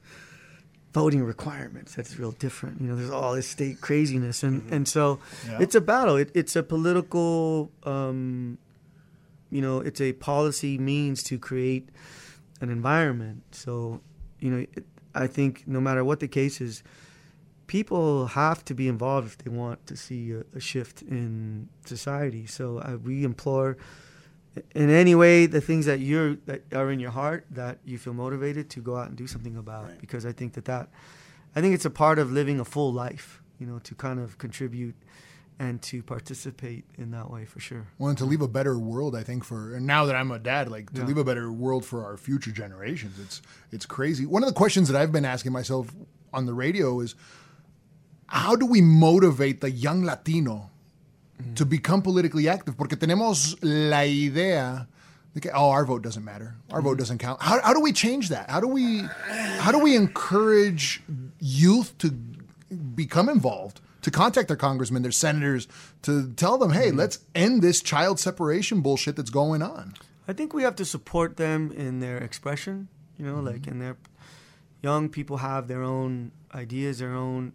voting 1.00 1.22
requirements 1.34 1.90
that's 1.96 2.12
real 2.22 2.32
different. 2.46 2.74
You 2.80 2.86
know, 2.88 2.96
there's 2.98 3.10
all 3.20 3.34
this 3.40 3.48
state 3.58 3.76
craziness, 3.88 4.42
and 4.46 4.56
and 4.74 4.84
so 4.96 5.04
Yeah. 5.48 5.62
it's 5.64 5.74
a 5.74 5.80
battle. 5.92 6.16
It, 6.22 6.30
it's 6.40 6.54
a 6.56 6.62
political, 6.62 7.70
um, 7.94 8.58
you 9.56 9.60
know, 9.64 9.76
it's 9.88 10.00
a 10.00 10.12
policy 10.30 10.72
means 10.92 11.22
to 11.30 11.34
create 11.38 11.84
an 12.62 12.68
environment. 12.70 13.38
So, 13.52 13.72
you 14.44 14.50
know, 14.52 14.60
it, 14.78 14.84
I 15.24 15.26
think 15.36 15.52
no 15.66 15.80
matter 15.80 16.02
what 16.04 16.18
the 16.20 16.28
case 16.40 16.56
is, 16.68 16.82
people 17.66 18.26
have 18.42 18.64
to 18.64 18.74
be 18.74 18.86
involved 18.94 19.26
if 19.32 19.36
they 19.42 19.50
want 19.50 19.78
to 19.86 19.96
see 19.96 20.22
a, 20.32 20.42
a 20.54 20.60
shift 20.60 21.02
in 21.02 21.68
society. 21.84 22.44
So 22.46 22.64
uh, 22.78 22.96
we 23.08 23.24
implore, 23.24 23.76
in 24.74 24.90
any 24.90 25.14
way, 25.14 25.46
the 25.46 25.60
things 25.60 25.86
that 25.86 26.00
you're 26.00 26.36
that 26.46 26.62
are 26.74 26.90
in 26.90 27.00
your 27.00 27.10
heart 27.10 27.46
that 27.50 27.78
you 27.84 27.98
feel 27.98 28.14
motivated 28.14 28.70
to 28.70 28.80
go 28.80 28.96
out 28.96 29.08
and 29.08 29.16
do 29.16 29.26
something 29.26 29.56
about. 29.56 29.84
Right. 29.84 30.00
Because 30.00 30.24
I 30.26 30.32
think 30.32 30.54
that 30.54 30.64
that, 30.66 30.88
I 31.54 31.60
think 31.60 31.74
it's 31.74 31.84
a 31.84 31.90
part 31.90 32.18
of 32.18 32.32
living 32.32 32.60
a 32.60 32.64
full 32.64 32.92
life. 32.92 33.42
You 33.58 33.66
know, 33.66 33.78
to 33.80 33.94
kind 33.94 34.20
of 34.20 34.36
contribute 34.36 34.94
and 35.58 35.80
to 35.80 36.02
participate 36.02 36.84
in 36.98 37.10
that 37.12 37.30
way 37.30 37.46
for 37.46 37.58
sure. 37.60 37.86
Well, 37.98 38.10
and 38.10 38.18
to 38.18 38.26
leave 38.26 38.42
a 38.42 38.48
better 38.48 38.78
world, 38.78 39.16
I 39.16 39.22
think 39.22 39.44
for 39.44 39.74
and 39.74 39.86
now 39.86 40.04
that 40.04 40.14
I'm 40.14 40.30
a 40.30 40.38
dad, 40.38 40.68
like 40.70 40.92
to 40.92 41.00
Yeah. 41.00 41.06
leave 41.06 41.16
a 41.16 41.24
better 41.24 41.50
world 41.50 41.84
for 41.86 42.04
our 42.04 42.18
future 42.18 42.50
generations. 42.50 43.18
It's 43.18 43.40
it's 43.72 43.86
crazy. 43.86 44.26
One 44.26 44.42
of 44.42 44.48
the 44.48 44.54
questions 44.54 44.88
that 44.88 45.00
I've 45.00 45.12
been 45.12 45.24
asking 45.24 45.52
myself 45.52 45.94
on 46.34 46.44
the 46.44 46.52
radio 46.52 47.00
is, 47.00 47.14
how 48.26 48.56
do 48.56 48.66
we 48.66 48.80
motivate 48.82 49.60
the 49.62 49.70
young 49.70 50.04
Latino 50.04 50.70
to 51.54 51.64
become 51.64 52.02
politically 52.02 52.48
active? 52.48 52.76
Porque 52.76 52.96
tenemos 52.96 53.56
la 53.62 54.04
idea. 54.04 54.86
de 55.34 55.40
que, 55.40 55.50
Oh, 55.54 55.70
our 55.70 55.84
vote 55.84 56.02
doesn't 56.02 56.24
matter. 56.24 56.56
Our 56.70 56.80
vote 56.80 56.96
mm. 56.96 57.00
doesn't 57.00 57.18
count. 57.18 57.42
How, 57.42 57.60
how 57.62 57.74
do 57.74 57.80
we 57.80 57.92
change 57.92 58.30
that? 58.30 58.50
How 58.50 58.60
do 58.60 58.68
we 58.68 59.02
how 59.58 59.70
do 59.70 59.78
we 59.78 59.94
encourage 59.94 61.02
youth 61.38 61.96
to 61.98 62.10
become 62.94 63.28
involved, 63.28 63.80
to 64.02 64.10
contact 64.10 64.48
their 64.48 64.56
congressmen, 64.56 65.02
their 65.02 65.12
senators, 65.12 65.68
to 66.02 66.32
tell 66.32 66.58
them, 66.58 66.72
hey, 66.72 66.90
mm. 66.90 66.96
let's 66.96 67.20
end 67.34 67.62
this 67.62 67.82
child 67.82 68.18
separation 68.18 68.80
bullshit 68.80 69.16
that's 69.16 69.30
going 69.30 69.62
on. 69.62 69.94
I 70.28 70.32
think 70.32 70.52
we 70.52 70.62
have 70.62 70.76
to 70.76 70.84
support 70.84 71.36
them 71.36 71.70
in 71.72 72.00
their 72.00 72.18
expression. 72.18 72.88
You 73.18 73.26
know, 73.26 73.36
mm-hmm. 73.36 73.46
like 73.46 73.66
in 73.66 73.78
their 73.78 73.96
young 74.82 75.08
people 75.08 75.38
have 75.38 75.68
their 75.68 75.82
own 75.82 76.32
ideas, 76.54 76.98
their 76.98 77.14
own. 77.14 77.52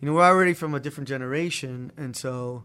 You 0.00 0.06
know, 0.06 0.14
we're 0.14 0.24
already 0.24 0.54
from 0.54 0.74
a 0.74 0.80
different 0.80 1.08
generation, 1.08 1.92
and 1.96 2.16
so 2.16 2.64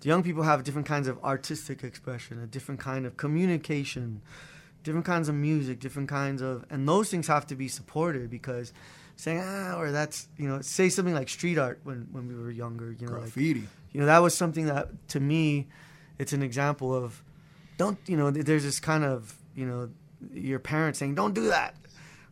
the 0.00 0.08
young 0.08 0.22
people 0.22 0.42
have 0.42 0.64
different 0.64 0.86
kinds 0.86 1.08
of 1.08 1.22
artistic 1.24 1.82
expression, 1.82 2.40
a 2.42 2.46
different 2.46 2.80
kind 2.80 3.06
of 3.06 3.16
communication, 3.16 4.20
different 4.84 5.06
kinds 5.06 5.28
of 5.28 5.34
music, 5.34 5.80
different 5.80 6.08
kinds 6.08 6.42
of, 6.42 6.64
and 6.70 6.88
those 6.88 7.10
things 7.10 7.26
have 7.26 7.46
to 7.46 7.56
be 7.56 7.68
supported 7.68 8.30
because 8.30 8.72
saying 9.18 9.42
ah 9.44 9.76
or 9.76 9.90
that's 9.90 10.28
you 10.36 10.48
know 10.48 10.60
say 10.60 10.88
something 10.88 11.12
like 11.12 11.28
street 11.28 11.58
art 11.58 11.80
when 11.82 12.06
when 12.12 12.28
we 12.28 12.34
were 12.34 12.50
younger, 12.50 12.92
you 12.92 13.06
know, 13.06 13.14
like 13.14 13.22
Graffiti. 13.22 13.64
you 13.92 14.00
know 14.00 14.06
that 14.06 14.18
was 14.18 14.32
something 14.34 14.66
that 14.66 14.88
to 15.08 15.18
me 15.18 15.66
it's 16.18 16.32
an 16.32 16.42
example 16.42 16.94
of 16.94 17.22
don't 17.78 17.98
you 18.06 18.16
know 18.16 18.30
there's 18.30 18.62
this 18.62 18.78
kind 18.78 19.04
of 19.04 19.34
you 19.56 19.66
know 19.66 19.90
your 20.32 20.60
parents 20.60 21.00
saying 21.00 21.16
don't 21.16 21.34
do 21.34 21.48
that 21.48 21.74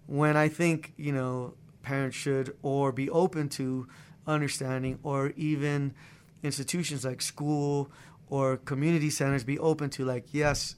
when 0.06 0.36
i 0.36 0.48
think 0.48 0.92
you 0.96 1.12
know 1.12 1.54
parents 1.82 2.16
should 2.16 2.56
or 2.62 2.92
be 2.92 3.10
open 3.10 3.48
to 3.48 3.86
understanding 4.26 4.98
or 5.02 5.32
even 5.36 5.94
institutions 6.42 7.04
like 7.04 7.22
school 7.22 7.90
or 8.28 8.56
community 8.56 9.10
centers 9.10 9.44
be 9.44 9.58
open 9.58 9.88
to 9.90 10.04
like 10.04 10.32
yes 10.32 10.76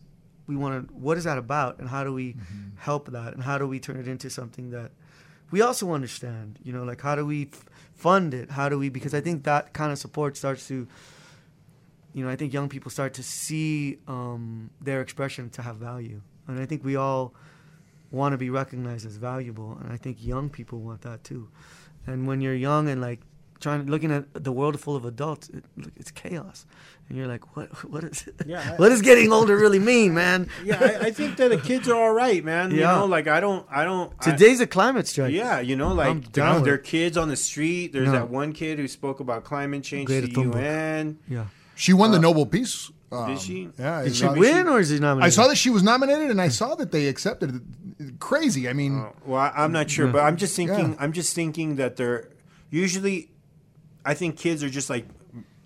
we 0.48 0.56
want 0.56 0.88
to 0.88 0.94
what 0.94 1.16
is 1.16 1.24
that 1.24 1.38
about? 1.38 1.78
And 1.78 1.88
how 1.88 2.02
do 2.02 2.12
we 2.12 2.34
help 2.78 3.12
that? 3.12 3.34
And 3.34 3.42
how 3.42 3.58
do 3.58 3.68
we 3.68 3.78
turn 3.78 4.00
it 4.00 4.08
into 4.08 4.30
something 4.30 4.70
that 4.70 4.90
we 5.50 5.60
also 5.60 5.92
understand? 5.92 6.58
You 6.64 6.72
know 6.72 6.82
like 6.82 7.02
how 7.02 7.14
do 7.14 7.24
we 7.24 7.50
f- 7.52 7.66
fund 7.94 8.34
it? 8.34 8.50
How 8.50 8.68
do 8.68 8.78
we 8.78 8.88
because 8.88 9.14
i 9.14 9.20
think 9.20 9.44
that 9.44 9.72
kind 9.74 9.92
of 9.92 9.98
support 9.98 10.36
starts 10.36 10.66
to 10.68 10.88
you 12.14 12.24
know 12.24 12.30
i 12.30 12.36
think 12.36 12.52
young 12.52 12.68
people 12.68 12.90
start 12.90 13.12
to 13.14 13.22
see 13.22 13.98
um, 14.08 14.70
their 14.80 15.00
expression 15.02 15.50
to 15.50 15.62
have 15.62 15.76
value. 15.76 16.22
And 16.48 16.58
i 16.58 16.64
think 16.64 16.82
we 16.82 16.96
all 16.96 17.34
want 18.10 18.32
to 18.32 18.38
be 18.38 18.48
recognized 18.48 19.04
as 19.04 19.16
valuable 19.16 19.76
and 19.82 19.92
i 19.92 19.98
think 19.98 20.16
young 20.24 20.48
people 20.48 20.80
want 20.80 21.02
that 21.02 21.22
too. 21.22 21.48
And 22.06 22.26
when 22.26 22.40
you're 22.40 22.54
young 22.54 22.88
and 22.88 23.02
like 23.02 23.20
trying 23.60 23.86
looking 23.86 24.10
at 24.12 24.24
the 24.44 24.52
world 24.52 24.78
full 24.80 24.94
of 24.96 25.04
adults 25.04 25.48
it, 25.48 25.64
it's 25.96 26.10
chaos 26.10 26.64
and 27.08 27.16
you're 27.18 27.26
like 27.26 27.56
what 27.56 27.68
what 27.90 28.04
is 28.04 28.28
Yeah, 28.46 28.60
I- 28.60 28.76
what 28.76 28.90
does 28.90 29.02
getting 29.02 29.32
older 29.32 29.56
really 29.56 29.78
mean 29.78 30.14
man 30.14 30.48
yeah, 30.64 30.78
I, 30.80 31.06
I 31.06 31.10
think 31.10 31.36
that 31.38 31.48
the 31.50 31.58
kids 31.58 31.88
are 31.88 31.94
all 31.96 32.12
right, 32.12 32.44
man. 32.44 32.70
yeah. 32.70 32.76
You 32.76 32.82
know, 33.00 33.06
like 33.06 33.26
I 33.28 33.40
don't, 33.40 33.66
I 33.70 33.84
don't. 33.84 34.12
Today's 34.20 34.60
a 34.60 34.66
climate 34.66 35.06
strike 35.08 35.32
yeah, 35.32 35.60
you 35.60 35.76
know, 35.76 35.92
like 35.92 36.32
down 36.32 36.62
there 36.64 36.74
are 36.74 36.78
kids 36.78 37.16
on 37.16 37.28
the 37.28 37.36
street. 37.36 37.92
There's 37.92 38.06
No. 38.06 38.12
that 38.12 38.30
one 38.30 38.52
kid 38.52 38.78
who 38.78 38.86
spoke 38.88 39.20
about 39.20 39.44
climate 39.44 39.82
change 39.82 40.06
Greta 40.06 40.28
to 40.28 40.32
Thunberg. 40.34 40.54
UN. 40.62 41.18
yeah 41.28 41.46
She 41.74 41.92
won 41.92 42.10
the 42.12 42.18
Nobel 42.18 42.46
Peace. 42.46 42.90
Um, 43.10 43.28
Did 43.30 43.40
she? 43.40 43.68
Yeah. 43.78 44.02
did 44.04 44.14
she 44.14 44.20
saw- 44.24 44.34
win 44.34 44.68
or 44.68 44.80
is 44.80 44.90
she 44.90 44.98
nominated 44.98 45.26
I 45.26 45.30
saw 45.30 45.48
that 45.48 45.56
she 45.56 45.70
was 45.70 45.82
nominated, 45.82 46.30
and 46.30 46.40
I 46.42 46.48
saw 46.48 46.74
that 46.74 46.92
they 46.92 47.08
accepted 47.08 47.56
it. 47.56 48.20
Crazy. 48.20 48.68
I 48.68 48.74
mean, 48.74 48.98
Oh, 48.98 49.12
well, 49.24 49.40
I, 49.40 49.50
I'm 49.64 49.72
not 49.72 49.88
sure, 49.90 50.08
but 50.08 50.20
I'm 50.22 50.36
just 50.36 50.54
thinking. 50.54 50.90
Yeah. 50.92 50.96
I'm 51.00 51.12
just 51.12 51.34
thinking 51.34 51.76
that 51.76 51.96
they're 51.96 52.28
usually. 52.70 53.30
I 54.08 54.14
think 54.14 54.38
kids 54.38 54.64
are 54.64 54.70
just 54.70 54.88
like 54.88 55.04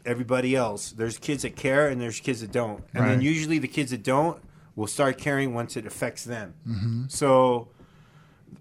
everybody 0.05 0.57
else. 0.57 0.91
There's 0.91 1.17
kids 1.17 1.43
that 1.43 1.55
care, 1.55 1.87
and 1.87 2.01
there's 2.01 2.19
kids 2.19 2.41
that 2.41 2.51
don't. 2.51 2.83
And 2.93 3.07
then 3.07 3.21
usually 3.21 3.61
the 3.61 3.69
kids 3.69 3.93
that 3.93 4.03
don't 4.03 4.43
will 4.75 4.89
start 4.89 5.17
caring 5.17 5.55
once 5.55 5.77
it 5.77 5.87
affects 5.87 6.25
them. 6.25 6.55
Mm-hmm. 6.69 7.05
So, 7.07 7.69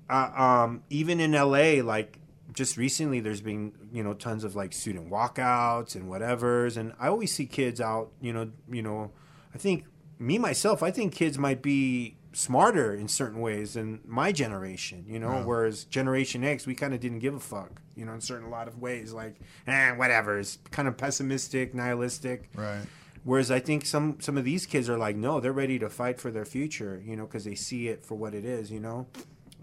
uh, 0.07 0.29
um, 0.35 0.83
even 0.91 1.19
in 1.19 1.31
LA, 1.31 1.81
like 1.83 2.19
just 2.53 2.77
recently, 2.77 3.21
there's 3.21 3.41
been 3.41 3.71
you 3.91 4.03
know 4.03 4.13
tons 4.13 4.43
of 4.43 4.55
like 4.55 4.71
student 4.71 5.09
walkouts 5.09 5.95
and 5.95 6.07
whatever's, 6.07 6.77
and 6.77 6.93
I 6.99 7.07
always 7.07 7.33
see 7.33 7.47
kids 7.47 7.81
out. 7.81 8.11
You 8.21 8.33
know, 8.33 8.51
you 8.71 8.83
know, 8.83 9.11
I 9.55 9.57
think 9.57 9.85
me 10.19 10.37
myself, 10.37 10.83
I 10.83 10.91
think 10.91 11.15
kids 11.15 11.39
might 11.39 11.63
be 11.63 12.17
smarter 12.33 12.93
in 12.93 13.07
certain 13.07 13.41
ways 13.41 13.73
than 13.73 13.99
my 14.05 14.31
generation. 14.31 15.05
You 15.07 15.17
know, 15.17 15.41
whereas 15.43 15.85
Generation 15.85 16.43
X, 16.43 16.67
we 16.67 16.75
kind 16.75 16.93
of 16.93 16.99
didn't 16.99 17.19
give 17.19 17.33
a 17.33 17.39
fuck. 17.39 17.81
You 18.01 18.07
know, 18.07 18.13
in 18.13 18.21
certain 18.21 18.47
a 18.47 18.49
lot 18.49 18.67
of 18.67 18.79
ways, 18.79 19.13
like 19.13 19.35
eh, 19.67 19.91
whatever, 19.91 20.39
it's 20.39 20.57
kind 20.71 20.87
of 20.87 20.97
pessimistic, 20.97 21.73
nihilistic. 21.75 22.49
right. 22.55 22.81
Whereas 23.23 23.51
I 23.51 23.59
think 23.59 23.85
some 23.85 24.17
some 24.19 24.35
of 24.39 24.43
these 24.43 24.65
kids 24.65 24.89
are 24.89 24.97
like, 24.97 25.15
no, 25.15 25.39
they're 25.39 25.53
ready 25.53 25.77
to 25.79 25.89
fight 25.89 26.19
for 26.19 26.31
their 26.31 26.45
future, 26.45 26.99
you 27.05 27.15
know, 27.15 27.25
because 27.27 27.43
they 27.45 27.53
see 27.53 27.87
it 27.87 28.03
for 28.03 28.15
what 28.15 28.33
it 28.33 28.43
is, 28.43 28.71
you 28.71 28.79
know. 28.79 29.05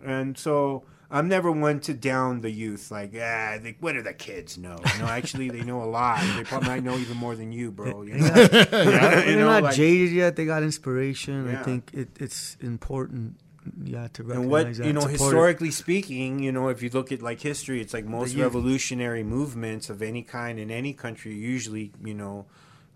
And 0.05 0.39
so 0.39 0.85
I'm 1.11 1.27
never 1.27 1.51
one 1.51 1.81
to 1.81 1.93
down 1.95 2.43
the 2.43 2.51
youth, 2.53 2.93
like, 2.93 3.11
ah, 3.17 3.59
they, 3.61 3.75
what 3.81 3.95
do 3.95 4.03
the 4.03 4.13
kids 4.13 4.57
know? 4.59 4.77
You 4.95 4.99
know, 5.01 5.07
actually, 5.09 5.49
they 5.51 5.63
know 5.65 5.83
a 5.83 5.91
lot. 5.91 6.21
They 6.37 6.45
probably 6.45 6.69
might 6.69 6.85
know 6.85 6.97
even 6.99 7.17
more 7.17 7.35
than 7.35 7.51
you, 7.51 7.73
bro. 7.73 8.03
You 8.03 8.19
know? 8.19 8.29
When 8.31 8.43
You 8.53 8.71
they're 8.71 9.37
know, 9.39 9.47
not 9.51 9.63
like- 9.65 9.75
jaded 9.75 10.13
yet. 10.13 10.37
They 10.37 10.45
got 10.45 10.63
inspiration. 10.63 11.49
I 11.57 11.61
think 11.65 11.91
it, 11.93 12.11
it's 12.21 12.57
important, 12.61 13.41
yeah, 13.85 14.09
to 14.15 14.23
recognize 14.23 14.37
and 14.43 14.51
what 14.51 14.75
that. 14.75 14.87
you 14.87 14.93
know, 14.93 15.01
support 15.01 15.15
it. 15.15 15.21
historically 15.21 15.71
speaking, 15.71 16.39
you 16.41 16.53
know, 16.53 16.69
if 16.69 16.83
you 16.83 16.91
look 16.91 17.13
at 17.13 17.23
like 17.23 17.41
history, 17.41 17.81
it's 17.81 17.95
like 17.95 18.05
most 18.05 18.35
revolutionary 18.37 19.23
movements 19.23 19.91
of 19.91 20.03
any 20.03 20.23
kind 20.23 20.59
in 20.59 20.71
any 20.71 20.93
country, 20.93 21.35
usually, 21.35 21.93
you 22.05 22.15
know, 22.15 22.47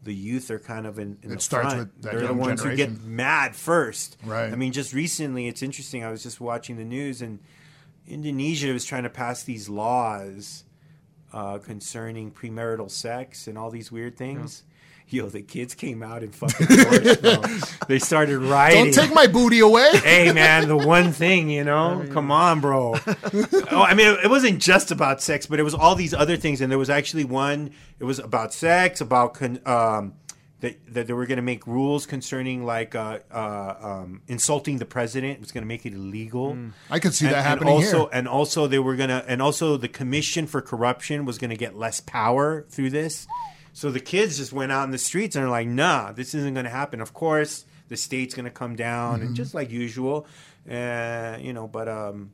the 0.02 0.14
youth 0.14 0.50
are 0.50 0.58
kind 0.58 0.86
of 0.86 0.98
in, 0.98 1.18
in 1.22 1.30
It 1.30 1.34
the 1.36 1.40
starts 1.40 1.74
front. 1.74 1.78
with 1.78 2.02
that 2.02 2.10
They're 2.12 2.20
the 2.20 2.26
young 2.26 2.38
ones 2.38 2.62
who 2.62 2.74
get 2.74 3.02
mad 3.02 3.54
first. 3.54 4.16
Right. 4.24 4.52
I 4.52 4.56
mean, 4.56 4.72
just 4.72 4.92
recently, 4.92 5.46
it's 5.46 5.62
interesting. 5.62 6.02
I 6.04 6.10
was 6.10 6.22
just 6.22 6.40
watching 6.40 6.76
the 6.76 6.84
news, 6.84 7.22
and 7.22 7.38
Indonesia 8.06 8.72
was 8.72 8.84
trying 8.84 9.04
to 9.04 9.10
pass 9.10 9.44
these 9.44 9.68
laws 9.68 10.64
uh, 11.32 11.58
concerning 11.58 12.30
premarital 12.32 12.90
sex 12.90 13.46
and 13.46 13.56
all 13.56 13.70
these 13.70 13.92
weird 13.92 14.16
things. 14.16 14.64
Yo, 15.08 15.28
the 15.28 15.42
kids 15.42 15.74
came 15.74 16.02
out 16.02 16.22
in 16.22 16.30
fucking 16.30 16.66
force, 16.66 17.16
bro. 17.18 17.42
They 17.88 17.98
started 17.98 18.38
rioting. 18.38 18.92
Don't 18.92 19.04
take 19.04 19.14
my 19.14 19.26
booty 19.26 19.60
away. 19.60 19.90
hey 20.04 20.32
man 20.32 20.68
the 20.68 20.76
one 20.76 21.12
thing 21.12 21.50
you 21.50 21.64
know? 21.64 22.04
Come 22.10 22.30
on 22.30 22.60
bro. 22.60 22.94
Oh 23.70 23.82
i 23.82 23.94
mean 23.94 24.08
it, 24.08 24.24
it 24.24 24.30
wasn't 24.30 24.60
just 24.60 24.90
about 24.90 25.20
sex 25.20 25.46
but 25.46 25.58
it 25.58 25.62
was 25.62 25.74
all 25.74 25.94
these 25.94 26.14
other 26.14 26.36
things 26.36 26.60
and 26.60 26.70
there 26.70 26.78
was 26.78 26.90
actually 26.90 27.24
one 27.24 27.70
it 27.98 28.04
was 28.04 28.18
about 28.18 28.54
sex 28.54 29.00
about 29.00 29.34
con, 29.34 29.60
um, 29.66 30.14
that, 30.62 30.94
that 30.94 31.06
they 31.08 31.12
were 31.12 31.26
going 31.26 31.36
to 31.36 31.42
make 31.42 31.66
rules 31.66 32.06
concerning 32.06 32.64
like 32.64 32.94
uh, 32.94 33.18
uh, 33.32 33.74
um, 33.82 34.22
insulting 34.28 34.78
the 34.78 34.86
president. 34.86 35.34
It 35.34 35.40
was 35.40 35.50
going 35.50 35.62
to 35.62 35.68
make 35.68 35.84
it 35.84 35.92
illegal. 35.92 36.56
I 36.88 37.00
could 37.00 37.14
see 37.14 37.26
and, 37.26 37.34
that 37.34 37.38
and 37.38 37.46
happening 37.46 37.74
also 37.74 37.98
here. 37.98 38.08
and 38.12 38.28
also 38.28 38.68
they 38.68 38.78
were 38.78 38.94
gonna 38.94 39.24
and 39.26 39.42
also 39.42 39.76
the 39.76 39.88
commission 39.88 40.46
for 40.46 40.62
corruption 40.62 41.24
was 41.24 41.36
gonna 41.38 41.56
get 41.56 41.76
less 41.76 42.00
power 42.00 42.64
through 42.70 42.90
this 42.90 43.26
so 43.72 43.90
the 43.90 44.00
kids 44.00 44.36
just 44.36 44.52
went 44.52 44.70
out 44.72 44.84
in 44.84 44.90
the 44.90 44.98
streets 44.98 45.34
and 45.36 45.44
are 45.44 45.50
like 45.50 45.66
nah 45.66 46.12
this 46.12 46.34
isn't 46.34 46.54
gonna 46.54 46.68
happen 46.70 47.00
of 47.00 47.12
course 47.14 47.64
the 47.88 47.96
state's 47.96 48.34
gonna 48.34 48.50
come 48.50 48.74
down 48.76 49.18
Mm-hmm. 49.18 49.26
and 49.28 49.36
just 49.36 49.52
like 49.54 49.70
usual, 49.70 50.26
uh, 50.70 51.36
you 51.40 51.52
know. 51.52 51.68
But 51.68 51.88
um, 51.88 52.30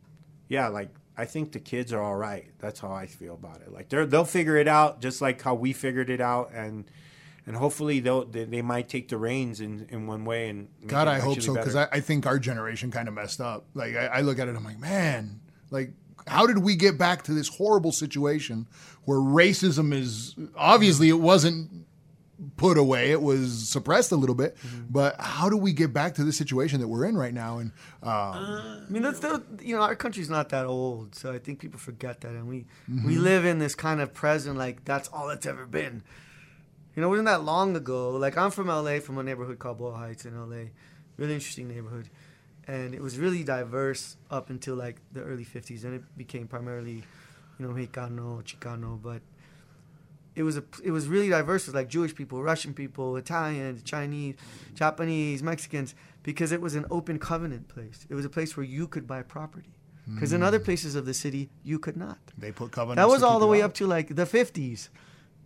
yeah, 0.49 0.69
like 0.69 0.91
I 1.17 1.25
think 1.25 1.51
the 1.51 1.59
kids 1.59 1.93
are 1.93 2.01
all 2.01 2.15
right. 2.15 2.47
That's 2.61 2.79
how 2.79 2.93
I 2.93 3.07
feel 3.07 3.35
about 3.35 3.63
it. 3.63 3.73
Like 3.73 3.89
they're 3.89 4.07
they'll 4.07 4.25
figure 4.25 4.57
it 4.57 4.69
out 4.69 5.01
just 5.01 5.21
like 5.21 5.43
how 5.43 5.55
we 5.55 5.73
figured 5.73 6.11
it 6.11 6.21
out, 6.21 6.53
and 6.55 6.85
and 7.45 7.57
hopefully 7.57 7.99
they'll 7.99 8.25
they, 8.25 8.45
they 8.45 8.63
might 8.63 8.89
take 8.89 9.09
the 9.09 9.17
reins 9.17 9.61
in 9.61 9.89
in 9.91 10.07
one 10.07 10.25
way 10.25 10.49
and 10.49 10.69
God, 10.87 11.09
I 11.09 11.19
hope 11.19 11.41
so 11.43 11.55
because. 11.55 11.75
I, 11.75 11.89
I 11.91 12.01
think 12.01 12.25
our 12.27 12.39
generation 12.39 12.93
kind 12.93 13.09
of 13.09 13.15
messed 13.15 13.41
up. 13.41 13.65
Like 13.75 13.97
I, 13.97 14.07
I 14.07 14.21
look 14.21 14.39
at 14.39 14.47
it, 14.47 14.55
I'm 14.55 14.63
like, 14.65 14.79
man, 14.79 15.41
like 15.73 15.91
how 16.29 16.47
did 16.47 16.59
we 16.59 16.77
get 16.77 16.97
back 16.99 17.23
to 17.25 17.33
this 17.35 17.49
horrible 17.49 17.93
situation 17.93 18.67
where 19.05 19.19
racism 19.19 19.93
is 19.93 20.35
obviously 20.57 21.09
it 21.09 21.21
wasn't 21.21 21.71
put 22.57 22.79
away, 22.79 23.11
it 23.11 23.21
was 23.21 23.69
suppressed 23.69 24.13
a 24.13 24.17
little 24.17 24.35
bit, 24.35 24.57
Mm-hmm. 24.59 24.83
but 24.91 25.17
how 25.21 25.49
do 25.51 25.57
we 25.57 25.73
get 25.73 25.93
back 25.93 26.15
to 26.15 26.25
the 26.25 26.33
situation 26.33 26.79
that 26.81 26.87
we're 26.87 27.05
in 27.05 27.17
right 27.17 27.35
now? 27.35 27.59
And 27.59 27.73
um, 28.03 28.11
I 28.13 28.81
mean, 28.89 29.03
that's 29.03 29.19
the, 29.19 29.43
you 29.61 29.75
know, 29.75 29.83
our 29.83 29.97
country's 29.97 30.31
not 30.31 30.49
that 30.51 30.65
old, 30.67 31.17
so 31.17 31.33
I 31.33 31.39
think 31.41 31.59
people 31.59 31.81
forget 31.81 32.21
that, 32.21 32.31
and 32.31 32.47
we 32.49 32.67
Mm-hmm. 32.89 33.07
we 33.07 33.17
live 33.17 33.45
in 33.45 33.59
this 33.59 33.75
kind 33.75 34.01
of 34.01 34.15
present, 34.15 34.57
like 34.57 34.85
that's 34.85 35.09
all 35.09 35.31
it's 35.31 35.47
ever 35.47 35.67
been. 35.67 36.03
You 36.95 37.03
know, 37.03 37.09
it 37.09 37.11
wasn't 37.11 37.27
that 37.27 37.43
long 37.45 37.75
ago. 37.77 38.11
Like 38.11 38.37
I'm 38.37 38.51
from 38.53 38.69
LA, 38.69 39.01
from 39.01 39.19
a 39.19 39.23
neighborhood 39.25 39.59
called 39.59 39.79
Boyle 39.79 39.95
Heights 39.95 40.25
in 40.25 40.37
LA, 40.39 40.71
really 41.17 41.35
interesting 41.35 41.67
neighborhood, 41.69 42.09
and 42.69 42.95
it 42.95 43.03
was 43.03 43.19
really 43.19 43.43
diverse 43.43 44.17
up 44.31 44.51
until 44.51 44.77
like 44.77 45.01
the 45.13 45.23
early 45.23 45.45
'50s, 45.45 45.85
and 45.85 45.95
it 45.95 46.03
became 46.17 46.47
primarily, 46.47 47.03
you 47.59 47.67
know, 47.67 47.71
Mexicano, 47.71 48.43
Chicano, 48.45 49.01
but 49.03 49.23
it 50.37 50.43
was 50.43 50.59
a 50.59 50.65
it 50.85 50.93
was 50.93 51.09
really 51.09 51.31
diverse. 51.31 51.63
It 51.63 51.69
was 51.69 51.75
like 51.75 51.89
Jewish 51.89 52.15
people, 52.15 52.43
Russian 52.43 52.75
people, 52.75 53.17
Italians, 53.17 53.83
Chinese, 53.83 54.37
Japanese, 54.75 55.43
Mexicans, 55.43 55.95
because 56.23 56.53
it 56.53 56.61
was 56.61 56.75
an 56.75 56.85
open 56.91 57.19
covenant 57.19 57.69
place. 57.69 58.07
It 58.09 58.15
was 58.15 58.25
a 58.25 58.31
place 58.31 58.57
where 58.57 58.67
you 58.67 58.87
could 58.87 59.07
buy 59.07 59.23
property. 59.23 59.73
Because 60.15 60.33
in 60.33 60.43
other 60.43 60.57
hmm. 60.57 60.65
places 60.65 60.95
of 60.95 61.05
the 61.05 61.13
city, 61.13 61.51
you 61.63 61.79
could 61.79 61.97
not. 61.97 62.19
they 62.39 62.51
put 62.51 62.73
covenants. 62.73 62.97
That 62.97 63.13
was 63.13 63.23
all 63.23 63.39
the 63.39 63.47
way 63.47 63.61
out. 63.61 63.67
up 63.67 63.75
to 63.75 63.87
like 63.87 64.15
the 64.15 64.25
50s. 64.25 64.89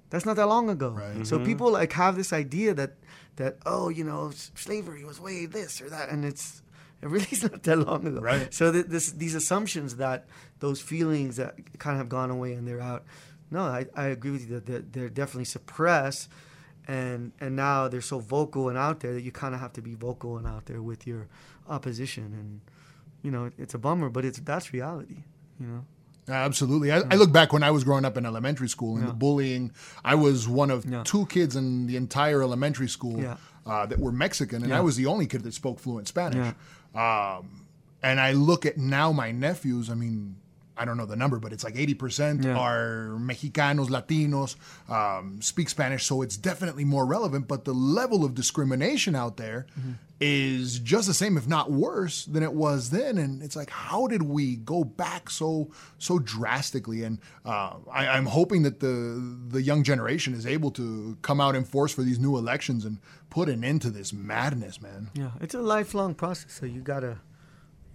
That's 0.08 0.24
not 0.24 0.36
that 0.36 0.46
long 0.46 0.70
ago. 0.70 0.90
Right. 0.90 1.26
So 1.26 1.36
mm-hmm. 1.36 1.46
people 1.46 1.72
like 1.72 1.92
have 1.94 2.14
this 2.14 2.32
idea 2.32 2.74
that 2.74 2.92
that 3.36 3.56
oh, 3.66 3.88
you 3.88 4.04
know, 4.04 4.30
slavery 4.54 5.04
was 5.04 5.18
way 5.18 5.46
this 5.46 5.80
or 5.80 5.88
that, 5.88 6.10
and 6.10 6.24
it's 6.24 6.62
it 7.02 7.08
really 7.08 7.26
is 7.30 7.42
not 7.42 7.62
that 7.64 7.78
long 7.78 8.06
ago. 8.06 8.20
Right. 8.20 8.52
So 8.54 8.70
th- 8.72 8.86
this 8.86 9.10
these 9.12 9.34
assumptions 9.34 9.96
that 9.96 10.26
those 10.60 10.80
feelings 10.80 11.36
that 11.36 11.56
kind 11.78 11.94
of 11.94 11.98
have 11.98 12.08
gone 12.08 12.30
away 12.30 12.52
and 12.54 12.66
they're 12.66 12.80
out. 12.80 13.04
No, 13.50 13.60
I, 13.64 13.86
I 13.94 14.06
agree 14.06 14.30
with 14.30 14.48
you 14.48 14.54
that 14.60 14.66
they're, 14.66 14.80
they're 14.80 15.08
definitely 15.10 15.44
suppressed, 15.44 16.30
and 16.88 17.32
and 17.40 17.54
now 17.56 17.88
they're 17.88 18.00
so 18.00 18.18
vocal 18.18 18.68
and 18.70 18.78
out 18.78 19.00
there 19.00 19.12
that 19.12 19.22
you 19.22 19.30
kind 19.32 19.54
of 19.54 19.60
have 19.60 19.72
to 19.74 19.82
be 19.82 19.94
vocal 19.94 20.38
and 20.38 20.46
out 20.46 20.64
there 20.66 20.80
with 20.80 21.06
your 21.06 21.28
opposition, 21.68 22.24
and 22.24 22.60
you 23.22 23.30
know 23.30 23.50
it's 23.58 23.74
a 23.74 23.78
bummer, 23.78 24.08
but 24.08 24.24
it's 24.24 24.38
that's 24.40 24.72
reality. 24.72 25.24
You 25.60 25.66
know. 25.66 25.84
Absolutely. 26.28 26.92
I, 26.92 26.98
I 27.10 27.16
look 27.16 27.32
back 27.32 27.52
when 27.52 27.64
I 27.64 27.72
was 27.72 27.82
growing 27.82 28.04
up 28.04 28.16
in 28.16 28.24
elementary 28.24 28.68
school 28.68 28.96
and 28.96 29.08
the 29.08 29.12
bullying. 29.12 29.72
I 30.04 30.14
was 30.14 30.46
one 30.48 30.70
of 30.70 30.84
Yeah. 30.86 31.02
two 31.04 31.26
kids 31.26 31.56
in 31.56 31.88
the 31.88 31.96
entire 31.96 32.42
elementary 32.42 32.88
school 32.88 33.20
Yeah. 33.20 33.36
uh, 33.66 33.86
that 33.86 33.98
were 33.98 34.12
Mexican, 34.12 34.62
and 34.62 34.70
Yeah. 34.70 34.78
I 34.78 34.80
was 34.82 34.94
the 34.96 35.06
only 35.06 35.26
kid 35.26 35.42
that 35.42 35.52
spoke 35.52 35.80
fluent 35.80 36.06
Spanish. 36.06 36.54
Um, 36.94 37.66
and 38.02 38.20
I 38.20 38.32
look 38.32 38.66
at 38.66 38.76
now 38.76 39.12
my 39.12 39.30
nephews. 39.32 39.88
I 39.88 39.94
mean, 39.94 40.36
I 40.76 40.84
don't 40.86 40.96
know 40.96 41.04
the 41.06 41.16
number, 41.16 41.38
but 41.38 41.52
it's 41.52 41.64
like 41.64 41.76
eighty 41.76 41.94
percent 41.94 42.44
Yeah. 42.44 42.56
are 42.56 43.18
Mexicanos, 43.20 43.88
Latinos, 43.88 44.56
um, 44.90 45.40
speak 45.42 45.68
Spanish. 45.68 46.06
So 46.06 46.22
it's 46.22 46.36
definitely 46.36 46.84
more 46.84 47.04
relevant. 47.04 47.46
But 47.46 47.64
the 47.64 47.74
level 47.74 48.24
of 48.24 48.34
discrimination 48.34 49.14
out 49.14 49.36
there 49.36 49.66
is 50.20 50.76
Mm-hmm. 50.76 50.84
just 50.84 51.08
the 51.08 51.14
same, 51.14 51.36
if 51.36 51.46
not 51.48 51.70
worse, 51.72 52.24
than 52.26 52.42
it 52.42 52.54
was 52.54 52.90
then. 52.90 53.18
And 53.18 53.42
it's 53.42 53.56
like, 53.56 53.70
how 53.70 54.06
did 54.06 54.22
we 54.22 54.56
go 54.56 54.82
back 54.84 55.28
so 55.28 55.70
so 55.98 56.18
drastically? 56.18 57.02
And 57.02 57.18
uh, 57.44 57.74
I, 57.92 58.06
I'm 58.08 58.26
hoping 58.26 58.62
that 58.62 58.80
the 58.80 59.20
the 59.48 59.60
young 59.62 59.82
generation 59.82 60.32
is 60.32 60.46
able 60.46 60.70
to 60.72 61.18
come 61.22 61.40
out 61.40 61.54
in 61.54 61.64
force 61.64 61.92
for 61.92 62.02
these 62.02 62.18
new 62.18 62.36
elections 62.38 62.84
and 62.84 62.98
put 63.30 63.48
an 63.48 63.62
end 63.64 63.82
to 63.82 63.90
this 63.90 64.12
madness, 64.12 64.80
man. 64.80 65.10
Yeah, 65.14 65.32
it's 65.40 65.54
a 65.54 65.60
lifelong 65.60 66.14
process. 66.14 66.52
So 66.52 66.64
you 66.66 66.80
gotta, 66.80 67.18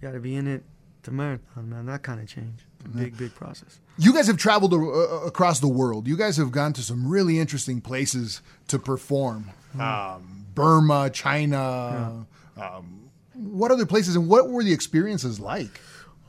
gotta 0.08 0.20
be 0.20 0.34
in 0.36 0.46
it. 0.46 0.62
A 1.06 1.10
marathon, 1.10 1.70
man. 1.70 1.86
That 1.86 2.02
kind 2.02 2.20
of 2.20 2.26
change. 2.28 2.66
It's 2.88 2.94
a 2.94 2.98
big, 2.98 3.16
big 3.16 3.34
process. 3.34 3.80
You 3.98 4.12
guys 4.12 4.26
have 4.26 4.36
traveled 4.36 4.72
uh, 4.74 4.78
across 5.26 5.60
the 5.60 5.68
world. 5.68 6.06
You 6.06 6.16
guys 6.16 6.36
have 6.36 6.52
gone 6.52 6.72
to 6.74 6.82
some 6.82 7.08
really 7.08 7.38
interesting 7.38 7.80
places 7.80 8.40
to 8.68 8.78
perform. 8.78 9.50
Um, 9.78 10.46
Burma, 10.54 11.10
China. 11.10 12.26
Um, 12.56 13.10
what 13.34 13.70
other 13.70 13.86
places 13.86 14.16
and 14.16 14.28
what 14.28 14.50
were 14.50 14.64
the 14.64 14.72
experiences 14.72 15.38
like? 15.38 15.80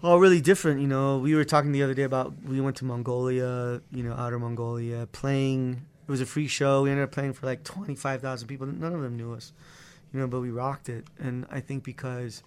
All 0.04 0.19
really 0.19 0.41
different, 0.41 0.80
you 0.80 0.88
know. 0.88 1.17
We 1.17 1.36
were 1.36 1.43
talking 1.43 1.72
the 1.72 1.84
other 1.84 1.93
day 1.93 2.04
about 2.04 2.34
we 2.43 2.62
went 2.62 2.78
to 2.78 2.86
Mongolia, 2.86 3.82
you 3.91 4.04
know, 4.04 4.13
outer 4.13 4.39
Mongolia, 4.39 5.08
playing. 5.12 5.86
It 6.08 6.12
was 6.12 6.22
a 6.22 6.26
free 6.26 6.48
show. 6.48 6.84
We 6.84 6.91
ended 6.91 7.04
up 7.04 7.12
playing 7.12 7.34
for 7.34 7.45
like 7.45 7.63
twenty 7.63 7.95
five 7.95 8.22
thousand 8.22 8.48
people. 8.48 8.65
None 8.65 8.93
of 8.93 9.02
them 9.02 9.17
knew 9.17 9.34
us, 9.34 9.52
you 10.13 10.19
know, 10.19 10.28
but 10.28 10.39
we 10.39 10.52
rocked 10.52 10.88
it. 10.89 11.06
And 11.19 11.45
I 11.52 11.60
think 11.60 11.84
because, 11.84 12.43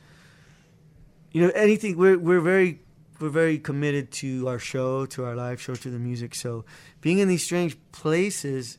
you 1.31 1.42
know, 1.42 1.51
anything 1.55 1.98
we're 1.98 2.18
we're 2.18 2.40
very 2.40 2.81
we're 3.22 3.28
very 3.28 3.58
committed 3.58 4.11
to 4.11 4.48
our 4.48 4.58
show, 4.58 5.06
to 5.06 5.24
our 5.24 5.37
live 5.37 5.61
show, 5.62 5.74
to 5.74 5.90
the 5.90 5.98
music. 5.98 6.35
So 6.35 6.64
being 7.00 7.18
in 7.18 7.28
these 7.28 7.44
strange 7.44 7.76
places, 7.92 8.78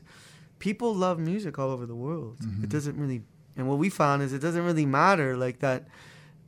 people 0.60 0.94
love 0.94 1.18
music 1.18 1.58
all 1.58 1.72
over 1.72 1.86
the 1.86 1.96
world. 1.96 2.38
It 2.42 2.46
mm-hmm. 2.46 2.66
doesn't 2.66 2.98
really, 2.98 3.24
and 3.56 3.68
what 3.70 3.80
we 3.80 3.90
found 3.90 4.22
is 4.22 4.34
it 4.34 4.40
doesn't 4.40 4.64
really 4.64 4.86
matter 4.86 5.38
like 5.38 5.60
that. 5.60 5.88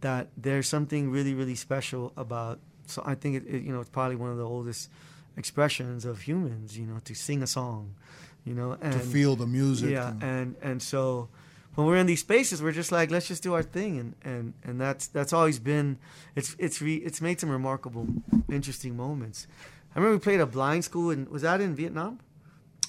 That 0.01 0.27
there's 0.37 0.67
something 0.67 1.09
really, 1.09 1.33
really 1.33 1.55
special 1.55 2.11
about. 2.17 2.59
So 2.85 3.01
I 3.05 3.15
think 3.15 3.37
it, 3.37 3.47
it, 3.47 3.63
you 3.63 3.73
know, 3.73 3.79
it's 3.79 3.89
probably 3.89 4.17
one 4.17 4.29
of 4.29 4.37
the 4.37 4.45
oldest 4.45 4.89
expressions 5.37 6.05
of 6.05 6.21
humans. 6.21 6.77
You 6.77 6.85
know, 6.85 6.99
to 7.05 7.15
sing 7.15 7.41
a 7.41 7.47
song, 7.47 7.95
you 8.43 8.53
know, 8.53 8.77
and 8.81 8.93
to 8.93 8.99
feel 8.99 9.35
the 9.35 9.47
music. 9.47 9.89
yeah, 9.91 10.09
and- 10.09 10.23
and 10.23 10.55
and 10.61 10.83
so 10.83 11.29
when 11.75 11.87
we're 11.87 11.97
in 11.97 12.07
these 12.07 12.21
spaces, 12.21 12.61
we're 12.63 12.71
just 12.71 12.91
like, 12.91 13.11
let's 13.11 13.27
just 13.27 13.43
do 13.43 13.53
our 13.53 13.63
thing, 13.63 13.99
and 13.99 14.15
and 14.23 14.53
and 14.63 14.81
that's 14.81 15.07
that's 15.07 15.33
always 15.33 15.59
been, 15.59 15.97
it's 16.35 16.55
it's 16.57 16.81
re, 16.81 16.95
it's 16.95 17.21
made 17.21 17.39
some 17.39 17.49
remarkable, 17.49 18.07
interesting 18.49 18.95
moments. 18.97 19.47
I 19.95 19.99
remember 19.99 20.15
we 20.15 20.19
played 20.19 20.39
a 20.41 20.45
blind 20.45 20.83
school, 20.85 21.09
and 21.11 21.27
was 21.29 21.41
that 21.43 21.61
in 21.61 21.75
Vietnam? 21.75 22.19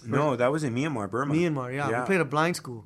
no, 0.07 0.37
that 0.37 0.53
was 0.53 0.63
in 0.65 0.75
Myanmar, 0.75 1.11
Burma. 1.11 1.35
Myanmar, 1.35 1.75
yeah. 1.75 2.01
We 2.01 2.07
played 2.07 2.21
a 2.21 2.25
blind 2.25 2.57
school, 2.57 2.85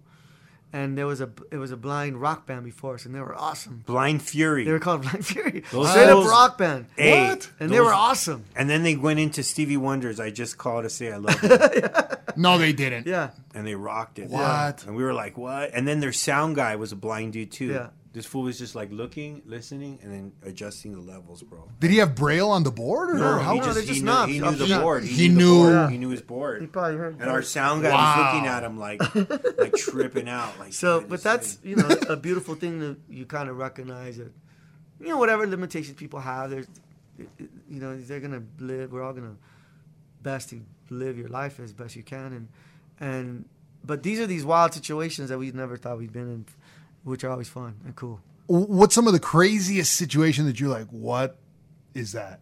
and 0.72 0.96
there 0.96 1.06
was 1.06 1.20
a 1.20 1.30
it 1.50 1.56
was 1.56 1.70
a 1.72 1.76
blind 1.76 2.20
rock 2.20 2.46
band 2.46 2.64
before 2.64 2.94
us, 2.94 3.04
and 3.06 3.14
they 3.14 3.20
were 3.20 3.35
awesome. 3.35 3.83
Blind 3.87 4.22
Fury. 4.22 4.64
They 4.64 4.72
were 4.72 4.78
called 4.78 5.02
Blind 5.09 5.26
Fury, 5.26 5.62
Those 5.72 5.90
straight 5.90 6.04
up 6.09 6.12
fools- 6.18 6.28
rock 6.30 6.59
band, 6.59 6.87
Hey, 6.96 7.28
What? 7.28 7.50
and 7.61 7.70
they 7.70 7.76
those- 7.76 7.87
were 7.87 7.92
awesome. 7.94 8.44
And 8.56 8.68
then 8.70 8.83
they 8.83 8.96
went 8.96 9.18
into 9.20 9.42
Stevie 9.42 9.76
Wonder's 9.76 10.20
"I 10.20 10.30
Just 10.30 10.59
Call 10.59 10.83
to 10.83 10.90
Say 10.90 11.12
I 11.12 11.16
Love 11.16 11.42
You," 11.42 11.59
no, 12.37 12.59
they 12.59 12.72
didn't. 12.72 13.06
Yeah, 13.06 13.30
and 13.54 13.66
they 13.66 13.74
rocked 13.74 14.18
it. 14.18 14.28
What? 14.28 14.85
And 14.87 14.94
we 14.96 15.02
were 15.02 15.14
like, 15.14 15.37
"What?" 15.37 15.70
And 15.74 15.87
then 15.88 16.00
their 16.00 16.12
sound 16.12 16.56
guy 16.56 16.76
was 16.76 16.92
a 16.92 16.96
blind 16.96 17.33
dude 17.33 17.50
too. 17.52 17.66
Yeah. 17.72 17.88
This 18.12 18.27
fool 18.27 18.42
was 18.42 18.59
just 18.59 18.75
like 18.75 18.90
looking, 18.90 19.40
listening, 19.46 20.01
and 20.03 20.12
then 20.12 20.33
adjusting 20.42 20.92
the 20.94 21.01
levels, 21.01 21.44
bro. 21.44 21.68
Did 21.79 21.92
he 21.92 21.99
have 21.99 22.16
braille 22.16 22.51
on 22.51 22.64
the 22.64 22.73
board 22.73 23.11
or 23.11 23.14
No, 23.14 23.38
how? 23.38 23.53
he 23.55 23.59
no, 23.61 23.64
just, 23.66 23.75
they're 23.77 23.83
he 23.85 23.88
just 24.01 24.03
knew, 24.03 24.27
he 24.27 24.40
knew 24.40 24.51
the 24.57 24.79
board. 24.81 25.05
He 25.05 25.29
the 25.29 25.35
knew- 25.35 25.55
board. 25.62 25.73
Yeah. 25.73 25.90
He 25.90 25.99
knew 25.99 26.09
his 26.09 26.20
board. 26.23 26.61
you 26.62 26.66
probably 26.66 26.96
heard. 26.96 27.20
And 27.20 27.31
our 27.31 27.40
sound 27.42 27.83
guy 27.83 27.90
Wow. 27.90 28.16
was 28.18 28.35
looking 28.35 28.49
at 28.49 28.64
him 28.64 28.79
like, 28.81 29.59
like 29.59 29.75
tripping 29.75 30.29
out. 30.29 30.59
Like 30.59 30.73
So, 30.73 31.03
but 31.03 31.23
that's 31.23 31.55
thing-" 31.55 31.70
you 31.70 31.77
know 31.77 31.88
a 32.09 32.16
beautiful 32.16 32.57
thing 32.57 32.81
that 32.81 32.96
you 33.09 33.27
kind 33.27 33.49
of 33.49 33.57
recognize 33.59 34.16
that 34.16 34.33
you 35.01 35.07
know 35.09 35.16
whatever 35.18 35.46
limitations 35.46 35.96
people 35.96 36.18
have, 36.18 36.51
there's 36.51 36.66
you 37.16 37.81
know 37.81 37.96
they're 37.96 38.18
gonna 38.20 38.42
live. 38.59 38.90
We're 38.92 39.03
all 39.05 39.12
gonna 39.12 39.37
best 40.23 40.51
to 40.51 40.61
live 40.90 41.16
your 41.16 41.29
life 41.29 41.61
as 41.61 41.73
best 41.73 41.94
you 41.94 42.03
can, 42.03 42.33
and 42.33 42.49
and 42.99 43.44
but 43.85 44.03
these 44.03 44.18
are 44.20 44.27
these 44.27 44.44
wild 44.44 44.75
situations 44.75 45.29
that 45.29 45.38
we 45.38 45.51
never 45.53 45.77
thought 45.77 45.96
we'd 45.99 46.12
been 46.12 46.29
in, 46.29 46.46
which 47.04 47.24
are 47.24 47.30
always 47.30 47.48
fun 47.48 47.76
and 47.84 47.94
cool. 47.96 48.20
What's 48.46 48.94
some 48.94 49.06
of 49.06 49.12
the 49.12 49.20
craziest 49.20 49.94
situation 49.94 50.46
that 50.46 50.58
you're 50.58 50.70
like, 50.70 50.88
what 50.88 51.38
is 51.94 52.12
that? 52.12 52.40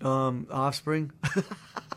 Um, 0.00 0.46
Offspring. 0.50 1.12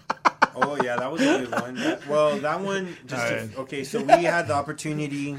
Oh 0.55 0.77
yeah, 0.83 0.95
that 0.95 1.11
was 1.11 1.21
a 1.21 1.39
good 1.39 1.51
one. 1.51 1.75
That- 1.75 2.07
well, 2.07 2.37
that 2.39 2.61
one 2.61 2.95
just 3.05 3.27
to- 3.53 3.59
okay. 3.61 3.83
So 3.83 4.01
we 4.01 4.23
had 4.23 4.47
the 4.47 4.53
opportunity. 4.53 5.35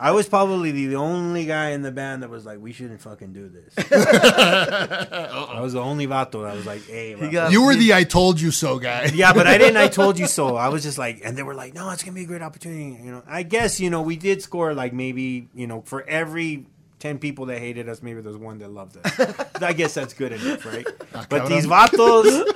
I 0.00 0.10
was 0.12 0.28
probably 0.28 0.70
the 0.72 0.96
only 0.96 1.46
guy 1.46 1.70
in 1.70 1.82
the 1.82 1.90
band 1.92 2.22
that 2.22 2.30
was 2.30 2.44
like, 2.44 2.58
"We 2.60 2.72
shouldn't 2.72 3.00
fucking 3.00 3.32
do 3.32 3.48
this." 3.48 3.74
I 3.90 5.60
was 5.60 5.72
the 5.72 5.80
only 5.80 6.06
vato 6.06 6.42
that 6.44 6.54
was 6.56 6.66
like, 6.66 6.86
"Hey." 6.86 7.16
He 7.16 7.28
got- 7.28 7.52
You 7.52 7.62
were 7.64 7.74
the 7.74 7.94
I 7.94 8.04
told 8.04 8.40
you 8.40 8.50
so 8.50 8.78
guy. 8.78 9.06
yeah, 9.14 9.32
but 9.32 9.46
I 9.46 9.58
didn't. 9.58 9.76
I 9.76 9.88
told 10.00 10.18
you 10.18 10.26
so. 10.26 10.56
I 10.56 10.68
was 10.68 10.82
just 10.82 10.98
like, 10.98 11.20
and 11.24 11.36
they 11.36 11.42
were 11.42 11.54
like, 11.54 11.74
"No, 11.74 11.90
it's 11.90 12.02
gonna 12.02 12.14
be 12.14 12.22
a 12.24 12.26
great 12.26 12.42
opportunity." 12.42 13.02
You 13.02 13.12
know, 13.12 13.22
I 13.26 13.42
guess 13.42 13.80
you 13.80 13.90
know 13.90 14.02
we 14.02 14.16
did 14.16 14.42
score 14.42 14.74
like 14.74 14.92
maybe 14.92 15.48
you 15.54 15.66
know 15.66 15.82
for 15.82 16.02
every. 16.08 16.66
10 17.00 17.18
people 17.18 17.46
that 17.46 17.58
hated 17.58 17.88
us, 17.88 18.02
maybe 18.02 18.20
there's 18.20 18.36
one 18.36 18.58
that 18.58 18.70
loved 18.70 18.94
us. 19.02 19.54
I 19.62 19.72
guess 19.72 19.94
that's 19.94 20.12
good 20.12 20.32
enough, 20.32 20.66
right? 20.66 20.86
But 21.30 21.46
these 21.48 21.64
vatos, 21.66 22.46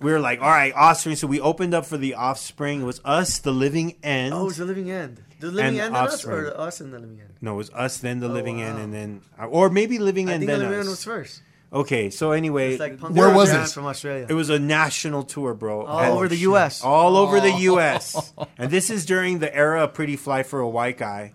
we 0.00 0.10
were 0.12 0.20
like, 0.20 0.40
all 0.40 0.48
right, 0.50 0.72
offspring. 0.74 1.16
So 1.16 1.26
we 1.26 1.40
opened 1.40 1.74
up 1.74 1.86
for 1.86 1.96
the 1.96 2.14
offspring. 2.14 2.82
It 2.82 2.84
was 2.84 3.00
us, 3.04 3.38
the 3.38 3.52
living 3.52 3.96
end, 4.02 4.34
Oh, 4.34 4.48
it's 4.48 4.56
the 4.58 4.64
living 4.64 4.90
end. 4.90 5.22
The 5.40 5.48
living 5.50 5.78
and 5.78 5.80
end 5.80 5.96
of 5.96 6.02
us 6.08 6.12
Offspring. 6.14 6.36
or 6.38 6.60
us 6.60 6.80
and 6.80 6.92
the 6.92 6.98
living 6.98 7.20
end? 7.20 7.30
No, 7.40 7.54
it 7.54 7.56
was 7.56 7.70
us, 7.70 7.98
then 7.98 8.20
the 8.20 8.28
Oh, 8.28 8.32
living 8.32 8.60
end, 8.60 8.78
and 8.78 8.92
then 8.92 9.22
or 9.48 9.70
maybe 9.70 9.98
living 9.98 10.28
I 10.28 10.34
end, 10.34 10.40
think 10.42 10.50
the 10.52 10.58
living 10.58 10.74
us. 10.74 10.80
end 10.80 10.88
was 10.90 11.04
first. 11.04 11.42
Okay, 11.72 12.10
so 12.10 12.32
anyway, 12.32 12.72
It's 12.72 12.80
like 12.80 12.98
punk 12.98 13.16
Where 13.16 13.32
was 13.32 13.52
it? 13.52 13.68
from 13.68 13.86
Australia? 13.86 14.26
it 14.28 14.34
was 14.34 14.50
a 14.50 14.58
national 14.58 15.22
tour, 15.22 15.54
bro. 15.54 15.86
all 15.86 15.98
And- 16.00 16.12
over 16.12 16.24
oh, 16.24 16.28
the. 16.28 16.36
U.S. 16.38 16.82
all 16.82 17.16
over 17.16 17.40
the 17.40 17.52
Oh. 17.52 17.58
U.S. 17.58 18.32
and 18.58 18.70
this 18.70 18.90
is 18.90 19.06
during 19.06 19.38
the 19.38 19.54
era 19.54 19.84
of 19.84 19.94
Pretty 19.94 20.16
Fly 20.16 20.42
for 20.42 20.58
a 20.60 20.68
White 20.68 20.98
Guy. 20.98 21.32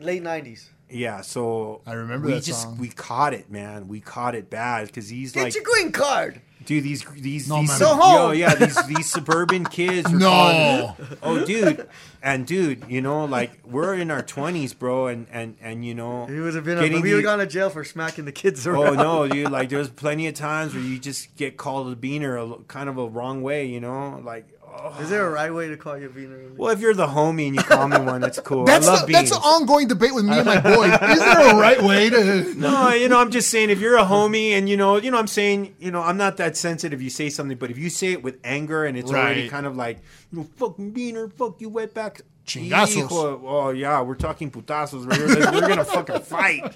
late 0.00 0.22
'90s. 0.22 0.68
Yeah, 0.92 1.22
so 1.22 1.80
I 1.86 1.94
remember 1.94 2.26
we 2.28 2.34
that 2.34 2.42
just 2.44 2.62
song. 2.62 2.78
we 2.78 2.88
caught 2.88 3.34
it, 3.34 3.50
man. 3.50 3.88
We 3.88 4.00
caught 4.00 4.34
it 4.34 4.50
bad 4.50 4.86
because 4.86 5.08
he's 5.08 5.32
Get 5.32 5.44
like, 5.44 5.54
your 5.54 5.64
green 5.64 5.90
card. 5.92 6.40
dude, 6.66 6.84
these 6.84 7.04
these 7.16 7.48
No, 7.48 7.60
these 7.60 7.70
man. 7.70 7.78
sub- 7.78 7.96
Go 7.98 8.02
home. 8.02 8.22
yo, 8.26 8.30
yeah, 8.32 8.54
these 8.54 8.86
these 8.86 9.10
suburban 9.10 9.64
kids. 9.64 10.12
Are 10.12 10.16
No. 10.18 10.26
calling- 10.28 11.18
oh, 11.22 11.44
dude, 11.44 11.88
and 12.22 12.46
dude, 12.46 12.84
you 12.88 13.00
know, 13.00 13.24
like 13.24 13.50
we're 13.64 13.94
in 13.94 14.10
our 14.10 14.22
twenties, 14.22 14.74
bro, 14.74 15.06
and 15.06 15.26
and 15.32 15.56
and 15.62 15.84
you 15.84 15.94
know, 15.94 16.26
He 16.26 16.38
would 16.38 16.54
have 16.54 16.64
been. 16.64 16.78
getting 16.78 17.00
we 17.00 17.08
the- 17.08 17.14
would 17.16 17.24
have 17.24 17.38
gone 17.38 17.38
to 17.38 17.46
jail 17.46 17.70
for 17.70 17.84
smacking 17.84 18.24
the 18.26 18.32
kids 18.32 18.66
oh, 18.66 18.72
around. 18.72 19.00
Oh 19.00 19.24
no, 19.24 19.28
dude! 19.28 19.50
Like 19.50 19.70
there's 19.70 19.88
plenty 19.88 20.26
of 20.28 20.34
times 20.34 20.74
where 20.74 20.82
you 20.82 20.98
just 20.98 21.34
get 21.36 21.56
called 21.56 21.92
a 21.92 21.96
beaner, 21.96 22.36
a, 22.36 22.40
l- 22.40 22.64
kind 22.68 22.88
of 22.88 22.98
a 22.98 23.08
wrong 23.08 23.42
way, 23.42 23.64
you 23.66 23.80
know. 23.80 24.20
Like, 24.24 24.46
oh. 24.51 24.51
Is 25.00 25.10
there 25.10 25.26
a 25.26 25.30
right 25.30 25.52
way 25.52 25.68
to 25.68 25.76
call 25.76 25.98
you 25.98 26.06
a 26.06 26.08
beaner? 26.08 26.56
well, 26.56 26.70
if 26.70 26.80
you're 26.80 26.94
the 26.94 27.06
homie 27.06 27.46
and 27.48 27.56
you 27.56 27.62
call 27.62 27.88
me 27.88 27.98
one, 27.98 28.20
that's 28.20 28.40
cool. 28.40 28.64
That's 28.64 28.86
I 28.86 28.94
love 28.94 29.06
the, 29.06 29.12
that's 29.12 29.30
an 29.30 29.38
ongoing 29.38 29.88
debate 29.88 30.14
with 30.14 30.24
me 30.24 30.36
and 30.38 30.46
my 30.46 30.60
boys. 30.60 30.92
Is 30.92 31.18
there 31.18 31.54
a 31.54 31.56
right 31.56 31.82
way 31.82 32.10
to? 32.10 32.54
No, 32.54 32.90
you 32.90 33.08
know, 33.08 33.18
I'm 33.18 33.30
just 33.30 33.50
saying 33.50 33.70
if 33.70 33.80
you're 33.80 33.98
a 33.98 34.04
homie 34.04 34.50
and 34.50 34.68
you 34.68 34.76
know, 34.76 34.96
you 34.96 35.10
know, 35.10 35.18
I'm 35.18 35.26
saying, 35.26 35.74
you 35.78 35.90
know, 35.90 36.00
I'm 36.02 36.16
not 36.16 36.36
that 36.38 36.56
sensitive. 36.56 37.02
You 37.02 37.10
say 37.10 37.28
something, 37.28 37.58
but 37.58 37.70
if 37.70 37.78
you 37.78 37.90
say 37.90 38.12
it 38.12 38.22
with 38.22 38.38
anger 38.44 38.84
and 38.84 38.96
it's 38.96 39.10
already 39.10 39.48
kind 39.48 39.66
of 39.66 39.76
like, 39.76 39.98
you 40.32 40.38
know, 40.38 40.48
fucking 40.56 40.92
beaner, 40.92 41.32
fuck 41.32 41.60
you, 41.60 41.70
wetback, 41.70 42.22
Chingazos. 42.46 43.02
hijo, 43.02 43.42
Oh 43.46 43.70
yeah, 43.70 44.00
we're 44.02 44.14
talking 44.14 44.50
putazos. 44.50 45.06
We're, 45.06 45.52
we're 45.52 45.68
gonna 45.68 45.84
fucking 45.84 46.20
fight, 46.20 46.74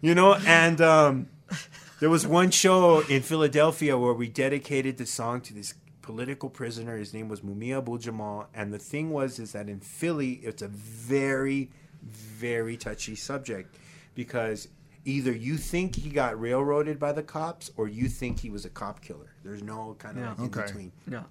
you 0.00 0.14
know. 0.14 0.34
And 0.46 0.80
um, 0.80 1.28
there 2.00 2.10
was 2.10 2.26
one 2.26 2.50
show 2.50 3.00
in 3.00 3.22
Philadelphia 3.22 3.98
where 3.98 4.14
we 4.14 4.28
dedicated 4.28 4.98
the 4.98 5.06
song 5.06 5.40
to 5.42 5.54
this 5.54 5.74
political 6.04 6.50
prisoner. 6.50 6.96
His 6.98 7.14
name 7.14 7.28
was 7.28 7.40
Mumia 7.40 7.78
Abu 7.78 7.98
Jamal, 7.98 8.46
and 8.54 8.72
the 8.72 8.78
thing 8.78 9.10
was 9.10 9.38
is 9.38 9.52
that 9.52 9.68
in 9.70 9.80
Philly, 9.80 10.34
it's 10.42 10.60
a 10.62 10.68
very, 10.68 11.70
very 12.02 12.76
touchy 12.76 13.14
subject 13.14 13.74
because 14.14 14.68
either 15.06 15.32
you 15.32 15.56
think 15.56 15.96
he 15.96 16.10
got 16.10 16.38
railroaded 16.38 16.98
by 16.98 17.12
the 17.12 17.22
cops 17.22 17.70
or 17.78 17.88
you 17.88 18.08
think 18.08 18.40
he 18.40 18.50
was 18.50 18.64
a 18.66 18.70
cop 18.70 19.00
killer. 19.00 19.34
There's 19.42 19.62
no 19.62 19.96
kind 19.98 20.18
of 20.18 20.22
Yeah. 20.24 20.28
like 20.30 20.38
in 20.38 20.44
Okay. 20.46 20.62
between. 20.66 20.92
No. 21.06 21.24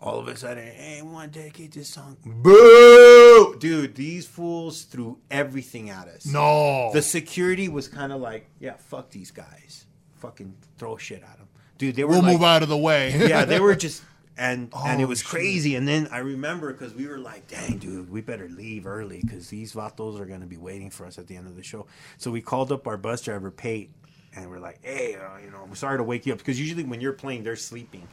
All 0.00 0.18
of 0.18 0.26
a 0.26 0.36
sudden, 0.36 0.64
hey, 0.66 0.98
I 0.98 1.02
want 1.02 1.32
to 1.32 1.38
dedicate 1.38 1.72
this 1.72 1.88
song. 1.90 2.16
Boo! 2.24 3.56
Dude, 3.60 3.94
these 3.94 4.26
fools 4.26 4.82
threw 4.82 5.18
everything 5.30 5.90
at 5.90 6.08
us. 6.08 6.26
No. 6.26 6.90
The 6.92 7.02
security 7.02 7.68
was 7.68 7.86
kind 7.86 8.12
of 8.12 8.20
like, 8.20 8.50
yeah, 8.58 8.74
fuck 8.78 9.10
these 9.10 9.30
guys. 9.30 9.86
Fucking 10.16 10.54
throw 10.78 10.96
shit 10.96 11.22
at 11.22 11.36
them. 11.38 11.41
Dude, 11.82 11.96
they 11.96 12.04
were 12.04 12.10
we'll 12.10 12.22
like, 12.22 12.32
move 12.34 12.42
out 12.44 12.62
of 12.62 12.68
the 12.68 12.76
way. 12.78 13.12
yeah, 13.28 13.44
they 13.44 13.58
were 13.58 13.74
just 13.86 14.04
and 14.38 14.72
and 14.86 15.00
it 15.00 15.04
Oh, 15.04 15.08
was 15.08 15.18
shit. 15.18 15.26
crazy. 15.28 15.74
And 15.74 15.86
then 15.88 16.06
I 16.12 16.18
remember 16.18 16.72
because 16.72 16.94
we 16.94 17.08
were 17.08 17.18
like, 17.18 17.48
"Dang, 17.48 17.78
dude, 17.78 18.08
we 18.08 18.20
better 18.20 18.48
leave 18.48 18.86
early 18.86 19.20
because 19.20 19.48
these 19.48 19.72
vatos 19.72 20.20
are 20.20 20.24
gonna 20.26 20.46
be 20.46 20.56
waiting 20.56 20.90
for 20.90 21.06
us 21.06 21.18
at 21.18 21.26
the 21.26 21.34
end 21.36 21.48
of 21.48 21.56
the 21.56 21.62
show." 21.64 21.86
So 22.18 22.30
we 22.30 22.40
called 22.40 22.70
up 22.70 22.86
our 22.86 22.96
bus 22.96 23.20
driver, 23.22 23.50
Pate, 23.50 23.90
and 24.36 24.48
we're 24.48 24.60
like, 24.60 24.78
"Hey, 24.82 25.16
uh, 25.16 25.38
you 25.44 25.50
know, 25.50 25.58
I'm 25.68 25.74
sorry 25.74 25.98
to 25.98 26.04
wake 26.04 26.24
you 26.24 26.32
up 26.32 26.38
because 26.38 26.60
usually 26.60 26.84
when 26.84 27.00
you're 27.00 27.12
playing, 27.12 27.42
they're 27.42 27.56
sleeping." 27.56 28.06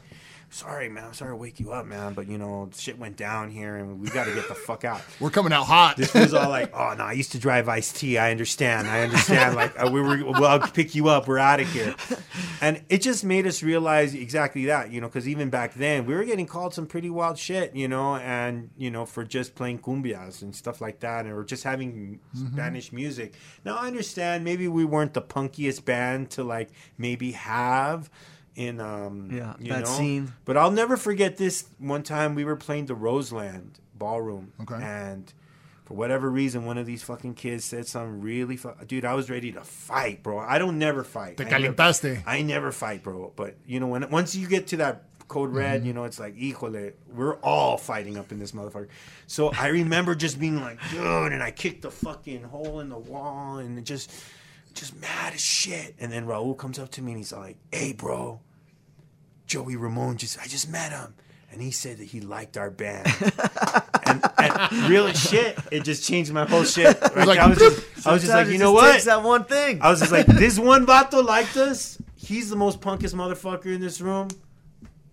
Sorry, 0.51 0.89
man. 0.89 1.03
I'm 1.05 1.13
sorry 1.13 1.31
to 1.31 1.35
wake 1.35 1.59
you 1.59 1.71
up, 1.71 1.85
man. 1.85 2.13
But 2.13 2.27
you 2.27 2.37
know, 2.37 2.69
shit 2.75 2.97
went 2.97 3.17
down 3.17 3.51
here, 3.51 3.75
and 3.75 3.99
we 3.99 4.09
got 4.09 4.25
to 4.25 4.33
get 4.33 4.47
the 4.47 4.55
fuck 4.55 4.83
out. 4.83 5.01
We're 5.19 5.29
coming 5.29 5.53
out 5.53 5.65
hot. 5.65 5.95
This 5.95 6.13
was 6.13 6.33
all 6.33 6.49
like, 6.49 6.71
oh 6.73 6.95
no, 6.97 7.03
I 7.03 7.11
used 7.13 7.31
to 7.33 7.39
drive 7.39 7.69
Ice 7.69 7.93
T. 7.93 8.17
I 8.17 8.31
understand. 8.31 8.87
I 8.87 9.01
understand. 9.01 9.55
Like 9.55 9.73
uh, 9.81 9.89
we 9.91 10.01
were, 10.01 10.17
well, 10.25 10.45
I'll 10.45 10.59
pick 10.59 10.95
you 10.95 11.07
up. 11.09 11.27
We're 11.27 11.37
out 11.37 11.59
of 11.59 11.71
here. 11.71 11.95
And 12.61 12.83
it 12.89 13.01
just 13.01 13.23
made 13.23 13.45
us 13.47 13.63
realize 13.63 14.13
exactly 14.13 14.65
that, 14.65 14.91
you 14.91 14.99
know, 15.01 15.07
because 15.07 15.27
even 15.27 15.49
back 15.49 15.75
then 15.75 16.05
we 16.05 16.15
were 16.15 16.23
getting 16.23 16.45
called 16.45 16.73
some 16.73 16.87
pretty 16.87 17.09
wild 17.09 17.37
shit, 17.37 17.75
you 17.75 17.87
know, 17.87 18.15
and 18.17 18.69
you 18.77 18.89
know 18.91 19.05
for 19.05 19.23
just 19.23 19.55
playing 19.55 19.79
cumbias 19.79 20.41
and 20.41 20.55
stuff 20.55 20.81
like 20.81 20.99
that, 21.01 21.25
and 21.25 21.33
or 21.33 21.43
just 21.43 21.63
having 21.63 22.19
Spanish 22.53 22.91
music. 22.91 23.33
Now 23.63 23.77
I 23.77 23.87
understand. 23.87 24.43
Maybe 24.43 24.67
we 24.67 24.83
weren't 24.83 25.13
the 25.13 25.21
punkiest 25.21 25.85
band 25.85 26.31
to 26.31 26.43
like 26.43 26.69
maybe 26.97 27.33
have. 27.33 28.09
In 28.59 28.79
um 28.81 29.29
Yeah, 29.31 29.53
you 29.59 29.69
that 29.71 29.85
know? 29.85 29.89
scene. 29.97 30.33
but 30.45 30.57
I'll 30.57 30.71
never 30.71 30.97
forget 30.97 31.37
this 31.37 31.65
one 31.77 32.03
time 32.03 32.35
we 32.35 32.43
were 32.43 32.55
playing 32.57 32.87
the 32.87 32.95
Roseland 32.95 33.79
ballroom 33.95 34.51
Okay. 34.61 34.75
and 34.81 35.31
for 35.85 35.93
whatever 35.95 36.29
reason, 36.29 36.65
one 36.65 36.77
of 36.77 36.85
these 36.85 37.01
fucking 37.01 37.33
kids 37.33 37.65
said 37.65 37.87
something 37.87 38.21
really, 38.21 38.57
fu- 38.57 38.75
dude. 38.85 39.05
I 39.05 39.15
was 39.15 39.27
ready 39.27 39.51
to 39.53 39.61
fight, 39.61 40.21
bro. 40.21 40.37
I 40.37 40.59
don't 40.59 40.77
never 40.77 41.03
fight. 41.03 41.37
Te 41.37 41.45
I 41.45 41.57
never, 41.57 41.73
calentaste. 41.73 42.21
I 42.27 42.41
never 42.43 42.71
fight, 42.71 43.01
bro. 43.01 43.31
But 43.35 43.55
you 43.65 43.79
know, 43.79 43.87
when 43.87 44.07
once 44.11 44.35
you 44.35 44.47
get 44.47 44.67
to 44.67 44.77
that 44.77 45.05
code 45.29 45.51
red, 45.51 45.79
Mm-hmm. 45.79 45.87
you 45.87 45.93
know, 45.93 46.03
it's 46.03 46.19
like, 46.19 46.35
híjole, 46.35 46.93
we're 47.11 47.37
all 47.37 47.77
fighting 47.77 48.17
up 48.17 48.31
in 48.31 48.37
this 48.39 48.51
motherfucker. 48.51 48.89
So 49.25 49.51
I 49.53 49.67
remember 49.69 50.13
just 50.15 50.39
being 50.39 50.59
like, 50.61 50.79
dude, 50.91 51.31
and 51.31 51.41
I 51.41 51.49
kicked 51.51 51.81
the 51.83 51.91
fucking 51.91 52.43
hole 52.43 52.81
in 52.81 52.89
the 52.89 52.97
wall 52.99 53.57
and 53.59 53.83
just, 53.85 54.11
just 54.75 54.95
mad 55.01 55.33
as 55.33 55.41
shit. 55.41 55.95
And 55.99 56.11
then 56.11 56.25
Raul 56.27 56.55
comes 56.57 56.77
up 56.77 56.91
to 56.91 57.01
me 57.01 57.11
and 57.13 57.17
he's 57.19 57.31
like, 57.33 57.57
hey, 57.71 57.93
bro, 57.93 58.41
Joey 59.49 59.75
Ramone 59.75 60.15
just, 60.17 60.39
I 60.39 60.45
just 60.45 60.69
met 60.69 60.91
him. 60.91 61.15
And 61.51 61.59
he 61.59 61.71
said 61.71 61.97
that 61.97 62.05
he 62.05 62.21
liked 62.21 62.55
our 62.57 62.69
band. 62.69 63.07
and, 64.05 64.23
and 64.37 64.89
real 64.89 65.07
as 65.07 65.19
shit, 65.19 65.57
it 65.71 65.83
just 65.83 66.07
changed 66.07 66.31
my 66.31 66.45
whole 66.45 66.63
shit. 66.63 66.95
Like, 67.15 67.25
like, 67.25 67.39
I 67.39 67.47
was 67.47 67.57
just, 67.57 68.07
I 68.07 68.13
was 68.13 68.21
just 68.21 68.33
like, 68.33 68.47
you 68.47 68.59
know 68.59 68.71
just 68.71 68.73
what? 68.75 68.91
Takes 68.93 69.05
that 69.05 69.23
one 69.23 69.43
thing. 69.45 69.81
I 69.81 69.89
was 69.89 69.99
just 69.99 70.11
like, 70.11 70.27
this 70.27 70.59
one 70.59 70.85
vato 70.85 71.25
liked 71.25 71.57
us. 71.57 71.97
He's 72.15 72.51
the 72.51 72.55
most 72.55 72.79
punkest 72.79 73.15
motherfucker 73.15 73.73
in 73.73 73.81
this 73.81 73.99
room. 73.99 74.27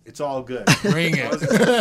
It's 0.04 0.20
all 0.20 0.42
good. 0.42 0.66
Bring 0.82 1.16
it. 1.16 1.32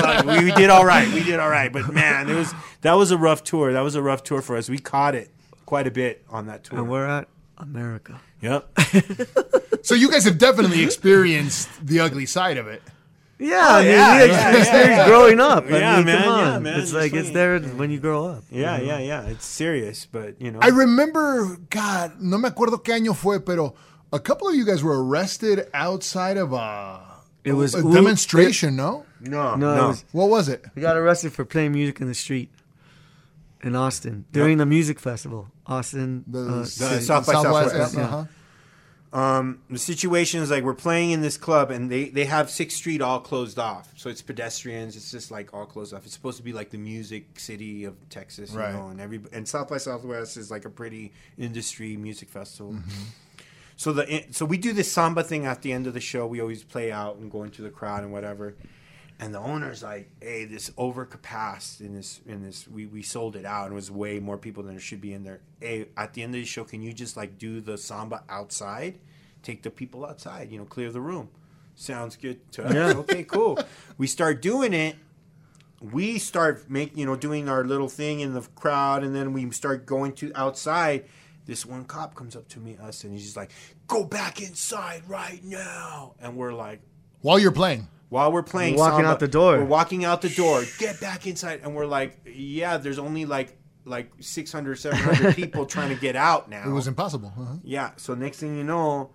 like, 0.01 0.25
we, 0.25 0.45
we 0.45 0.51
did 0.53 0.69
all 0.69 0.85
right. 0.85 1.11
We 1.13 1.23
did 1.23 1.39
all 1.39 1.49
right. 1.49 1.71
But 1.71 1.93
man, 1.93 2.29
it 2.29 2.35
was 2.35 2.53
that 2.81 2.93
was 2.93 3.11
a 3.11 3.17
rough 3.17 3.43
tour. 3.43 3.73
That 3.73 3.81
was 3.81 3.95
a 3.95 4.01
rough 4.01 4.23
tour 4.23 4.41
for 4.41 4.55
us. 4.55 4.69
We 4.69 4.79
caught 4.79 5.13
it 5.13 5.29
quite 5.65 5.85
a 5.85 5.91
bit 5.91 6.23
on 6.29 6.47
that 6.47 6.63
tour. 6.63 6.79
and 6.79 6.89
we're 6.89 7.05
at 7.05 7.27
America. 7.57 8.19
yep. 8.41 8.69
So 9.83 9.93
you 9.93 10.09
guys 10.09 10.25
have 10.25 10.39
definitely 10.39 10.83
experienced 10.83 11.69
the 11.85 11.99
ugly 11.99 12.25
side 12.25 12.57
of 12.57 12.65
it. 12.67 12.81
Yeah, 13.37 13.67
oh, 13.69 13.75
I 13.75 13.81
mean, 13.83 13.91
yeah, 13.91 14.23
we 14.23 14.29
yeah, 14.31 14.57
experienced 14.57 14.71
yeah. 14.97 15.07
growing 15.07 15.39
up. 15.39 15.69
Yeah, 15.69 15.97
mean, 15.97 16.05
man, 16.05 16.23
come 16.23 16.29
on. 16.33 16.39
yeah, 16.53 16.59
man, 16.59 16.73
It's 16.79 16.91
just 16.91 16.93
like 16.95 17.13
it's 17.13 17.29
there 17.29 17.59
when 17.59 17.91
you 17.91 17.99
grow 17.99 18.25
up. 18.25 18.43
Yeah, 18.49 18.79
yeah, 18.81 18.97
yeah. 18.97 19.21
It's 19.27 19.45
serious, 19.45 20.07
but 20.07 20.41
you 20.41 20.49
know. 20.51 20.59
I 20.61 20.69
remember, 20.69 21.57
God, 21.69 22.13
no 22.19 22.39
me 22.39 22.49
acuerdo 22.49 22.83
qué 22.83 22.93
año 22.99 23.15
fue, 23.15 23.39
pero 23.39 23.75
a 24.11 24.19
couple 24.19 24.47
of 24.47 24.55
you 24.55 24.65
guys 24.65 24.83
were 24.83 25.03
arrested 25.05 25.67
outside 25.73 26.37
of 26.37 26.51
a, 26.53 27.01
It 27.43 27.53
was 27.53 27.75
a 27.75 27.85
Oop- 27.85 27.93
demonstration, 27.93 28.75
no? 28.75 29.05
no, 29.21 29.53
No, 29.55 29.75
no. 29.75 29.87
was- 29.89 30.05
What 30.13 30.29
was 30.29 30.49
it? 30.49 30.65
We 30.73 30.81
got 30.81 30.97
arrested 30.97 31.31
for 31.31 31.45
playing 31.45 31.73
music 31.73 32.01
in 32.01 32.07
the 32.07 32.15
street 32.15 32.49
in 33.65 33.75
Austin 33.75 34.23
during 34.31 34.57
the 34.59 34.65
music 34.65 34.99
festival. 34.99 35.47
Austin. 35.65 36.23
The, 36.27 36.39
uh, 36.39 36.59
the 36.59 36.65
city. 36.65 37.01
South 37.03 37.25
by 37.25 37.33
Southwest, 37.33 37.95
yeah, 37.95 37.99
yeah. 37.99 38.05
uh-huh. 38.07 38.25
Um, 39.13 39.61
the 39.69 39.79
situation 39.79 40.41
is 40.41 40.51
like 40.51 40.63
we're 40.65 40.73
playing 40.73 41.11
in 41.11 41.21
this 41.21 41.37
club 41.37 41.71
and 41.71 41.89
they, 41.89 42.09
they 42.09 42.25
have 42.25 42.49
Sixth 42.49 42.75
Street 42.77 43.01
all 43.01 43.21
closed 43.21 43.57
off. 43.57 43.93
So 43.95 44.09
it's 44.09 44.21
pedestrians. 44.21 44.97
It's 44.97 45.09
just 45.09 45.31
like 45.31 45.53
all 45.53 45.65
closed 45.65 45.93
off. 45.93 46.03
It's 46.05 46.13
supposed 46.13 46.35
to 46.37 46.43
be 46.43 46.51
like 46.51 46.69
the 46.69 46.77
music 46.77 47.39
city 47.39 47.85
of 47.85 47.95
Texas, 48.09 48.51
you 48.51 48.59
Right. 48.59 48.73
know, 48.73 48.89
and 48.89 48.99
every 48.99 49.21
and 49.31 49.47
South 49.47 49.69
by 49.69 49.77
Southwest 49.77 50.35
is 50.35 50.51
like 50.51 50.65
a 50.65 50.69
pretty 50.69 51.13
industry 51.37 51.95
music 51.95 52.27
festival. 52.29 52.73
Mm-hmm. 52.73 52.89
So 53.77 53.93
the 53.93 54.25
so 54.31 54.45
we 54.45 54.57
do 54.57 54.73
this 54.73 54.91
samba 54.91 55.23
thing 55.23 55.45
at 55.45 55.61
the 55.61 55.71
end 55.71 55.87
of 55.87 55.93
the 55.93 56.01
show. 56.01 56.27
We 56.27 56.41
always 56.41 56.63
play 56.63 56.91
out 56.91 57.15
and 57.15 57.31
go 57.31 57.43
into 57.43 57.61
the 57.61 57.69
crowd 57.69 58.03
and 58.03 58.11
whatever. 58.11 58.55
And 59.19 59.33
the 59.33 59.39
owner's 59.39 59.81
like, 59.81 60.09
"Hey, 60.21 60.43
this 60.45 60.69
overcapacity 60.71 61.81
in 61.81 61.95
this 61.95 62.19
in 62.25 62.43
this 62.43 62.67
we, 62.67 62.85
we 62.85 63.01
sold 63.01 63.35
it 63.35 63.45
out 63.45 63.65
and 63.65 63.73
it 63.73 63.75
was 63.75 63.89
way 63.89 64.19
more 64.19 64.37
people 64.37 64.63
than 64.63 64.73
there 64.73 64.81
should 64.81 64.99
be 64.99 65.13
in 65.13 65.23
there. 65.23 65.39
Hey, 65.61 65.87
at 65.95 66.13
the 66.13 66.21
end 66.21 66.35
of 66.35 66.41
the 66.41 66.45
show, 66.45 66.65
can 66.65 66.81
you 66.81 66.91
just 66.91 67.15
like 67.15 67.37
do 67.37 67.61
the 67.61 67.77
samba 67.77 68.23
outside? 68.27 68.99
Take 69.41 69.63
the 69.63 69.69
people 69.69 70.05
outside, 70.05 70.51
you 70.51 70.57
know, 70.57 70.65
clear 70.65 70.91
the 70.91 70.99
room. 70.99 71.29
Sounds 71.75 72.15
good 72.17 72.51
to 72.53 72.65
us. 72.65 72.73
Yeah. 72.73 72.93
Okay, 72.99 73.23
cool. 73.23 73.59
We 73.97 74.07
start 74.07 74.41
doing 74.41 74.73
it. 74.73 74.95
We 75.81 76.19
start 76.19 76.69
make 76.69 76.97
you 76.97 77.05
know 77.05 77.15
doing 77.15 77.47
our 77.47 77.63
little 77.63 77.89
thing 77.89 78.21
in 78.21 78.33
the 78.33 78.41
crowd, 78.55 79.03
and 79.03 79.15
then 79.15 79.33
we 79.33 79.49
start 79.51 79.85
going 79.85 80.13
to 80.13 80.31
outside. 80.35 81.05
This 81.45 81.65
one 81.65 81.85
cop 81.85 82.15
comes 82.15 82.35
up 82.35 82.47
to 82.49 82.59
me, 82.59 82.75
us, 82.81 83.03
and 83.03 83.13
he's 83.13 83.23
just 83.23 83.37
like, 83.37 83.51
"Go 83.87 84.03
back 84.03 84.41
inside 84.41 85.03
right 85.07 85.43
now!" 85.43 86.15
And 86.19 86.35
we're 86.35 86.53
like, 86.53 86.81
While 87.21 87.39
you're 87.39 87.51
playing. 87.51 87.87
While 88.09 88.31
we're 88.31 88.43
playing 88.43 88.75
We're 88.75 88.81
walking 88.81 88.97
samba, 89.05 89.09
out 89.11 89.19
the 89.19 89.27
door. 89.27 89.57
we're 89.59 89.65
walking 89.65 90.05
out 90.05 90.21
the 90.21 90.29
door 90.29 90.63
get 90.79 90.99
back 91.01 91.25
inside 91.27 91.61
and 91.63 91.75
we're 91.75 91.85
like 91.87 92.17
yeah 92.25 92.77
there's 92.77 92.99
only 92.99 93.25
like 93.25 93.57
like 93.85 94.11
600 94.19 94.75
700 94.77 95.35
people 95.41 95.65
trying 95.65 95.89
to 95.89 95.95
get 95.99 96.15
out 96.15 96.49
now 96.49 96.67
It 96.69 96.73
was 96.73 96.87
impossible. 96.87 97.33
Uh-huh. 97.37 97.55
yeah 97.63 97.91
so 97.97 98.13
next 98.15 98.37
thing 98.39 98.57
you 98.57 98.63
know 98.63 99.11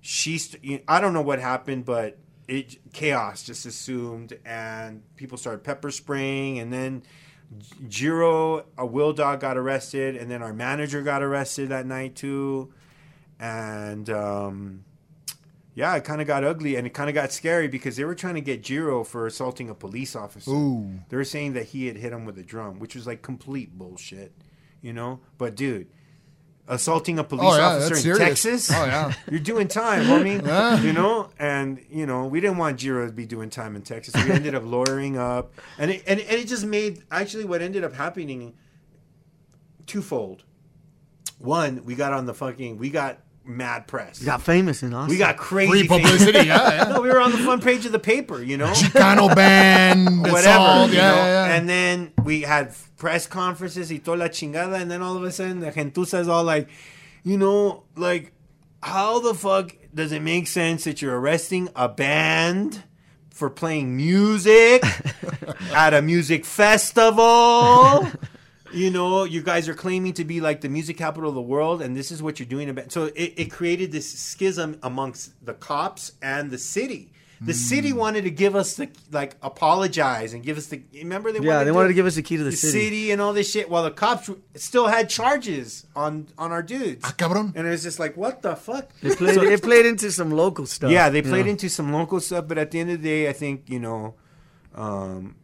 she's 0.00 0.56
i 0.88 1.00
don't 1.00 1.12
know 1.14 1.22
what 1.22 1.38
happened 1.40 1.84
but 1.84 2.18
it 2.48 2.76
chaos 2.92 3.42
just 3.42 3.64
assumed 3.66 4.38
and 4.44 5.02
people 5.16 5.38
started 5.38 5.64
pepper 5.64 5.90
spraying 5.90 6.58
and 6.58 6.72
then 6.72 7.02
Jiro, 7.86 8.64
a 8.76 8.84
Will 8.86 9.12
Dog 9.12 9.38
got 9.40 9.56
arrested, 9.56 10.16
and 10.16 10.28
then 10.30 10.42
our 10.42 10.52
manager 10.52 11.02
got 11.02 11.22
arrested 11.22 11.68
that 11.68 11.86
night 11.86 12.16
too, 12.16 12.72
and 13.38 14.08
um, 14.10 14.84
yeah, 15.74 15.94
it 15.96 16.04
kind 16.04 16.20
of 16.20 16.26
got 16.26 16.44
ugly 16.44 16.76
and 16.76 16.86
it 16.86 16.94
kind 16.94 17.08
of 17.08 17.14
got 17.14 17.32
scary 17.32 17.66
because 17.66 17.96
they 17.96 18.04
were 18.04 18.14
trying 18.14 18.34
to 18.36 18.40
get 18.40 18.62
Jiro 18.62 19.02
for 19.02 19.26
assaulting 19.26 19.68
a 19.68 19.74
police 19.74 20.14
officer. 20.14 20.50
Ooh. 20.50 21.00
They 21.08 21.16
were 21.16 21.24
saying 21.24 21.54
that 21.54 21.66
he 21.66 21.86
had 21.86 21.96
hit 21.96 22.12
him 22.12 22.24
with 22.24 22.38
a 22.38 22.42
drum, 22.42 22.78
which 22.78 22.94
was 22.94 23.06
like 23.06 23.22
complete 23.22 23.76
bullshit, 23.76 24.32
you 24.80 24.92
know. 24.92 25.18
But 25.36 25.56
dude, 25.56 25.88
assaulting 26.68 27.18
a 27.18 27.22
oh, 27.22 27.24
police 27.24 27.54
Oh, 27.54 27.56
yeah, 27.56 27.66
officer 27.66 27.94
in 27.94 28.00
serious. 28.00 28.18
Texas, 28.18 28.70
Oh, 28.72 28.84
yeah. 28.84 29.12
you're 29.30 29.40
doing 29.40 29.66
time, 29.66 30.04
homie. 30.04 30.44
Yeah. 30.46 30.80
You 30.80 30.92
know, 30.92 31.30
and 31.40 31.84
you 31.90 32.06
know 32.06 32.26
we 32.26 32.40
didn't 32.40 32.58
want 32.58 32.78
Jiro 32.78 33.06
to 33.06 33.12
be 33.12 33.26
doing 33.26 33.50
time 33.50 33.74
in 33.74 33.82
Texas. 33.82 34.14
We 34.14 34.30
ended 34.30 34.54
up 34.54 34.64
lawyering 34.64 35.18
up, 35.18 35.54
and 35.78 35.90
it, 35.90 36.04
and, 36.06 36.20
and 36.20 36.38
it 36.40 36.46
just 36.46 36.64
made 36.64 37.02
actually 37.10 37.46
what 37.46 37.62
ended 37.62 37.82
up 37.82 37.92
happening 37.94 38.54
twofold. 39.86 40.44
One, 41.38 41.84
we 41.84 41.94
got 41.94 42.12
on 42.12 42.26
the 42.26 42.32
fucking, 42.34 42.78
we 42.78 42.90
got 42.90 43.18
mad 43.46 43.86
press. 43.86 44.20
You 44.20 44.26
got 44.26 44.42
famous 44.42 44.82
in 44.82 44.94
Austin. 44.94 45.10
We 45.10 45.18
got 45.18 45.36
crazy 45.36 45.86
Free 45.86 45.88
publicity, 45.88 46.46
yeah, 46.46 46.56
No, 46.88 46.94
yeah. 46.96 46.98
we 47.00 47.08
were 47.08 47.20
on 47.20 47.32
the 47.32 47.38
front 47.38 47.62
page 47.62 47.84
of 47.86 47.92
the 47.92 47.98
paper, 47.98 48.42
you 48.42 48.56
know, 48.56 48.66
Chicano 48.68 49.34
band, 49.34 50.20
whatever. 50.22 50.38
assault, 50.38 50.90
you 50.90 50.96
yeah, 50.96 51.14
yeah, 51.14 51.46
yeah. 51.48 51.54
And 51.54 51.68
then 51.68 52.12
we 52.24 52.42
had 52.42 52.74
press 52.96 53.26
conferences 53.26 53.90
y 53.90 53.98
toda 53.98 54.18
la 54.24 54.28
chingada, 54.28 54.80
and 54.80 54.90
then 54.90 55.02
all 55.02 55.16
of 55.16 55.22
a 55.24 55.30
sudden 55.30 55.60
the 55.60 55.70
gentuza 55.70 56.20
is 56.20 56.28
all 56.28 56.44
like, 56.44 56.68
you 57.22 57.36
know, 57.36 57.84
like, 57.96 58.32
how 58.82 59.18
the 59.20 59.34
fuck 59.34 59.74
does 59.94 60.12
it 60.12 60.22
make 60.22 60.46
sense 60.46 60.84
that 60.84 61.00
you're 61.02 61.18
arresting 61.18 61.68
a 61.76 61.88
band 61.88 62.82
for 63.30 63.48
playing 63.50 63.96
music 63.96 64.84
at 65.72 65.94
a 65.94 66.02
music 66.02 66.44
festival? 66.44 68.06
You 68.74 68.90
know, 68.90 69.24
you 69.24 69.42
guys 69.42 69.68
are 69.68 69.74
claiming 69.74 70.12
to 70.14 70.24
be 70.24 70.40
like 70.40 70.60
the 70.60 70.68
music 70.68 70.96
capital 70.96 71.28
of 71.28 71.34
the 71.34 71.42
world, 71.42 71.80
and 71.82 71.96
this 71.96 72.10
is 72.10 72.22
what 72.22 72.38
you're 72.38 72.48
doing 72.48 72.68
about. 72.68 72.92
So 72.92 73.04
it, 73.06 73.34
it 73.36 73.50
created 73.50 73.92
this 73.92 74.10
schism 74.18 74.78
amongst 74.82 75.32
the 75.44 75.54
cops 75.54 76.12
and 76.22 76.50
the 76.50 76.58
city. 76.58 77.10
The 77.40 77.52
city 77.52 77.92
wanted 77.92 78.24
to 78.24 78.30
give 78.30 78.56
us 78.56 78.76
the 78.76 78.88
like 79.10 79.36
apologize 79.42 80.32
and 80.32 80.42
give 80.42 80.56
us 80.56 80.68
the. 80.68 80.80
Remember 80.94 81.30
they 81.30 81.40
Yeah, 81.40 81.56
wanted 81.56 81.64
they 81.66 81.70
to, 81.70 81.74
wanted 81.74 81.88
to 81.88 81.94
give 81.94 82.06
us 82.06 82.14
the 82.14 82.22
key 82.22 82.38
to 82.38 82.44
the, 82.44 82.50
the 82.50 82.56
city. 82.56 82.72
city. 82.84 83.10
and 83.10 83.20
all 83.20 83.34
this 83.34 83.50
shit, 83.50 83.68
while 83.68 83.82
the 83.82 83.90
cops 83.90 84.30
still 84.54 84.86
had 84.86 85.10
charges 85.10 85.84
on 85.94 86.28
on 86.38 86.52
our 86.52 86.62
dudes. 86.62 87.02
Ah, 87.04 87.12
cabrón. 87.18 87.52
And 87.54 87.66
it 87.66 87.70
was 87.70 87.82
just 87.82 87.98
like, 87.98 88.16
what 88.16 88.40
the 88.40 88.56
fuck? 88.56 88.88
They 89.02 89.14
played, 89.14 89.40
they 89.40 89.56
played 89.58 89.84
into 89.84 90.10
some 90.10 90.30
local 90.30 90.64
stuff. 90.64 90.90
Yeah, 90.90 91.10
they 91.10 91.18
you 91.18 91.24
played 91.24 91.44
know. 91.44 91.50
into 91.52 91.68
some 91.68 91.92
local 91.92 92.18
stuff, 92.20 92.48
but 92.48 92.56
at 92.56 92.70
the 92.70 92.80
end 92.80 92.90
of 92.92 93.02
the 93.02 93.08
day, 93.08 93.28
I 93.28 93.34
think 93.34 93.68
you 93.68 93.80
know, 93.80 94.14
um, 94.74 95.34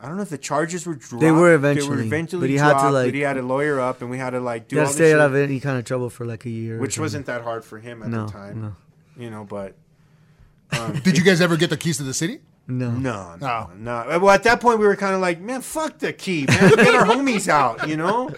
I 0.00 0.08
don't 0.08 0.16
know 0.16 0.22
if 0.22 0.28
the 0.28 0.36
charges 0.38 0.84
were 0.86 0.94
dropped. 0.94 1.20
They 1.22 1.30
were 1.32 1.48
They 1.50 1.54
eventually, 1.54 1.96
were 1.96 2.02
eventually 2.02 2.40
but 2.42 2.50
he 2.50 2.56
had 2.56 2.74
to, 2.82 2.90
like- 2.90 3.06
but 3.08 3.14
he 3.14 3.20
had 3.20 3.34
to 3.34 3.42
lawyer 3.42 3.80
up, 3.80 4.02
and 4.02 4.10
we 4.10 4.18
had 4.18 4.30
to 4.30 4.40
like 4.40 4.68
do 4.68 4.76
You 4.76 4.82
all 4.82 4.86
had 4.86 4.92
to 4.92 4.98
this 4.98 5.06
stay 5.08 5.12
shit, 5.12 5.20
out 5.20 5.30
of 5.30 5.34
any 5.36 5.58
kind 5.60 5.78
of 5.78 5.84
trouble 5.84 6.10
for 6.10 6.26
like 6.26 6.44
a 6.44 6.50
year. 6.50 6.78
which 6.78 6.98
wasn't 6.98 7.26
that 7.26 7.42
hard 7.42 7.64
for 7.64 7.78
him 7.78 8.02
at 8.02 8.10
No, 8.10 8.26
the 8.26 8.32
time. 8.32 8.60
no. 8.60 8.72
You 9.16 9.30
know, 9.30 9.44
but 9.44 9.74
um, 10.78 11.00
Did 11.00 11.16
you 11.16 11.24
guys 11.24 11.40
ever 11.40 11.56
get 11.56 11.70
the 11.70 11.76
keys 11.76 11.96
to 11.96 12.02
the 12.02 12.12
city? 12.14 12.40
No. 12.68 12.90
no, 12.90 13.36
no, 13.40 13.70
no. 13.76 14.18
Well, 14.18 14.30
at 14.30 14.42
that 14.42 14.60
point, 14.60 14.80
we 14.80 14.86
were 14.88 14.96
kind 14.96 15.14
of 15.14 15.20
like, 15.20 15.40
man, 15.40 15.60
fuck 15.60 15.98
the 15.98 16.12
key, 16.12 16.46
man. 16.48 16.70
Get 16.70 16.94
our 16.96 17.04
homies 17.06 17.46
out, 17.48 17.88
you 17.88 17.96
know. 17.96 18.28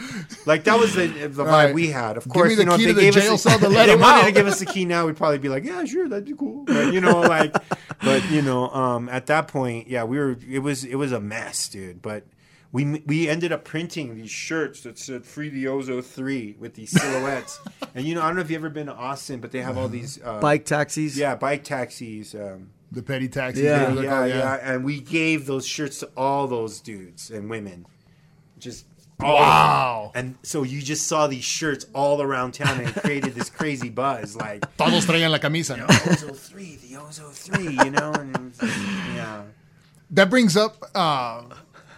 Like 0.44 0.64
that 0.64 0.78
was 0.78 0.94
the, 0.94 1.06
the 1.06 1.44
vibe 1.44 1.46
Right. 1.46 1.74
we 1.74 1.88
had. 1.88 2.18
Of 2.18 2.28
course, 2.28 2.58
you 2.58 2.64
know, 2.66 2.74
if 2.74 2.82
they 2.82 2.92
gave 3.10 3.16
us 3.16 3.42
cell 3.42 3.58
to 3.58 3.66
if 3.66 3.72
they 3.72 3.92
him 3.94 4.00
wanted 4.00 4.20
out. 4.20 4.26
to 4.26 4.32
give 4.32 4.46
us 4.46 4.58
the 4.58 4.66
key 4.66 4.84
now, 4.84 5.06
we'd 5.06 5.16
probably 5.16 5.38
be 5.38 5.48
like, 5.48 5.64
yeah, 5.64 5.82
sure, 5.86 6.08
that'd 6.10 6.26
be 6.26 6.34
cool. 6.34 6.64
But 6.64 6.92
you 6.92 7.00
know, 7.00 7.20
like, 7.20 7.54
but 8.02 8.30
you 8.30 8.42
know, 8.42 8.68
um, 8.68 9.08
at 9.08 9.26
that 9.28 9.48
point, 9.48 9.88
yeah, 9.88 10.04
we 10.04 10.18
were. 10.18 10.36
It 10.46 10.58
was 10.58 10.84
it 10.84 10.96
was 10.96 11.12
a 11.12 11.20
mess, 11.20 11.68
dude. 11.68 12.02
But. 12.02 12.24
We, 12.70 13.02
we 13.06 13.30
ended 13.30 13.50
up 13.50 13.64
printing 13.64 14.14
these 14.14 14.30
shirts 14.30 14.82
that 14.82 14.98
said 14.98 15.24
"Free 15.24 15.48
the 15.48 15.64
Ozo 15.64 16.04
3 16.04 16.56
with 16.60 16.74
these 16.74 16.90
silhouettes, 16.90 17.58
and 17.94 18.04
you 18.04 18.14
know 18.14 18.20
I 18.20 18.26
don't 18.26 18.36
know 18.36 18.42
if 18.42 18.50
you've 18.50 18.60
ever 18.60 18.68
been 18.68 18.88
to 18.88 18.92
Austin, 18.94 19.40
but 19.40 19.52
they 19.52 19.62
have 19.62 19.78
all 19.78 19.88
these 19.88 20.20
uh, 20.22 20.38
Bike 20.40 20.66
taxis. 20.66 21.16
yeah, 21.16 21.34
bike 21.34 21.64
taxis. 21.64 22.34
Um, 22.34 22.68
The 22.90 23.02
petty 23.02 23.28
taxis. 23.28 23.64
Yeah. 23.64 23.88
whatever 23.90 24.02
yeah, 24.02 24.10
called, 24.10 24.28
yeah, 24.30 24.72
and 24.72 24.84
we 24.84 25.00
gave 25.00 25.46
those 25.46 25.66
shirts 25.66 26.00
to 26.00 26.10
all 26.16 26.46
those 26.46 26.80
dudes 26.80 27.30
and 27.30 27.50
women. 27.50 27.86
Just 28.58 28.86
Wow. 29.20 30.12
And 30.14 30.36
so 30.42 30.62
you 30.62 30.80
just 30.80 31.06
saw 31.06 31.26
these 31.26 31.44
shirts 31.44 31.86
all 31.92 32.22
around 32.22 32.52
town 32.54 32.78
and 32.78 32.88
it 32.88 32.94
created 32.94 33.34
this 33.34 33.50
crazy 33.50 33.88
buzz 33.88 34.36
like 34.36 34.64
Todos 34.76 35.06
traían 35.06 35.30
la 35.30 35.38
camisa. 35.38 35.76
¿no? 35.76 35.86
Ozo 35.86 36.34
3, 36.36 36.76
the 36.76 36.94
Ozo 36.94 37.30
3, 37.32 37.64
you 37.84 37.90
know? 37.90 38.12
And 38.12 38.36
it 38.36 38.62
yeah. 39.16 39.42
That 40.10 40.30
brings 40.30 40.56
up 40.56 40.76
uh, 40.94 41.42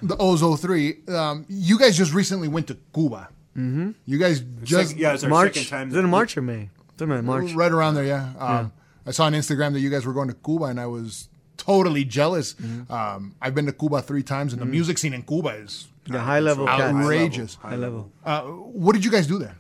the 0.03 0.17
Ozo 0.17 0.59
3. 0.59 0.97
Um, 1.09 1.45
you 1.49 1.79
guys 1.79 1.97
just 1.97 2.15
recently 2.15 2.49
went 2.49 2.67
to 2.69 2.79
Cuba. 2.95 3.29
Mm-hmm. 3.57 3.91
You 4.07 4.19
guys 4.19 4.41
just 4.63 4.89
Second- 4.89 5.01
yeah, 5.03 5.13
it's 5.13 5.25
our 5.25 5.31
March. 5.31 5.55
second 5.55 5.69
time. 5.69 5.89
Is 5.91 5.97
it 5.97 5.99
in 6.01 6.11
March 6.11 6.37
or 6.37 6.43
May? 6.43 6.71
It's 6.95 7.03
in 7.03 7.25
March. 7.27 7.53
right 7.53 7.73
around 7.73 7.95
there, 7.95 8.05
yeah. 8.05 8.33
Um, 8.39 8.73
I 9.07 9.11
saw 9.13 9.25
on 9.25 9.33
Instagram 9.33 9.73
that 9.73 9.81
you 9.81 9.91
guys 9.91 10.05
were 10.07 10.13
going 10.13 10.29
to 10.29 10.35
Cuba, 10.35 10.65
and 10.67 10.79
I 10.81 10.87
was 10.87 11.29
totally 11.57 12.05
jealous. 12.05 12.55
Mm-hmm. 12.55 12.93
Um, 12.93 13.35
I've 13.41 13.55
been 13.55 13.67
to 13.67 13.73
Cuba 13.73 14.03
three 14.03 14.23
times, 14.23 14.53
and 14.53 14.61
the 14.63 14.67
music 14.67 14.99
scene 14.99 15.15
in 15.15 15.23
Cuba 15.23 15.51
is 15.51 15.89
The 16.07 16.21
high 16.21 16.41
level 16.41 16.69
Outrageous. 16.69 16.97
cats. 16.97 17.05
Outrageous. 17.05 17.55
High 17.57 17.77
level. 17.77 18.11
Uh, 18.25 18.43
what 18.43 18.93
did 18.95 19.05
you 19.05 19.11
guys 19.11 19.27
do 19.27 19.39
there? 19.39 19.57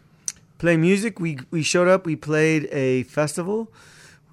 Play 0.58 0.76
music. 0.76 1.18
We 1.20 1.38
we 1.50 1.62
showed 1.62 1.88
up. 1.88 2.04
We 2.06 2.16
played 2.16 2.68
a 2.72 3.04
festival. 3.04 3.72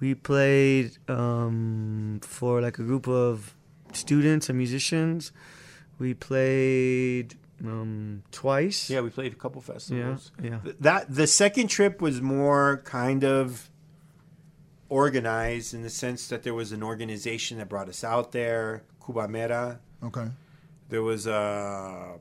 We 0.00 0.14
played 0.14 0.96
um, 1.08 2.20
for 2.22 2.60
like 2.60 2.78
a 2.78 2.82
group 2.82 3.08
of 3.08 3.54
students 3.92 4.48
and 4.48 4.56
musicians. 4.58 5.32
We 5.98 6.14
played 6.14 7.34
um, 7.64 8.22
twice. 8.30 8.88
Yeah, 8.90 9.00
we 9.00 9.10
played 9.10 9.32
a 9.32 9.36
couple 9.36 9.62
yeah, 9.66 9.72
festivals. 9.72 10.32
yeah. 10.42 10.58
Th- 10.62 10.76
That 10.80 11.12
the 11.14 11.26
second 11.26 11.68
trip 11.68 12.00
was 12.00 12.20
more 12.20 12.82
kind 12.84 13.24
of 13.24 13.67
organized 14.88 15.74
in 15.74 15.82
the 15.82 15.90
sense 15.90 16.28
that 16.28 16.42
there 16.42 16.54
was 16.54 16.72
an 16.72 16.82
organization 16.82 17.58
that 17.58 17.68
brought 17.68 17.88
us 17.88 18.04
out 18.04 18.32
there, 18.32 18.82
Cubamera. 19.02 19.78
Okay. 20.02 20.28
There 20.88 21.02
was 21.02 21.26
a 21.26 22.14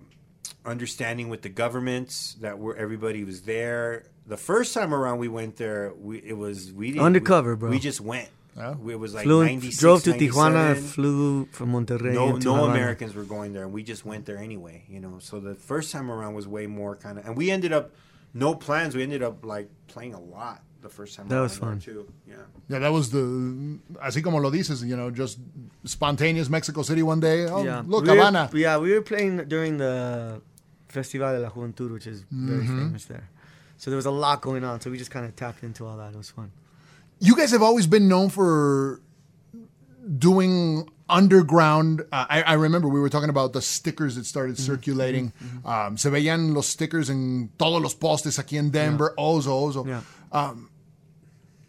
understanding 0.65 1.29
with 1.29 1.41
the 1.41 1.49
governments 1.49 2.35
that 2.41 2.59
were 2.59 2.75
everybody 2.75 3.23
was 3.23 3.43
there. 3.43 4.03
The 4.25 4.37
first 4.37 4.73
time 4.73 4.93
around 4.93 5.19
we 5.19 5.29
went 5.29 5.55
there, 5.55 5.93
we 5.99 6.17
it 6.19 6.37
was 6.37 6.73
we 6.73 6.91
didn't, 6.91 7.05
Undercover, 7.05 7.55
we, 7.55 7.59
bro. 7.59 7.69
We 7.69 7.79
just 7.79 8.01
went. 8.01 8.29
Yeah. 8.57 8.73
It 8.89 8.99
was 8.99 9.13
like 9.13 9.23
Flew 9.23 9.45
96, 9.45 9.77
drove 9.79 10.03
to 10.03 10.13
Tijuana, 10.13 10.75
flew 10.75 11.45
from 11.51 11.73
Monterrey. 11.73 12.13
No, 12.13 12.35
into 12.35 12.47
no 12.47 12.65
Americans 12.65 13.13
were 13.13 13.23
going 13.23 13.53
there, 13.53 13.63
and 13.63 13.71
we 13.71 13.83
just 13.83 14.03
went 14.03 14.25
there 14.25 14.37
anyway. 14.37 14.83
You 14.89 14.99
know, 14.99 15.19
so 15.19 15.39
the 15.39 15.53
first 15.53 15.91
time 15.91 16.09
around 16.09 16.33
was 16.33 16.47
way 16.47 16.65
more 16.65 16.95
kind 16.95 17.19
of, 17.19 17.25
and 17.25 17.37
we 17.37 17.51
ended 17.51 17.71
up 17.71 17.91
no 18.33 18.55
plans. 18.55 18.95
We 18.95 19.03
ended 19.03 19.21
up 19.21 19.45
like 19.45 19.69
playing 19.87 20.15
a 20.15 20.19
lot 20.19 20.63
the 20.87 20.93
first 20.93 21.15
time. 21.15 21.27
That 21.27 21.35
around 21.35 21.43
was 21.43 21.57
fun. 21.57 21.79
too. 21.79 22.05
Yeah. 22.27 22.35
Yeah, 22.69 22.79
that 22.79 22.91
was 22.91 23.09
the, 23.11 23.79
así 24.03 24.21
como 24.23 24.39
lo 24.39 24.49
dices, 24.51 24.83
you 24.85 24.95
know, 24.95 25.09
just 25.11 25.39
spontaneous 25.85 26.49
Mexico 26.49 26.81
City 26.83 27.01
one 27.03 27.19
day. 27.19 27.45
Oh, 27.47 27.63
yeah. 27.63 27.83
look, 27.85 28.03
we 28.03 28.09
were, 28.11 28.15
Havana. 28.15 28.49
Yeah, 28.53 28.77
we 28.77 28.91
were 28.93 29.01
playing 29.01 29.47
during 29.47 29.77
the 29.77 30.41
Festival 30.87 31.33
de 31.33 31.39
la 31.39 31.49
Juventud, 31.49 31.91
which 31.91 32.07
is 32.07 32.23
very 32.31 32.63
Mm-hmm. 32.63 32.79
famous 32.79 33.05
there. 33.05 33.29
So 33.77 33.89
there 33.91 33.95
was 33.97 34.05
a 34.07 34.11
lot 34.11 34.41
going 34.41 34.63
on. 34.63 34.81
So 34.81 34.89
we 34.89 34.97
just 34.97 35.11
kind 35.11 35.25
of 35.25 35.35
tapped 35.35 35.63
into 35.63 35.85
all 35.85 35.97
that. 35.97 36.13
It 36.13 36.17
was 36.17 36.29
fun. 36.31 36.51
you 37.19 37.35
guys 37.35 37.51
have 37.51 37.61
always 37.63 37.87
been 37.87 38.07
known 38.07 38.29
for 38.29 39.01
doing 40.17 40.87
underground. 41.09 42.01
Uh, 42.11 42.25
I, 42.29 42.41
I 42.43 42.53
remember 42.53 42.87
we 42.87 42.99
were 42.99 43.09
talking 43.09 43.29
about 43.29 43.53
the 43.53 43.61
stickers 43.61 44.15
that 44.15 44.25
started 44.25 44.55
Mm-hmm. 44.55 44.65
circulating. 44.73 45.33
Um, 45.65 45.97
se 45.97 46.09
veían 46.09 46.53
los 46.53 46.67
stickers 46.67 47.09
en 47.09 47.49
todos 47.57 47.81
los 47.81 47.93
postes 47.95 48.39
aquí 48.39 48.57
en 48.57 48.71
Denver. 48.71 49.13
Ozo, 49.17 49.51
Ozo. 49.67 49.85
Yeah. 49.85 50.01
Um, 50.31 50.69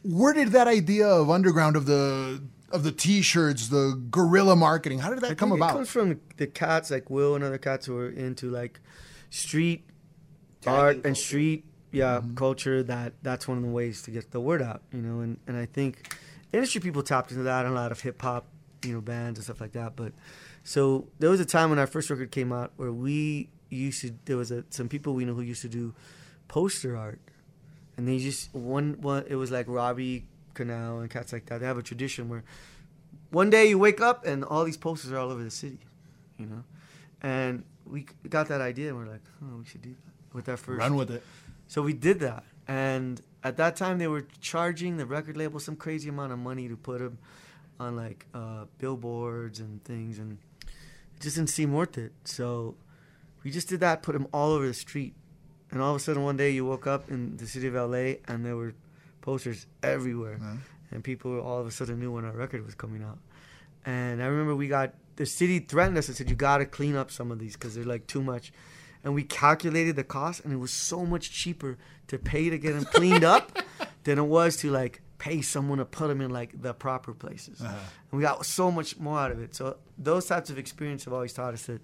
where 0.03 0.33
did 0.33 0.49
that 0.49 0.67
idea 0.69 1.07
of 1.07 1.31
underground 1.31 1.77
of 1.77 1.87
the 1.87 2.43
of 2.71 2.83
the 2.83 2.93
t-shirts, 2.93 3.69
the 3.69 3.99
guerrilla 4.11 4.55
marketing, 4.55 4.99
how 4.99 5.09
did 5.11 5.21
that 5.23 5.31
I 5.31 5.35
come 5.35 5.53
about? 5.53 5.71
It 5.71 5.73
comes 5.75 5.89
from 5.89 6.21
the 6.37 6.47
cats 6.47 6.91
like 6.91 7.09
Will 7.09 7.35
and 7.35 7.43
other 7.43 7.57
cats 7.59 7.87
who 7.87 7.97
are 7.97 8.11
into 8.11 8.51
like 8.51 8.81
street 9.31 9.85
Tagging 10.61 10.79
art 10.81 10.95
culture. 10.97 11.09
and 11.09 11.17
street 11.17 11.65
yeah 11.93 12.19
Mm-hmm. 12.19 12.35
culture. 12.35 12.83
That 12.83 13.15
that's 13.23 13.49
one 13.49 13.57
of 13.59 13.65
the 13.65 13.71
ways 13.71 14.03
to 14.03 14.11
get 14.11 14.31
the 14.33 14.41
word 14.41 14.61
out, 14.63 14.83
you 14.93 15.01
know. 15.01 15.21
And 15.21 15.39
and 15.47 15.57
I 15.57 15.65
think 15.67 16.15
industry 16.53 16.81
people 16.81 17.03
tapped 17.03 17.31
into 17.31 17.45
that 17.45 17.65
and 17.65 17.75
a 17.75 17.77
lot 17.77 17.91
of 17.93 18.01
hip 18.01 18.21
hop, 18.21 18.47
you 18.85 18.93
know, 18.93 19.01
bands 19.01 19.39
and 19.39 19.45
stuff 19.45 19.61
like 19.61 19.73
that. 19.73 19.97
But 19.97 20.13
so 20.65 21.09
there 21.19 21.31
was 21.31 21.41
a 21.41 21.47
time 21.47 21.71
when 21.71 21.79
our 21.79 21.87
first 21.87 22.11
record 22.11 22.31
came 22.31 22.53
out 22.53 22.73
where 22.77 22.93
we 22.93 23.49
used 23.71 24.03
to 24.03 24.15
there 24.27 24.37
was 24.37 24.51
a, 24.51 24.65
some 24.71 24.89
people 24.89 25.15
we 25.15 25.25
know 25.25 25.33
who 25.35 25.41
used 25.43 25.63
to 25.63 25.69
do 25.69 25.95
poster 26.49 26.97
art, 26.97 27.21
and 27.99 28.09
they 28.09 28.19
just 28.19 28.55
one 28.55 28.97
one 29.03 29.25
it 29.29 29.35
was 29.35 29.51
like 29.51 29.67
Robbie 29.69 30.25
Conal 30.55 31.01
and 31.01 31.11
cats 31.11 31.33
like 31.33 31.47
that. 31.47 31.61
They 31.61 31.67
have 31.67 31.77
a 31.77 31.83
tradition 31.83 32.31
where 32.31 32.45
one 33.31 33.51
day 33.51 33.69
you 33.69 33.79
wake 33.79 34.01
up 34.01 34.25
and 34.25 34.43
all 34.45 34.65
these 34.65 34.79
posters 34.79 35.13
are 35.13 35.19
all 35.19 35.31
over 35.31 35.45
the 35.45 35.51
city, 35.51 35.81
you 36.39 36.47
know. 36.47 36.65
And 37.21 37.65
we 37.85 38.07
got 38.31 38.49
that 38.49 38.61
idea 38.61 38.89
and 38.89 38.97
we're 38.97 39.13
like, 39.13 39.25
oh, 39.43 39.59
we 39.59 39.65
should 39.67 39.83
do 39.83 39.91
that 39.91 40.35
with 40.35 40.49
our 40.49 40.57
first. 40.57 40.79
Run 40.79 40.95
with 40.95 41.11
it. 41.11 41.23
So 41.67 41.83
we 41.83 41.93
did 41.93 42.21
that, 42.21 42.45
and 42.67 43.21
at 43.45 43.59
that 43.59 43.77
time 43.77 43.99
they 43.99 44.09
were 44.09 44.27
charging 44.41 44.97
the 44.97 45.05
record 45.05 45.37
label 45.37 45.61
some 45.61 45.77
crazy 45.77 46.09
amount 46.09 46.33
of 46.33 46.39
money 46.39 46.69
to 46.69 46.77
put 46.77 47.01
them 47.01 47.19
on 47.79 47.97
like 47.97 48.27
uh, 48.33 48.65
billboards 48.79 49.61
and 49.61 49.85
things, 49.85 50.19
and 50.19 50.39
it 50.63 51.21
just 51.21 51.37
didn't 51.37 51.51
seem 51.51 51.75
worth 51.75 51.99
it. 51.99 52.13
So 52.25 52.77
we 53.45 53.51
just 53.51 53.69
did 53.69 53.81
that, 53.81 54.03
put 54.03 54.13
them 54.13 54.29
all 54.33 54.53
over 54.53 54.67
the 54.67 54.73
street, 54.73 55.15
and 55.71 55.83
all 55.83 55.91
of 55.91 55.97
a 55.97 56.01
sudden 56.01 56.23
one 56.25 56.37
day 56.37 56.51
you 56.51 56.65
woke 56.65 56.87
up 56.87 57.11
in 57.11 57.37
the 57.37 57.47
city 57.47 57.67
of 57.67 57.75
LA 57.75 58.15
and 58.27 58.45
there 58.45 58.57
were 58.57 58.75
posters 59.21 59.67
everywhere, 59.83 60.39
Yeah. 60.41 60.57
and 60.91 61.05
people 61.05 61.39
all 61.41 61.61
of 61.61 61.67
a 61.67 61.71
sudden 61.71 61.99
knew 62.01 62.13
when 62.13 62.25
our 62.25 62.33
record 62.33 62.65
was 62.65 62.75
coming 62.75 63.03
out. 63.03 63.19
And 63.85 64.23
I 64.23 64.27
remember 64.27 64.55
we 64.57 64.69
got 64.69 64.95
the 65.17 65.27
city 65.27 65.59
threatened 65.59 65.99
us 65.99 66.09
and 66.09 66.17
said 66.17 66.31
you 66.31 66.37
got 66.37 66.59
to 66.59 66.67
clean 66.67 66.95
up 66.97 67.11
some 67.11 67.31
of 67.31 67.39
these 67.39 67.55
because 67.55 67.75
they're 67.75 67.85
like 67.85 68.07
too 68.07 68.23
much. 68.23 68.53
And 69.05 69.15
we 69.15 69.23
calculated 69.23 69.95
the 69.97 70.05
cost, 70.05 70.45
and 70.45 70.53
it 70.53 70.57
was 70.57 70.73
so 70.73 71.07
much 71.07 71.31
cheaper 71.31 71.79
to 72.09 72.19
pay 72.19 72.51
to 72.51 72.59
get 72.59 72.75
them 72.75 72.85
cleaned 72.93 73.25
up 73.25 73.57
than 74.05 74.19
it 74.19 74.25
was 74.27 74.57
to 74.59 74.71
like 74.71 75.01
pay 75.19 75.41
someone 75.43 75.79
to 75.79 75.85
put 75.85 76.09
them 76.09 76.21
in 76.21 76.31
like 76.31 76.61
the 76.63 76.75
proper 76.75 77.13
places. 77.15 77.61
Uh-huh. 77.61 77.75
And 78.11 78.19
we 78.19 78.23
got 78.23 78.45
so 78.45 78.71
much 78.71 78.99
more 78.99 79.19
out 79.19 79.31
of 79.31 79.41
it. 79.41 79.55
So 79.55 79.77
those 79.97 80.27
types 80.27 80.51
of 80.51 80.59
experience 80.59 81.05
have 81.05 81.13
always 81.15 81.33
taught 81.33 81.55
us 81.55 81.67
that 81.67 81.81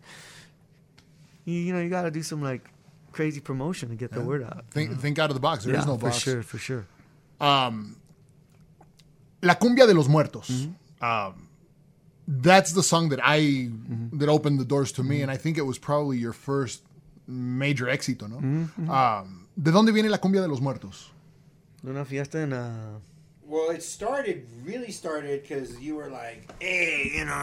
you, 1.45 1.55
you 1.55 1.73
know 1.73 1.81
you 1.81 1.89
got 1.91 2.03
to 2.03 2.11
do 2.11 2.23
some 2.23 2.43
like 2.43 2.69
crazy 3.15 3.41
promotion 3.41 3.89
to 3.89 3.97
get 3.97 4.11
the 4.13 4.21
word 4.21 4.43
out. 4.43 4.65
Think, 4.71 5.01
think 5.01 5.19
out 5.19 5.31
of 5.31 5.35
the 5.35 5.41
box. 5.41 5.65
There 5.65 5.75
is 5.75 5.81
yeah, 5.81 5.93
no 5.93 5.97
for 5.97 6.09
box. 6.11 6.19
sure, 6.19 6.43
for 6.43 6.59
sure. 6.59 6.85
Um, 7.41 7.97
La 9.43 9.55
Cumbia 9.55 9.87
de 9.87 9.95
los 9.95 10.09
Muertos. 10.09 10.49
Mm-hmm. 10.51 11.05
Um, 11.05 11.49
that's 12.27 12.73
the 12.73 12.83
song 12.83 13.11
that 13.11 13.21
I 13.23 13.41
Mm-hmm. 13.41 14.19
that 14.19 14.29
opened 14.29 14.59
the 14.59 14.65
doors 14.65 14.93
to 14.93 15.03
me, 15.03 15.23
and 15.23 15.31
I 15.31 15.37
think 15.37 15.59
it 15.59 15.67
was 15.67 15.79
probably 15.79 16.17
your 16.19 16.33
first 16.33 16.83
major 17.27 17.87
éxito, 17.87 18.29
¿no? 18.29 18.39
Mm-hmm. 18.39 18.91
Um, 18.91 19.47
¿De 19.57 19.71
dónde 19.71 19.93
viene 19.93 20.09
La 20.09 20.19
Cumbia 20.19 20.41
de 20.41 20.49
los 20.49 20.61
Muertos? 20.61 21.11
Una 21.87 22.05
fiesta 22.05 22.39
en 22.43 22.53
uh, 22.53 22.99
Well, 23.47 23.71
it 23.71 23.83
started, 23.83 24.47
really 24.65 24.91
started 24.91 25.43
because 25.43 25.79
you 25.79 25.97
were 25.97 26.09
like, 26.11 26.51
hey, 26.61 27.13
you 27.15 27.25
know, 27.27 27.43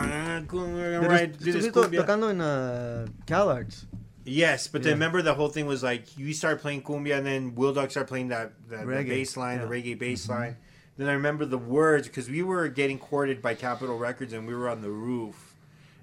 we're 0.52 1.00
gonna 1.00 1.08
write, 1.08 1.38
do 1.38 1.52
this 1.54 1.68
cumbia. 1.68 2.02
tocando 2.04 2.30
en 2.32 2.42
uh, 2.42 3.06
CalArts. 3.28 3.86
Yes, 4.24 4.68
but 4.68 4.82
Yeah. 4.82 4.86
then 4.86 4.94
remember 4.94 5.22
the 5.22 5.34
whole 5.34 5.50
thing 5.50 5.66
was 5.66 5.82
like 5.84 6.18
you 6.18 6.34
started 6.34 6.62
playing 6.62 6.84
cumbia, 6.84 7.18
and 7.18 7.26
then 7.26 7.56
Will 7.56 7.74
Dog 7.74 7.92
started 7.92 8.08
playing 8.08 8.28
that, 8.30 8.54
that 8.70 8.86
the 8.86 9.04
bass 9.04 9.36
line, 9.36 9.60
the 9.60 9.68
reggae 9.68 9.98
bass 9.98 10.30
line. 10.30 10.58
Then 10.98 11.08
I 11.08 11.14
remember 11.14 11.46
the 11.46 11.58
words 11.58 12.08
because 12.08 12.30
we 12.30 12.44
were 12.44 12.68
getting 12.68 13.00
courted 13.00 13.42
by 13.42 13.56
Capitol 13.56 13.98
Records, 13.98 14.34
and 14.34 14.48
we 14.48 14.54
were 14.54 14.70
on 14.70 14.82
the 14.82 14.92
roof, 14.92 15.56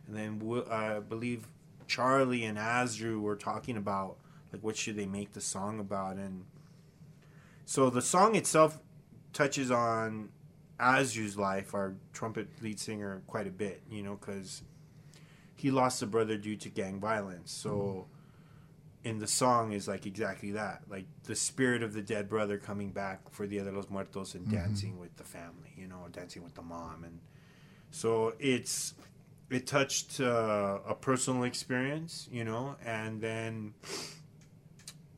and 0.07 0.17
then 0.17 0.65
uh, 0.69 0.75
I 0.75 1.01
believe 1.01 1.47
Charlie 1.87 2.45
and 2.45 2.59
Asdru 2.59 3.21
were 3.21 3.37
talking 3.37 3.77
about 3.77 4.17
like 4.53 4.63
what 4.63 4.77
should 4.77 4.97
they 4.97 5.07
make 5.07 5.33
the 5.35 5.41
song 5.41 5.79
about, 5.79 6.17
and 6.17 6.45
so 7.67 7.91
the 7.91 8.03
song 8.03 8.35
itself 8.35 8.81
touches 9.33 9.71
on 9.71 10.31
Asdru's 10.81 11.37
life, 11.37 11.75
our 11.75 11.95
trumpet 12.13 12.49
lead 12.63 12.81
singer, 12.81 13.23
quite 13.27 13.47
a 13.47 13.51
bit, 13.51 13.83
you 13.91 14.03
know, 14.03 14.17
because 14.17 14.63
he 15.61 15.71
lost 15.71 16.03
a 16.03 16.07
brother 16.07 16.37
due 16.37 16.57
to 16.57 16.69
gang 16.69 17.01
violence. 17.01 17.51
So 17.53 18.07
in 19.05 19.19
the 19.19 19.27
song 19.27 19.73
is 19.73 19.89
like 19.89 20.07
exactly 20.07 20.53
that, 20.53 20.83
like 20.89 21.07
the 21.25 21.35
spirit 21.35 21.83
of 21.83 21.93
the 21.93 22.03
dead 22.03 22.29
brother 22.29 22.59
coming 22.59 22.91
back 22.91 23.31
for 23.31 23.47
Dia 23.47 23.65
de 23.65 23.73
los 23.73 23.89
Muertos 23.91 24.35
and 24.35 24.51
dancing 24.51 24.99
with 24.99 25.17
the 25.17 25.25
family, 25.25 25.73
you 25.77 25.87
know, 25.87 26.07
dancing 26.13 26.43
with 26.43 26.55
the 26.55 26.63
mom, 26.63 27.05
and 27.05 27.21
so 27.91 28.35
it's 28.39 28.95
it 29.51 29.67
touched 29.67 30.21
uh, 30.21 30.79
a 30.87 30.95
personal 30.95 31.45
experience, 31.45 32.29
you 32.31 32.45
know, 32.45 32.77
and 32.85 33.21
then 33.21 33.75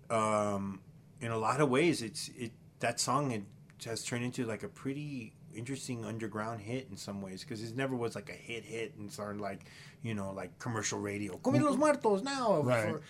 um, 0.08 0.80
in 1.20 1.30
a 1.30 1.38
lot 1.38 1.60
of 1.60 1.68
ways, 1.68 2.02
it's 2.02 2.30
it 2.38 2.52
that 2.80 3.00
song 3.00 3.32
it 3.32 3.42
has 3.84 4.04
turned 4.04 4.24
into 4.24 4.44
like 4.44 4.62
a 4.62 4.68
pretty 4.68 5.32
interesting 5.54 6.04
underground 6.04 6.60
hit 6.60 6.88
in 6.90 6.96
some 6.96 7.20
ways 7.22 7.42
because 7.42 7.62
it 7.62 7.76
never 7.76 7.96
was 7.96 8.14
like 8.14 8.28
a 8.30 8.32
hit 8.32 8.64
hit 8.64 8.94
and 8.98 9.10
started 9.12 9.40
like 9.40 9.60
you 10.02 10.14
know 10.14 10.32
like 10.32 10.58
commercial 10.58 10.98
radio. 11.00 11.36
Come 11.38 11.54
los 11.60 11.76
muertos 11.76 12.22
now, 12.22 12.62
Right. 12.62 12.90
for- 12.90 13.02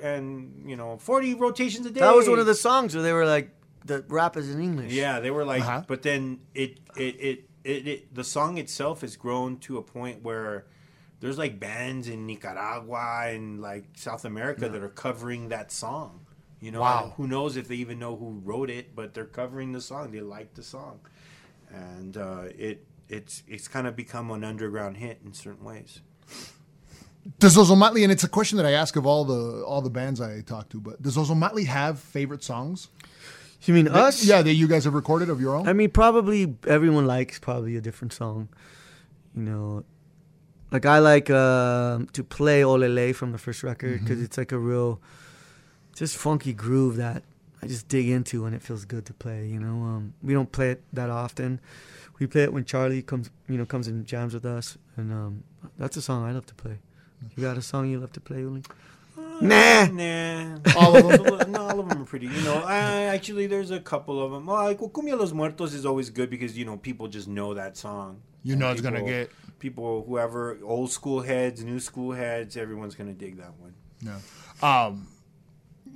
and 0.00 0.64
you 0.68 0.76
know 0.76 0.96
forty 0.98 1.34
rotations 1.34 1.86
a 1.86 1.90
day. 1.90 2.00
That 2.00 2.14
was 2.14 2.28
one 2.28 2.38
of 2.38 2.46
the 2.46 2.54
songs 2.54 2.94
where 2.94 3.02
they 3.02 3.12
were 3.12 3.26
like 3.26 3.50
the 3.84 4.04
rap 4.08 4.36
is 4.36 4.48
in 4.54 4.60
English. 4.60 4.92
Yeah, 4.92 5.18
they 5.20 5.30
were 5.30 5.44
like, 5.44 5.62
Uh-huh. 5.62 5.82
but 5.86 6.02
then 6.02 6.40
it 6.54 6.78
it, 6.96 7.16
it 7.20 7.44
it 7.64 7.88
it 7.88 8.14
the 8.14 8.24
song 8.24 8.58
itself 8.58 9.00
has 9.00 9.16
grown 9.16 9.58
to 9.58 9.78
a 9.78 9.82
point 9.82 10.22
where 10.22 10.66
there's 11.20 11.38
like 11.38 11.58
bands 11.60 12.08
in 12.08 12.26
Nicaragua 12.26 13.26
and 13.28 13.60
like 13.60 13.84
South 13.94 14.24
America 14.24 14.68
that 14.68 14.82
are 14.82 14.88
covering 14.88 15.48
that 15.50 15.70
song. 15.72 16.26
You 16.60 16.70
know, 16.70 16.80
Wow. 16.80 17.14
who 17.16 17.26
knows 17.26 17.56
if 17.56 17.66
they 17.66 17.74
even 17.76 17.98
know 17.98 18.14
who 18.14 18.40
wrote 18.44 18.70
it, 18.70 18.94
but 18.94 19.14
they're 19.14 19.24
covering 19.24 19.72
the 19.72 19.80
song. 19.80 20.12
They 20.12 20.20
like 20.20 20.54
the 20.54 20.62
song, 20.62 21.00
and 21.72 22.16
uh, 22.16 22.44
it 22.56 22.86
it's 23.08 23.42
it's 23.46 23.68
kind 23.68 23.86
of 23.86 23.96
become 23.96 24.30
an 24.30 24.44
underground 24.44 24.96
hit 24.96 25.20
in 25.24 25.32
certain 25.32 25.64
ways. 25.64 26.00
Does 27.38 27.56
Ozomatli, 27.56 28.02
and 28.02 28.10
it's 28.10 28.24
a 28.24 28.28
question 28.28 28.56
that 28.56 28.66
I 28.66 28.72
ask 28.72 28.96
of 28.96 29.06
all 29.06 29.24
the 29.24 29.62
all 29.64 29.80
the 29.80 29.90
bands 29.90 30.20
I 30.20 30.40
talk 30.40 30.68
to, 30.70 30.80
but 30.80 31.00
does 31.00 31.16
Ozomatli 31.16 31.66
have 31.66 31.98
favorite 31.98 32.42
songs? 32.42 32.88
You 33.64 33.74
mean 33.74 33.86
us? 33.86 34.24
Yeah, 34.24 34.42
that 34.42 34.54
you 34.54 34.66
guys 34.66 34.84
have 34.84 34.94
recorded 34.94 35.30
of 35.30 35.40
your 35.40 35.54
own. 35.54 35.68
I 35.68 35.72
mean, 35.72 35.90
probably 35.90 36.56
everyone 36.66 37.06
likes 37.06 37.38
probably 37.38 37.76
a 37.76 37.80
different 37.80 38.12
song. 38.12 38.48
You 39.36 39.42
know, 39.42 39.84
like 40.72 40.84
I 40.84 40.98
like 40.98 41.30
uh, 41.30 42.00
to 42.12 42.24
play 42.24 42.62
Olele 42.62 43.14
from 43.14 43.30
the 43.30 43.38
first 43.38 43.62
record 43.62 44.00
because 44.00 44.20
it's 44.20 44.36
like 44.36 44.50
a 44.50 44.58
real, 44.58 45.00
just 45.94 46.16
funky 46.16 46.52
groove 46.52 46.96
that 46.96 47.22
I 47.62 47.66
just 47.68 47.88
dig 47.88 48.08
into 48.08 48.44
and 48.46 48.54
it 48.54 48.62
feels 48.62 48.84
good 48.84 49.06
to 49.06 49.14
play. 49.14 49.46
You 49.46 49.60
know, 49.60 49.84
um, 49.84 50.14
we 50.22 50.32
don't 50.34 50.50
play 50.50 50.70
it 50.72 50.82
that 50.92 51.10
often. 51.10 51.60
We 52.18 52.26
play 52.26 52.42
it 52.42 52.52
when 52.52 52.64
Charlie 52.64 53.02
comes, 53.02 53.30
you 53.48 53.56
know, 53.58 53.64
comes 53.64 53.86
and 53.88 54.04
jams 54.06 54.34
with 54.34 54.44
us, 54.44 54.76
and 54.96 55.12
um, 55.12 55.44
that's 55.78 55.96
a 55.96 56.02
song 56.02 56.24
I 56.24 56.32
love 56.32 56.46
to 56.46 56.54
play. 56.54 56.78
You 57.36 57.42
got 57.42 57.56
a 57.56 57.62
song 57.62 57.88
you 57.88 57.98
love 58.00 58.12
to 58.12 58.20
play, 58.20 58.40
Uli? 58.40 58.62
Nah. 59.40 59.86
Nah, 59.86 60.58
All 60.76 60.96
of 60.96 61.24
them? 61.24 61.52
no, 61.52 61.60
all 61.62 61.80
of 61.80 61.88
them 61.88 62.02
are 62.02 62.04
pretty. 62.04 62.26
You 62.26 62.40
know, 62.42 62.62
I, 62.64 63.02
actually, 63.14 63.46
there's 63.46 63.70
a 63.70 63.80
couple 63.80 64.22
of 64.24 64.30
them. 64.32 64.46
Like 64.46 64.80
well, 64.80 64.90
Cumbia 64.90 65.18
Los 65.18 65.32
Muertos 65.32 65.74
is 65.74 65.84
always 65.86 66.10
good 66.10 66.30
because 66.30 66.56
you 66.56 66.64
know 66.64 66.76
people 66.76 67.08
just 67.08 67.28
know 67.28 67.54
that 67.54 67.76
song. 67.76 68.20
You 68.44 68.56
know 68.56 68.68
And 68.68 68.78
it's 68.78 68.82
gonna 68.82 69.04
get- 69.04 69.30
people, 69.58 70.04
whoever, 70.06 70.58
old 70.64 70.90
school 70.90 71.20
heads, 71.22 71.62
new 71.64 71.78
school 71.78 72.12
heads, 72.12 72.56
everyone's 72.56 72.94
gonna 72.96 73.12
dig 73.12 73.36
that 73.38 73.52
one. 73.60 73.74
Yeah. 74.00 74.18
Um, 74.62 75.06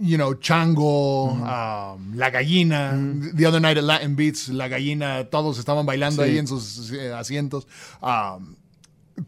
you 0.01 0.17
know, 0.19 0.35
Chango, 0.35 1.33
Mm-hmm. 1.33 1.43
um, 1.43 2.13
La 2.17 2.31
Gallina. 2.31 3.33
The 3.35 3.47
other 3.47 3.61
night 3.61 3.79
at 3.79 3.85
Latin 3.85 4.15
Beats, 4.15 4.49
La 4.51 4.69
Gallina, 4.69 5.25
todos 5.31 5.59
estaban 5.59 5.87
bailando 5.87 6.23
Sí. 6.23 6.31
ahí 6.33 6.39
en 6.39 6.47
sus 6.47 6.91
eh, 6.93 7.13
asientos. 7.13 7.65
Um, 8.03 8.57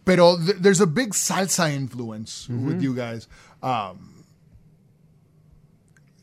pero 0.04 0.36
th- 0.36 0.56
there's 0.60 0.80
a 0.82 0.86
big 0.86 1.14
salsa 1.14 1.72
influence 1.72 2.46
Mm-hmm. 2.50 2.66
with 2.66 2.82
you 2.82 2.94
guys. 2.94 3.26
Um, 3.62 4.24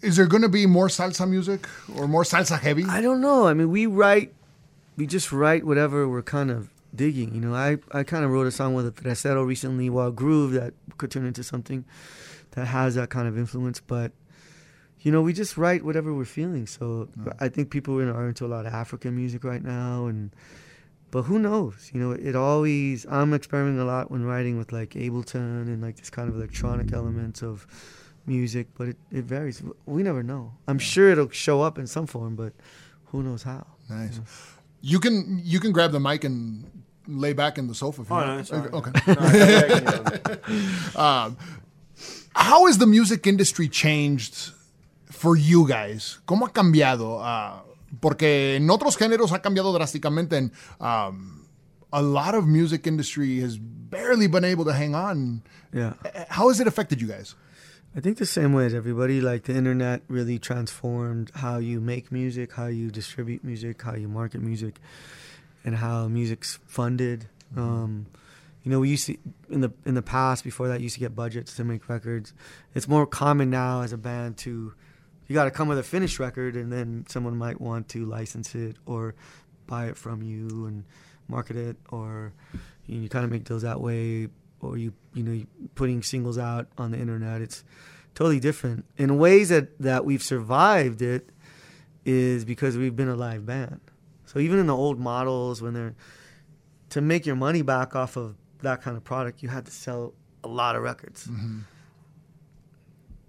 is 0.02 0.16
there 0.18 0.28
going 0.28 0.44
to 0.44 0.50
be 0.50 0.66
more 0.68 0.88
salsa 0.88 1.28
music 1.28 1.68
or 1.96 2.08
more 2.08 2.24
salsa 2.24 2.60
heavy? 2.60 2.84
I 2.86 3.02
don't 3.02 3.22
know. 3.22 3.48
I 3.48 3.54
mean, 3.54 3.72
we 3.72 3.88
write, 3.88 4.34
we 4.98 5.08
just 5.08 5.32
write 5.32 5.66
whatever 5.66 6.08
we're 6.08 6.22
kind 6.22 6.52
of 6.52 6.70
digging. 6.96 7.34
You 7.34 7.42
know, 7.42 7.56
I, 7.56 7.78
I 7.92 8.04
kind 8.04 8.24
of 8.24 8.32
wrote 8.32 8.46
a 8.48 8.52
song 8.52 8.76
with 8.76 8.86
a 8.86 8.92
Tresero 8.92 9.46
recently, 9.46 9.90
Wild 9.90 10.16
Groove, 10.16 10.52
that 10.54 10.74
could 10.98 11.10
turn 11.10 11.26
into 11.26 11.44
something 11.44 11.86
that 12.52 12.66
has 12.68 12.94
that 12.96 13.10
kind 13.10 13.28
of 13.28 13.38
influence. 13.38 13.80
But, 13.82 14.12
you 15.06 15.12
know, 15.12 15.22
we 15.22 15.34
just 15.34 15.56
write 15.56 15.86
whatever 15.86 16.10
we're 16.14 16.26
feeling. 16.40 16.66
So 16.66 17.08
I 17.40 17.48
think 17.54 17.70
people 17.70 17.94
are 18.02 18.12
are 18.12 18.28
into 18.28 18.44
a 18.46 18.52
lot 18.56 18.66
of 18.66 18.74
African 18.74 19.16
music 19.16 19.44
right 19.44 19.64
now. 19.64 20.08
And, 20.08 20.32
but 21.12 21.22
who 21.30 21.38
knows? 21.38 21.92
You 21.94 22.00
know, 22.02 22.12
it 22.30 22.36
always, 22.36 23.06
I'm 23.18 23.32
experimenting 23.34 23.80
a 23.80 23.86
lot 23.86 24.10
when 24.10 24.26
writing 24.26 24.58
with 24.58 24.72
like 24.72 24.92
Ableton 25.06 25.68
and 25.72 25.82
like 25.82 25.98
this 25.98 26.10
kind 26.10 26.28
of 26.28 26.36
electronic 26.36 26.92
elements 26.92 27.44
of 27.44 27.68
music, 28.26 28.66
but 28.78 28.88
it, 28.90 28.98
it 29.12 29.26
varies. 29.26 29.62
We 29.86 30.02
never 30.02 30.24
know. 30.24 30.54
I'm 30.68 30.80
sure 30.80 31.12
it'll 31.12 31.30
show 31.30 31.62
up 31.62 31.78
in 31.78 31.86
some 31.88 32.08
form, 32.08 32.36
but 32.36 32.54
who 33.12 33.22
knows 33.22 33.44
how? 33.44 33.68
Nice. 33.90 34.20
You 34.82 35.00
can 35.00 35.40
you 35.44 35.60
can 35.60 35.72
grab 35.72 35.92
the 35.92 36.00
mic 36.00 36.24
and 36.24 36.66
lay 37.08 37.34
back 37.34 37.60
in 37.60 37.68
the 37.68 37.76
sofa. 37.76 38.02
If 38.02 38.10
you 38.10 38.16
Oh, 38.16 38.20
want. 38.20 38.28
no, 38.28 38.40
it's 38.40 38.50
fine. 38.50 38.70
okay. 38.74 38.92
No, 40.96 41.06
Um, 41.08 41.38
how 42.36 42.66
has 42.66 42.78
the 42.80 42.88
music 42.88 43.28
industry 43.28 43.68
changed 43.70 44.52
for 45.26 45.36
you 45.36 45.68
guys? 45.68 46.20
¿Cómo 46.28 46.46
ha 46.46 46.54
cambiado? 46.54 47.20
Ah, 47.20 47.66
porque 48.00 48.58
en 48.58 48.70
otros 48.70 48.96
géneros 48.96 49.32
ha 49.32 49.42
cambiado 49.42 49.74
drásticamente. 49.74 50.38
And 50.38 50.52
um, 50.80 51.48
a 51.92 52.02
lot 52.04 52.36
of 52.36 52.46
music 52.46 52.86
industry 52.86 53.40
has 53.40 53.58
barely 53.58 54.28
been 54.28 54.46
able 54.46 54.66
to 54.66 54.74
hang 54.74 54.94
on. 54.94 55.42
Yeah. 55.74 55.94
How 56.30 56.50
has 56.50 56.60
it 56.60 56.68
affected 56.68 57.02
you 57.02 57.08
guys? 57.08 57.34
I 57.96 58.02
think 58.02 58.20
the 58.20 58.28
same 58.28 58.54
way 58.54 58.68
as 58.68 58.76
everybody, 58.76 59.20
like 59.20 59.46
the 59.46 59.56
internet 59.56 60.02
really 60.10 60.38
transformed 60.38 61.32
how 61.34 61.58
you 61.58 61.82
make 61.82 62.12
music, 62.12 62.52
how 62.54 62.68
you 62.68 62.92
distribute 62.92 63.44
music, 63.44 63.82
how 63.82 63.96
you 63.96 64.08
market 64.08 64.42
music, 64.42 64.80
and 65.64 65.78
how 65.78 66.08
music's 66.08 66.60
funded. 66.68 67.30
Um, 67.58 68.06
you 68.64 68.70
know, 68.70 68.80
we 68.80 68.90
used 68.90 69.08
to 69.08 69.18
in 69.50 69.62
the 69.62 69.72
in 69.86 69.96
the 69.96 70.04
past 70.04 70.44
before 70.44 70.68
that 70.68 70.82
you 70.82 70.84
used 70.84 70.96
to 70.96 71.00
get 71.00 71.16
budgets 71.16 71.56
to 71.56 71.64
make 71.64 71.90
records. 71.90 72.34
It's 72.76 72.88
more 72.88 73.08
common 73.08 73.50
now 73.50 73.82
as 73.82 73.92
a 73.92 73.98
band 73.98 74.38
to 74.40 74.74
you 75.28 75.34
got 75.34 75.46
to 75.46 75.52
come 75.52 75.68
with 75.68 75.80
a 75.80 75.84
finished 75.84 76.20
record, 76.20 76.56
and 76.56 76.72
then 76.72 77.06
someone 77.10 77.38
might 77.38 77.60
want 77.60 77.90
to 77.90 78.06
license 78.06 78.56
it 78.56 78.78
or 78.86 79.16
buy 79.68 79.88
it 79.88 79.98
from 79.98 80.22
you 80.22 80.66
and 80.66 80.84
market 81.28 81.56
it, 81.56 81.78
or 81.90 82.34
you, 82.88 82.96
know, 82.96 83.02
you 83.04 83.10
kind 83.10 83.26
of 83.26 83.32
make 83.32 83.44
deals 83.44 83.64
that 83.64 83.82
way. 83.82 84.28
or 84.62 84.78
you 84.78 84.94
you 85.14 85.24
know 85.24 85.46
putting 85.76 86.02
singles 86.04 86.38
out 86.38 86.68
on 86.78 86.92
the 86.92 86.98
internet. 86.98 87.42
It's 87.42 87.64
totally 88.14 88.40
different 88.40 88.86
in 88.98 89.18
ways 89.18 89.50
that 89.50 89.78
that 89.80 90.06
we've 90.06 90.24
survived 90.24 91.02
it 91.02 91.30
is 92.06 92.46
because 92.46 92.78
we've 92.78 92.96
been 92.96 93.10
a 93.10 93.16
live 93.16 93.46
band. 93.46 93.82
So 94.26 94.40
even 94.40 94.60
in 94.60 94.68
the 94.68 94.76
old 94.76 95.00
models, 95.00 95.62
when 95.62 95.74
they're 95.74 95.96
to 96.90 97.02
make 97.02 97.26
your 97.26 97.36
money 97.36 97.62
back 97.62 97.96
off 97.96 98.16
of 98.16 98.36
that 98.62 98.82
kind 98.82 98.96
of 98.96 99.04
product, 99.04 99.44
you 99.44 99.50
had 99.50 99.66
to 99.66 99.72
sell 99.72 100.14
a 100.44 100.48
lot 100.48 100.76
of 100.76 100.84
records. 100.84 101.28
Mm-hmm. 101.28 101.60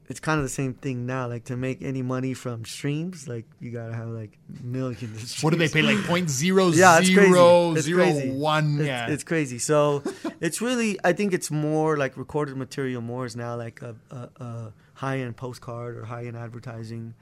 It's 0.08 0.20
kind 0.20 0.38
of 0.38 0.44
the 0.44 0.48
same 0.50 0.72
thing 0.74 1.04
now. 1.04 1.26
Like 1.26 1.44
to 1.46 1.56
make 1.56 1.82
any 1.82 2.00
money 2.02 2.32
from 2.32 2.64
streams, 2.64 3.26
like 3.26 3.44
you 3.60 3.72
gotta 3.72 3.92
have 3.94 4.08
like 4.08 4.38
millions. 4.62 5.02
Of 5.02 5.28
streams. 5.28 5.42
What 5.42 5.50
do 5.50 5.56
they 5.58 5.68
pay? 5.68 5.82
Like 5.82 6.04
point 6.06 6.30
zero 6.30 6.68
Yeah, 6.68 6.98
it's 7.00 7.08
crazy. 7.12 7.32
zero 7.32 7.72
It's 7.72 7.82
zero 7.86 8.04
crazy. 8.04 8.30
one. 8.30 8.76
It's, 8.78 8.86
Yeah, 8.86 9.08
it's 9.08 9.24
crazy. 9.24 9.58
So 9.58 10.02
it's 10.40 10.60
really, 10.60 10.96
I 11.02 11.12
think 11.12 11.32
it's 11.32 11.50
more 11.50 11.96
like 11.96 12.16
recorded 12.16 12.56
material. 12.56 13.02
More 13.02 13.26
is 13.26 13.34
now 13.34 13.56
like 13.56 13.82
a, 13.82 13.96
a, 14.10 14.28
a 14.44 14.72
high 14.94 15.18
end 15.18 15.36
postcard 15.36 15.96
or 15.96 16.04
high 16.04 16.26
end 16.26 16.36
advertising, 16.36 17.14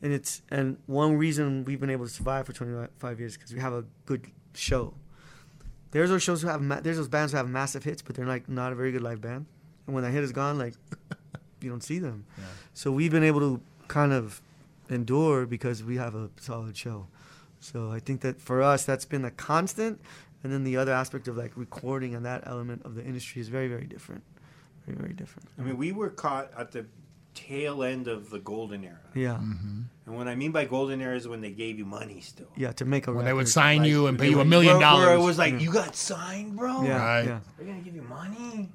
and 0.00 0.12
it's 0.12 0.42
and 0.50 0.76
one 0.86 1.16
reason 1.16 1.64
we've 1.64 1.80
been 1.80 1.90
able 1.90 2.04
to 2.06 2.12
survive 2.12 2.46
for 2.46 2.52
25 2.52 3.18
years 3.18 3.36
because 3.36 3.52
we 3.52 3.58
have 3.60 3.72
a 3.72 3.84
good 4.04 4.26
show. 4.54 4.94
There's 5.90 6.10
those 6.10 6.22
shows 6.22 6.42
who 6.42 6.48
have 6.48 6.60
ma- 6.62 6.80
there's 6.80 6.98
those 6.98 7.08
bands 7.08 7.32
who 7.32 7.38
have 7.38 7.48
massive 7.48 7.82
hits, 7.82 8.00
but 8.02 8.14
they're 8.14 8.26
like 8.26 8.48
not 8.48 8.70
a 8.70 8.76
very 8.76 8.92
good 8.92 9.02
live 9.02 9.20
band, 9.20 9.46
and 9.86 9.94
when 9.94 10.04
that 10.04 10.12
hit 10.12 10.22
is 10.22 10.30
gone, 10.32 10.56
like 10.56 10.74
you 11.60 11.70
don't 11.70 11.82
see 11.82 11.98
them. 11.98 12.24
Yeah. 12.38 12.44
So 12.74 12.92
we've 12.92 13.10
been 13.10 13.24
able 13.24 13.40
to 13.40 13.60
kind 13.88 14.12
of 14.12 14.40
endure 14.90 15.46
because 15.46 15.82
we 15.82 15.96
have 15.96 16.14
a 16.14 16.30
solid 16.40 16.76
show. 16.76 17.06
So 17.60 17.90
I 17.90 17.98
think 17.98 18.20
that 18.20 18.40
for 18.40 18.62
us, 18.62 18.84
that's 18.84 19.04
been 19.04 19.24
a 19.24 19.30
constant. 19.30 20.00
And 20.44 20.52
then 20.52 20.64
the 20.64 20.76
other 20.76 20.92
aspect 20.92 21.28
of 21.28 21.36
like 21.36 21.52
recording 21.56 22.14
and 22.14 22.24
that 22.24 22.44
element 22.46 22.82
of 22.84 22.94
the 22.94 23.04
industry 23.04 23.40
is 23.40 23.48
very, 23.48 23.68
very 23.68 23.86
different. 23.86 24.22
Very, 24.86 24.98
very 24.98 25.14
different. 25.14 25.48
I 25.58 25.62
mean, 25.62 25.76
we 25.76 25.90
were 25.92 26.10
caught 26.10 26.50
at 26.56 26.70
the 26.70 26.86
tail 27.34 27.82
end 27.82 28.08
of 28.08 28.30
the 28.30 28.38
golden 28.38 28.84
era. 28.84 28.98
Yeah. 29.14 29.34
Mm-hmm. 29.34 29.80
And 30.06 30.16
what 30.16 30.28
I 30.28 30.34
mean 30.34 30.52
by 30.52 30.64
golden 30.64 31.00
era 31.00 31.16
is 31.16 31.26
when 31.26 31.40
they 31.40 31.50
gave 31.50 31.78
you 31.78 31.84
money 31.84 32.20
still. 32.20 32.48
Yeah. 32.56 32.72
To 32.72 32.84
make 32.84 33.06
a 33.08 33.12
when 33.12 33.24
they 33.24 33.32
would 33.32 33.48
sign 33.48 33.80
Like, 33.80 33.88
you 33.88 34.06
and 34.06 34.18
pay 34.18 34.30
you 34.30 34.40
a 34.40 34.44
million 34.44 34.80
dollars. 34.80 35.06
Where 35.06 35.14
it 35.16 35.20
was 35.20 35.38
like, 35.38 35.60
you 35.60 35.72
got 35.72 35.96
signed, 35.96 36.56
bro. 36.56 36.84
Yeah. 36.84 37.04
Right. 37.04 37.26
Yeah. 37.26 37.40
They're 37.56 37.66
gonna 37.66 37.80
give 37.80 37.94
you 37.94 38.02
money, 38.02 38.70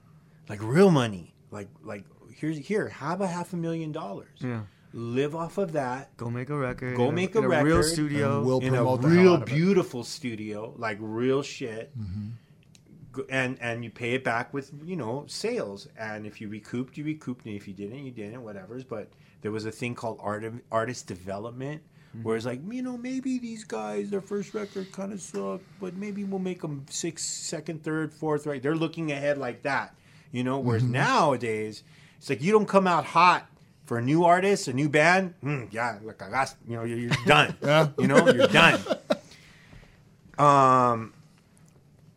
like 0.50 0.62
real 0.62 0.92
money. 0.92 1.34
Like 1.52 1.70
like 1.84 2.06
here's 2.42 2.58
here, 2.58 2.90
have 2.90 3.22
a 3.22 3.28
half 3.28 3.54
a 3.54 3.56
million 3.56 3.92
dollars. 3.92 4.38
Yeah. 4.40 4.62
Live 4.94 5.36
off 5.36 5.58
of 5.58 5.72
that. 5.72 6.18
Go 6.18 6.30
make 6.30 6.50
a 6.50 6.58
record. 6.58 6.98
Go 6.98 7.10
in 7.10 7.16
make 7.16 7.36
a 7.36 7.38
in 7.38 7.46
real 7.46 7.78
record, 7.78 7.84
studio. 7.86 8.44
we'll- 8.44 8.60
in 8.60 8.74
a 8.74 8.78
promote 8.78 9.02
the 9.04 9.08
hell 9.10 9.18
real 9.18 9.34
out 9.36 9.42
of 9.44 9.48
it. 9.50 9.54
beautiful 9.56 10.04
studio, 10.04 10.74
like 10.78 10.98
real 11.00 11.42
shit. 11.42 11.98
Mm-hmm. 11.98 12.30
And 13.30 13.58
and 13.62 13.84
you 13.84 13.90
pay 13.90 14.14
it 14.14 14.24
back 14.24 14.54
with 14.54 14.72
you 14.86 14.96
know 14.96 15.26
sales. 15.28 15.88
And 15.98 16.26
if 16.26 16.40
you 16.42 16.48
recouped, 16.48 16.98
you 16.98 17.04
recouped. 17.04 17.46
And 17.46 17.56
if 17.56 17.68
you 17.68 17.74
didn't, 17.74 18.06
you 18.06 18.12
didn't. 18.12 18.42
Whatever's. 18.42 18.84
But 18.86 19.10
there 19.42 19.52
was 19.52 19.66
a 19.66 19.72
thing 19.72 19.96
called 19.96 20.18
art 20.22 20.44
artist 20.72 21.08
development, 21.08 21.82
Mm-hmm. 22.14 22.24
where 22.24 22.36
it's 22.36 22.46
like 22.46 22.60
you 22.70 22.82
know 22.82 22.98
maybe 22.98 23.40
these 23.40 23.64
guys 23.64 24.10
their 24.10 24.20
first 24.20 24.54
record 24.54 24.92
kind 24.92 25.14
of 25.14 25.22
sucked, 25.22 25.64
but 25.80 25.96
maybe 25.96 26.26
we'll 26.26 26.40
make 26.40 26.62
them 26.62 26.86
sixth, 26.90 27.26
second, 27.26 27.84
third, 27.84 28.14
fourth. 28.14 28.46
Right? 28.46 28.62
They're 28.62 28.76
looking 28.76 29.12
ahead 29.14 29.38
like 29.38 29.62
that. 29.64 29.96
You 30.34 30.44
know. 30.44 30.60
Whereas 30.60 30.84
Mm-hmm. 30.84 30.92
nowadays, 30.94 31.84
it's 32.22 32.30
like 32.30 32.44
you 32.44 32.52
don't 32.52 32.68
come 32.68 32.86
out 32.86 33.04
hot. 33.04 33.48
For 33.86 33.98
a 33.98 34.02
new 34.02 34.24
artist, 34.24 34.70
a 34.70 34.74
new 34.74 34.88
band, 34.88 35.34
mm, 35.44 35.68
yeah, 35.74 35.98
like 36.04 36.22
I 36.22 36.30
got, 36.30 36.54
you 36.66 36.78
know, 36.78 36.84
you're, 36.86 36.98
you're 37.00 37.12
done. 37.26 37.58
Yeah. 37.62 37.90
You 37.98 38.08
know, 38.08 38.26
you're 38.32 38.48
done. 38.48 38.80
Um, 40.38 41.14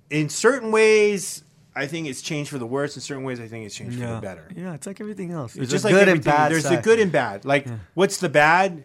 in 0.08 0.28
certain 0.28 0.70
ways, 0.70 1.42
I 1.74 1.86
think 1.86 2.06
it's 2.06 2.22
changed 2.22 2.50
for 2.50 2.58
the 2.58 2.66
worse. 2.66 2.94
In 2.94 3.02
certain 3.02 3.24
ways, 3.24 3.40
I 3.40 3.48
think 3.48 3.66
it's 3.66 3.74
changed 3.74 3.98
for 3.98 4.06
the 4.06 4.20
better. 4.20 4.48
Yeah. 4.54 4.74
It's 4.74 4.86
like 4.86 5.00
everything 5.00 5.32
else. 5.32 5.52
It's 5.52 5.56
There's 5.56 5.70
just 5.70 5.84
like 5.84 5.94
good 5.94 6.08
and 6.08 6.22
bad 6.22 6.52
There's 6.52 6.62
the 6.62 6.76
good 6.76 7.00
and 7.00 7.10
bad. 7.10 7.44
Like, 7.44 7.66
what's 7.94 8.18
the 8.18 8.28
bad? 8.28 8.84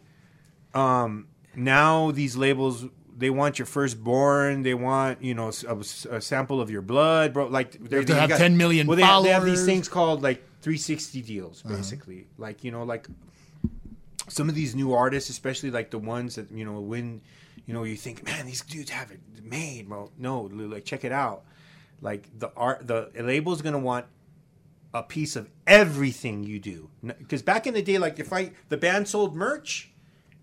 Um, 0.74 1.28
now 1.54 2.10
these 2.10 2.38
labels 2.38 2.86
they 3.16 3.30
want 3.30 3.60
your 3.60 3.66
firstborn. 3.68 4.64
They 4.64 4.74
want 4.74 5.22
you 5.22 5.36
know 5.36 5.52
a, 5.68 5.78
a 6.10 6.22
sample 6.22 6.60
of 6.60 6.72
your 6.72 6.82
blood, 6.82 7.34
bro. 7.34 7.48
Like 7.48 7.74
they 7.74 7.98
have 7.98 8.08
they 8.08 8.14
have 8.16 8.30
got- 8.30 8.40
10 8.40 8.58
million 8.58 8.88
Well, 8.88 8.98
they 8.98 9.04
have, 9.04 9.24
they 9.24 9.30
have 9.30 9.46
these 9.46 9.66
things 9.66 9.88
called 9.88 10.24
like 10.24 10.44
360 10.62 11.22
deals, 11.22 11.64
Uh-huh. 11.66 11.76
basically. 11.76 12.28
Like 12.38 12.64
you 12.64 12.72
know, 12.72 12.84
like 12.84 13.08
some 14.28 14.50
of 14.50 14.56
these 14.56 14.76
new 14.76 14.94
artists, 14.94 15.30
especially 15.30 15.72
like 15.72 15.92
the 15.92 15.98
ones 16.00 16.36
that 16.36 16.52
you 16.52 16.66
know 16.66 16.80
when 16.80 17.22
you 17.66 17.74
know 17.74 17.84
you 17.84 17.96
think, 17.96 18.24
man, 18.26 18.46
these 18.46 18.62
dudes 18.62 18.92
have 18.92 19.12
it 19.12 19.20
made. 19.44 19.90
Well, 19.90 20.12
no, 20.18 20.42
like 20.42 20.86
check 20.86 21.04
it 21.04 21.12
out. 21.12 21.44
Like 22.02 22.28
the 22.38 22.52
art, 22.56 22.88
the 22.88 23.10
label's 23.20 23.62
gonna 23.62 23.80
want 23.80 24.06
a 24.94 25.04
piece 25.04 25.36
of 25.36 25.50
everything 25.68 26.44
you 26.44 26.60
do. 26.60 26.90
Because 27.06 27.42
back 27.42 27.68
in 27.68 27.74
the 27.74 27.82
day, 27.82 27.98
like 27.98 28.20
if 28.20 28.32
I 28.34 28.52
the 28.70 28.78
band 28.78 29.08
sold 29.08 29.36
merch, 29.36 29.92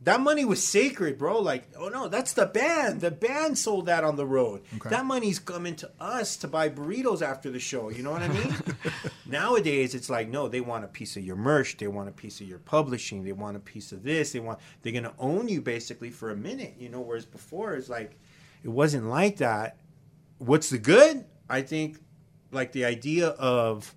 that 0.03 0.21
money 0.21 0.45
was 0.45 0.63
sacred, 0.63 1.19
bro. 1.19 1.41
Like, 1.41 1.69
oh 1.77 1.89
no, 1.89 2.07
that's 2.07 2.33
the 2.33 2.47
band. 2.47 3.01
The 3.01 3.11
band 3.11 3.59
sold 3.59 3.87
that 3.87 4.05
on 4.05 4.17
the 4.17 4.27
road. 4.27 4.63
That 4.85 5.05
money's 5.05 5.39
coming 5.39 5.75
to 5.77 5.91
us 5.99 6.37
to 6.39 6.49
buy 6.49 6.69
burritos 6.69 7.23
after 7.23 7.51
the 7.51 7.59
show. 7.59 7.89
You 7.89 8.05
know 8.05 8.13
what 8.13 8.23
I 8.23 8.29
mean? 8.29 8.55
Nowadays, 9.27 9.95
it's 9.95 10.09
like 10.09 10.29
no, 10.29 10.47
they 10.47 10.61
want 10.61 10.85
a 10.85 10.89
piece 10.89 11.17
of 11.17 11.25
your 11.25 11.37
merch. 11.37 11.77
They 11.77 11.89
want 11.89 12.09
a 12.09 12.13
piece 12.13 12.41
of 12.41 12.49
your 12.49 12.61
publishing. 12.61 13.25
They 13.25 13.33
want 13.33 13.57
a 13.57 13.61
piece 13.61 13.91
of 13.91 14.05
this. 14.05 14.33
They 14.33 14.41
want 14.41 14.61
they're 14.83 14.93
gonna 14.93 15.15
own 15.19 15.49
you 15.49 15.61
basically 15.61 16.11
for 16.11 16.31
a 16.31 16.37
minute. 16.37 16.75
You 16.79 16.89
know, 16.89 17.01
whereas 17.01 17.27
before 17.27 17.75
it's 17.75 17.89
like 17.89 18.17
it 18.63 18.69
wasn't 18.69 19.07
like 19.07 19.39
that. 19.39 19.79
What's 20.39 20.71
the 20.71 20.79
good? 20.79 21.25
I 21.49 21.63
think 21.63 21.99
like 22.53 22.71
the 22.71 22.85
idea 22.85 23.29
of 23.31 23.93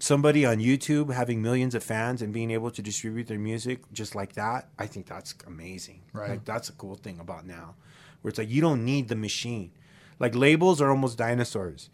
somebody 0.00 0.44
on 0.44 0.58
YouTube 0.58 1.12
having 1.12 1.40
millions 1.42 1.74
of 1.74 1.84
fans 1.84 2.22
and 2.22 2.32
being 2.32 2.50
able 2.50 2.70
to 2.70 2.82
distribute 2.82 3.28
their 3.28 3.38
music 3.38 3.80
just 3.92 4.14
like 4.14 4.32
that, 4.32 4.68
I 4.78 4.86
think 4.86 5.06
that's 5.06 5.34
amazing. 5.46 6.02
Right. 6.12 6.30
Like 6.30 6.44
that's 6.44 6.68
a 6.68 6.72
cool 6.72 6.96
thing 6.96 7.20
about 7.20 7.46
now. 7.46 7.76
Where 8.22 8.30
it's 8.30 8.38
like 8.38 8.50
you 8.50 8.60
don't 8.60 8.84
need 8.84 9.08
the 9.08 9.16
machine. 9.16 9.70
Like 10.18 10.34
labels 10.34 10.80
are 10.80 10.90
almost 10.90 11.18
dinosaurs. 11.18 11.90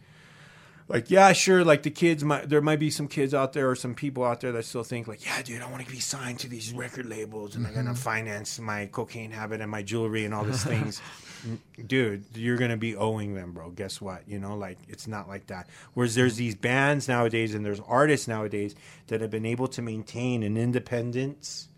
Like 0.89 1.11
yeah, 1.11 1.33
sure. 1.33 1.65
Like 1.65 1.83
the 1.83 1.91
kids, 1.91 2.23
might 2.23 2.49
there 2.49 2.61
might 2.61 2.79
be 2.79 2.91
some 2.91 3.09
kids 3.09 3.35
out 3.35 3.53
there 3.53 3.69
or 3.69 3.75
some 3.75 3.95
people 3.95 4.25
out 4.25 4.41
there 4.41 4.53
that 4.53 4.65
still 4.65 4.85
think 4.85 5.09
like, 5.09 5.25
yeah, 5.25 5.43
dude, 5.43 5.61
I 5.61 5.71
want 5.71 5.85
to 5.85 5.91
be 5.91 5.99
signed 5.99 6.39
to 6.41 6.49
these 6.49 6.73
record 6.73 7.07
labels 7.07 7.57
and 7.57 7.65
they're 7.65 7.73
gonna 7.73 7.91
mm-hmm. 7.91 7.99
finance 7.99 8.61
my 8.61 8.87
cocaine 8.87 9.33
habit 9.33 9.61
and 9.61 9.71
my 9.71 9.83
jewelry 9.83 10.25
and 10.25 10.33
all 10.33 10.45
these 10.45 10.63
things. 10.63 11.01
dude, 11.87 12.25
you're 12.35 12.57
gonna 12.57 12.77
be 12.77 12.95
owing 12.95 13.35
them, 13.35 13.53
bro. 13.53 13.71
Guess 13.71 14.01
what? 14.01 14.29
You 14.29 14.39
know, 14.39 14.57
like 14.57 14.79
it's 14.89 15.09
not 15.09 15.29
like 15.29 15.49
that. 15.49 15.69
Whereas 15.95 16.15
there's 16.15 16.37
these 16.37 16.55
bands 16.55 17.09
nowadays 17.09 17.55
and 17.55 17.65
there's 17.65 17.81
artists 17.81 18.29
nowadays 18.29 18.77
that 19.09 19.21
have 19.21 19.31
been 19.31 19.47
able 19.47 19.67
to 19.69 19.83
maintain 19.83 20.45
an 20.45 20.57
independence 20.57 21.69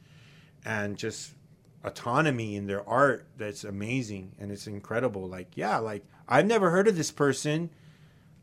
and 0.66 0.98
just 0.98 1.32
autonomy 1.84 2.56
in 2.56 2.66
their 2.66 2.86
art 2.88 3.26
that's 3.36 3.64
amazing 3.64 4.32
and 4.38 4.50
it's 4.50 4.66
incredible. 4.66 5.26
Like, 5.26 5.56
yeah, 5.56 5.78
like 5.78 6.04
I've 6.28 6.46
never 6.46 6.70
heard 6.70 6.88
of 6.88 6.96
this 6.96 7.10
person, 7.10 7.70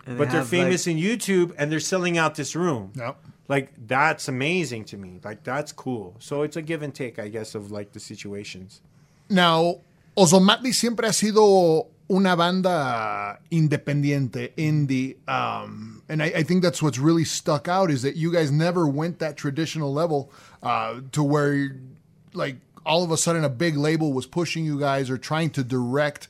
And 0.06 0.18
but 0.18 0.26
they 0.26 0.32
they're 0.34 0.41
have, 0.41 0.49
famous 0.49 0.88
like- 0.88 0.97
in 0.97 1.01
YouTube 1.01 1.53
and 1.58 1.72
they're 1.72 1.80
selling 1.80 2.18
out 2.18 2.36
this 2.36 2.56
room. 2.56 2.91
Yep. 2.95 3.18
Like 3.47 3.72
that's 3.88 4.28
amazing 4.28 4.86
to 4.86 4.97
me. 4.97 5.20
Like 5.24 5.43
that's 5.43 5.72
cool. 5.72 6.16
So 6.20 6.41
it's 6.41 6.56
a 6.56 6.62
give 6.62 6.82
and 6.82 6.93
take, 6.93 7.20
I 7.20 7.28
guess, 7.28 7.56
of 7.56 7.72
like 7.72 7.91
the 7.93 7.99
situations. 7.99 8.82
Now, 9.30 9.82
Ozomatli 10.18 10.74
siempre 10.74 11.08
ha 11.08 11.12
sido 11.12 11.88
una 12.10 12.36
banda 12.38 13.39
independiente, 13.51 14.51
indie, 14.56 15.16
um, 15.28 16.03
and 16.08 16.22
I, 16.22 16.28
I 16.28 16.43
think 16.43 16.62
that's 16.62 16.82
what's 16.82 16.99
really 16.99 17.26
stuck 17.26 17.68
out 17.68 17.89
is 17.89 18.03
that 18.03 18.16
you 18.16 18.32
guys 18.32 18.51
never 18.51 18.88
went 18.88 19.20
that 19.20 19.36
traditional 19.38 19.91
level 19.91 20.32
uh, 20.62 21.01
to 21.14 21.24
where, 21.24 21.76
like, 22.34 22.58
all 22.86 23.03
of 23.03 23.10
a 23.10 23.18
sudden 23.18 23.43
a 23.43 23.49
big 23.49 23.76
label 23.76 24.14
was 24.14 24.28
pushing 24.28 24.64
you 24.64 24.80
guys 24.80 25.10
or 25.10 25.18
trying 25.18 25.49
to 25.49 25.64
direct 25.64 26.28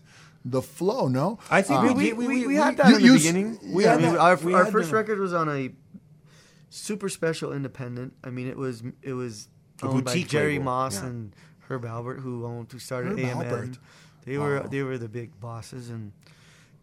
the 0.47 0.61
flow. 0.61 1.07
No, 1.07 1.39
I 1.49 1.61
think 1.63 1.81
we, 1.81 1.89
uh, 1.89 1.93
we, 1.93 2.13
we, 2.13 2.27
we, 2.27 2.47
we 2.47 2.55
had 2.55 2.77
that 2.77 2.89
you- 2.89 2.95
in 2.97 3.01
the 3.01 3.07
you- 3.07 3.13
beginning. 3.15 3.59
we 3.73 3.83
yeah, 3.83 3.91
had 3.91 3.99
I 3.99 4.03
mean, 4.03 4.13
that. 4.13 4.19
our, 4.21 4.35
We 4.37 4.53
our 4.53 4.63
had 4.65 4.71
first 4.71 4.89
the- 4.91 4.95
record 4.95 5.19
was 5.19 5.33
on 5.33 5.49
a 5.49 5.71
super 6.69 7.09
special 7.09 7.53
independent. 7.53 8.13
I 8.23 8.29
mean, 8.29 8.47
it 8.47 8.57
was 8.57 8.83
it 9.01 9.13
was 9.13 9.47
A 9.81 9.87
owned 9.87 10.05
by 10.05 10.21
Jerry 10.21 10.53
label, 10.53 10.65
Moss 10.65 11.01
yeah. 11.01 11.07
and 11.07 11.35
Herb 11.67 11.83
Alpert, 11.83 12.19
who 12.19 12.45
owned 12.45 12.71
who 12.71 12.79
started 12.79 13.13
Herb 13.13 13.19
A&M. 13.19 13.37
Alpert. 13.37 13.77
They 14.25 14.37
were 14.37 14.65
they 14.69 14.81
were 14.83 14.97
the 14.97 15.09
big 15.09 15.39
bosses, 15.39 15.89
and 15.89 16.11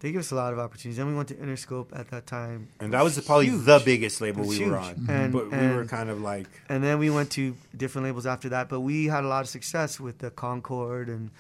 they 0.01 0.11
gave 0.13 0.21
us 0.21 0.31
a 0.33 0.35
lot 0.35 0.53
of 0.53 0.59
opportunities. 0.59 0.97
Then 0.97 1.07
we 1.09 1.15
went 1.15 1.29
to 1.29 1.35
Interscope 1.35 1.89
at 1.97 2.09
that 2.11 2.27
time, 2.27 2.69
and 2.81 2.93
that 2.93 3.03
was 3.05 3.19
probably 3.25 3.47
Huge. 3.47 3.65
the 3.65 3.81
biggest 3.85 4.21
label 4.21 4.43
It 4.45 4.49
was 4.49 4.59
we 4.59 4.69
were 4.71 4.81
huge. 4.81 4.99
on. 4.99 5.07
And- 5.09 5.33
but 5.33 5.51
we 5.51 5.69
were 5.69 5.85
kind 5.87 6.09
of 6.11 6.21
like 6.21 6.47
and 6.69 6.83
then 6.83 6.99
we 6.99 7.11
went 7.11 7.31
to 7.33 7.57
different 7.77 8.07
labels 8.07 8.27
after 8.27 8.49
that. 8.51 8.69
But 8.69 8.81
we 8.81 9.07
had 9.07 9.25
a 9.25 9.29
lot 9.29 9.41
of 9.43 9.49
success 9.49 9.99
with 10.01 10.19
the 10.19 10.31
Concord, 10.31 11.09
and 11.09 11.31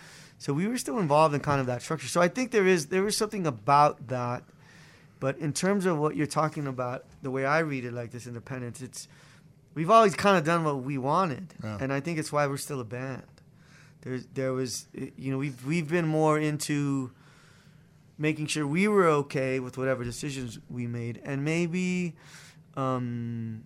so 0.42 0.52
we 0.52 0.66
were 0.66 0.76
still 0.76 0.98
involved 0.98 1.32
in 1.36 1.40
kind 1.40 1.60
of 1.60 1.66
that 1.68 1.82
structure. 1.82 2.08
So 2.08 2.20
I 2.20 2.26
think 2.26 2.50
there 2.50 2.66
is 2.66 2.86
there 2.86 3.06
is 3.06 3.16
something 3.16 3.46
about 3.46 4.08
that. 4.08 4.42
But 5.20 5.38
in 5.38 5.52
terms 5.52 5.86
of 5.86 5.98
what 5.98 6.16
you're 6.16 6.26
talking 6.40 6.66
about, 6.66 7.04
the 7.22 7.30
way 7.30 7.44
I 7.46 7.60
read 7.60 7.84
it, 7.84 7.92
like 7.92 8.10
this 8.10 8.26
independence, 8.26 8.82
it's 8.82 9.06
we've 9.76 9.88
always 9.88 10.16
kind 10.16 10.36
of 10.36 10.42
done 10.44 10.64
what 10.64 10.82
we 10.82 10.98
wanted, 10.98 11.54
Yeah. 11.62 11.78
and 11.80 11.92
I 11.92 12.00
think 12.00 12.18
it's 12.18 12.32
why 12.32 12.44
we're 12.48 12.56
still 12.68 12.80
a 12.80 12.84
band. 12.98 13.22
There's 14.00 14.26
there 14.34 14.52
was 14.52 14.88
you 14.92 15.30
know 15.30 15.38
we've 15.38 15.64
we've 15.64 15.88
been 15.88 16.08
more 16.08 16.40
into 16.40 17.12
making 18.18 18.46
sure 18.48 18.66
we 18.66 18.88
were 18.88 19.06
okay 19.22 19.60
with 19.60 19.78
whatever 19.78 20.02
decisions 20.02 20.58
we 20.68 20.88
made, 20.88 21.20
and 21.24 21.44
maybe, 21.44 22.14
um, 22.76 23.62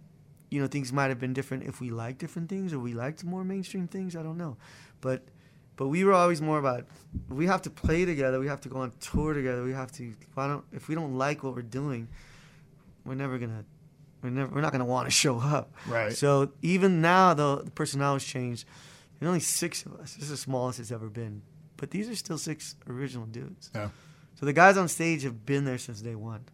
you 0.50 0.60
know, 0.60 0.66
things 0.66 0.92
might 0.92 1.08
have 1.08 1.18
been 1.18 1.32
different 1.32 1.64
if 1.64 1.80
we 1.80 1.88
liked 1.90 2.18
different 2.18 2.48
things 2.50 2.72
or 2.74 2.78
we 2.78 2.92
liked 2.92 3.24
more 3.24 3.44
mainstream 3.44 3.88
things. 3.88 4.14
I 4.14 4.22
don't 4.22 4.36
know, 4.38 4.58
but 5.00 5.22
but 5.76 5.88
we 5.88 6.04
were 6.04 6.12
always 6.12 6.40
more 6.40 6.58
about 6.58 6.86
we 7.28 7.46
have 7.46 7.62
to 7.62 7.70
play 7.70 8.04
together, 8.04 8.40
we 8.40 8.48
have 8.48 8.60
to 8.62 8.68
go 8.68 8.78
on 8.78 8.92
tour 9.00 9.34
together, 9.34 9.62
we 9.62 9.72
have 9.72 9.92
to. 9.92 10.14
Why 10.34 10.48
don't 10.48 10.64
if 10.72 10.88
we 10.88 10.94
don't 10.94 11.16
like 11.16 11.42
what 11.42 11.54
we're 11.54 11.62
doing, 11.62 12.08
we're 13.04 13.14
never 13.14 13.38
gonna. 13.38 13.64
We're, 14.22 14.30
never, 14.30 14.54
we're 14.54 14.62
not 14.62 14.72
going 14.72 14.80
to 14.80 14.86
want 14.86 15.06
to 15.06 15.10
show 15.10 15.38
up. 15.38 15.72
Right. 15.86 16.12
So 16.12 16.50
even 16.62 17.02
now, 17.02 17.34
though, 17.34 17.56
the 17.56 17.70
personnel 17.70 18.14
has 18.14 18.24
changed. 18.24 18.64
There's 19.20 19.28
only 19.28 19.40
six 19.40 19.84
of 19.84 19.94
us. 20.00 20.14
This 20.14 20.24
is 20.24 20.30
the 20.30 20.36
smallest 20.38 20.80
it's 20.80 20.90
ever 20.90 21.08
been. 21.08 21.42
But 21.76 21.90
these 21.90 22.08
are 22.08 22.14
still 22.16 22.38
six 22.38 22.76
original 22.88 23.26
dudes. 23.26 23.70
Yeah. 23.74 23.90
So 24.40 24.46
the 24.46 24.52
guys 24.54 24.76
on 24.78 24.88
stage 24.88 25.22
have 25.22 25.46
been 25.46 25.64
there 25.64 25.78
since 25.78 26.00
day 26.00 26.14
one. 26.14 26.44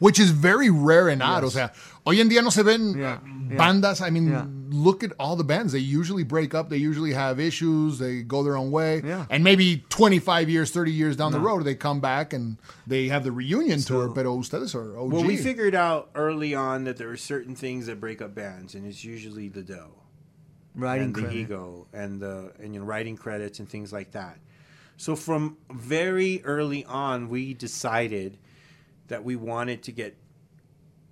Which 0.00 0.18
is 0.18 0.30
very 0.30 0.70
rare 0.70 1.08
and 1.08 1.22
odd. 1.22 1.42
Yes. 1.44 1.44
O 1.44 1.50
sea, 1.50 1.72
hoy 2.04 2.20
en 2.20 2.28
día 2.28 2.42
no 2.42 2.50
se 2.50 2.62
ven 2.62 2.98
Yeah, 2.98 3.18
yeah. 3.50 3.56
bandas. 3.56 4.00
I 4.00 4.10
mean, 4.10 4.28
Yeah. 4.30 4.46
look 4.70 5.04
at 5.04 5.12
all 5.18 5.36
the 5.36 5.44
bands. 5.44 5.72
They 5.72 5.78
usually 5.78 6.24
break 6.24 6.54
up. 6.54 6.68
They 6.70 6.78
usually 6.78 7.12
have 7.12 7.38
issues. 7.38 7.98
They 7.98 8.22
go 8.22 8.42
their 8.42 8.56
own 8.56 8.70
way. 8.72 9.02
And 9.30 9.44
maybe 9.44 9.84
25 9.90 10.48
years, 10.48 10.70
30 10.70 10.90
years 10.90 11.16
down 11.16 11.32
the 11.32 11.38
road, 11.38 11.64
they 11.64 11.74
come 11.76 12.00
back 12.00 12.32
and 12.32 12.56
they 12.86 13.08
have 13.08 13.22
the 13.24 13.30
reunion 13.32 13.80
tour. 13.82 14.08
So- 14.08 14.12
Pero 14.14 14.36
ustedes 14.38 14.74
are 14.74 14.96
OG. 14.98 15.12
Well, 15.12 15.24
we 15.24 15.36
figured 15.36 15.74
out 15.74 16.08
early 16.14 16.54
on 16.54 16.84
that 16.84 16.96
there 16.96 17.10
are 17.10 17.16
certain 17.18 17.54
things 17.54 17.86
that 17.86 18.00
break 18.00 18.20
up 18.22 18.34
bands, 18.34 18.74
and 18.74 18.86
it's 18.86 19.04
usually 19.04 19.48
the 19.48 19.62
dough. 19.62 19.96
Writing 20.74 21.06
and 21.06 21.14
the 21.16 21.32
ego 21.34 21.88
and 21.92 22.20
the 22.20 22.52
and 22.62 22.72
you 22.74 22.80
know 22.80 22.86
writing 22.86 23.16
credits 23.16 23.58
and 23.58 23.68
things 23.68 23.92
like 23.92 24.12
that. 24.12 24.38
So 24.96 25.16
from 25.16 25.56
very 25.70 26.42
early 26.44 26.84
on, 26.84 27.28
we 27.28 27.54
decided 27.54 28.38
that 29.10 29.22
we 29.24 29.36
wanted 29.36 29.82
to 29.82 29.92
get 29.92 30.16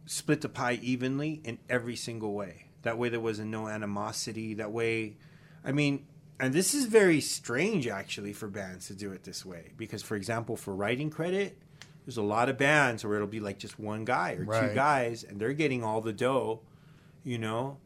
split 0.06 0.40
the 0.40 0.48
pie 0.48 0.78
evenly 0.82 1.40
in 1.44 1.58
every 1.68 1.96
single 1.96 2.32
way. 2.32 2.64
That 2.82 2.96
way, 2.96 3.08
there 3.08 3.20
was 3.20 3.38
no 3.40 3.68
animosity. 3.68 4.54
That 4.54 4.72
way, 4.72 5.16
I 5.64 5.72
mean, 5.72 6.06
and 6.40 6.54
this 6.54 6.72
is 6.74 6.86
very 6.86 7.20
strange 7.20 7.86
actually 7.88 8.32
for 8.32 8.46
bands 8.48 8.86
to 8.86 8.94
do 8.94 9.12
it 9.12 9.24
this 9.24 9.44
way 9.44 9.72
because, 9.76 10.02
for 10.02 10.14
example, 10.16 10.56
for 10.56 10.74
writing 10.74 11.10
credit. 11.10 11.58
There's 12.06 12.16
a 12.16 12.22
lot 12.22 12.48
of 12.48 12.56
bands 12.56 13.04
where 13.04 13.16
it'll 13.16 13.26
be 13.26 13.40
like 13.40 13.58
just 13.58 13.78
one 13.78 14.06
guy 14.06 14.36
or 14.38 14.44
Right. 14.44 14.68
two 14.70 14.74
guys, 14.74 15.24
and 15.24 15.38
they're 15.38 15.52
getting 15.52 15.84
all 15.84 16.00
the 16.00 16.12
dough, 16.14 16.60
you 17.22 17.36
know, 17.36 17.76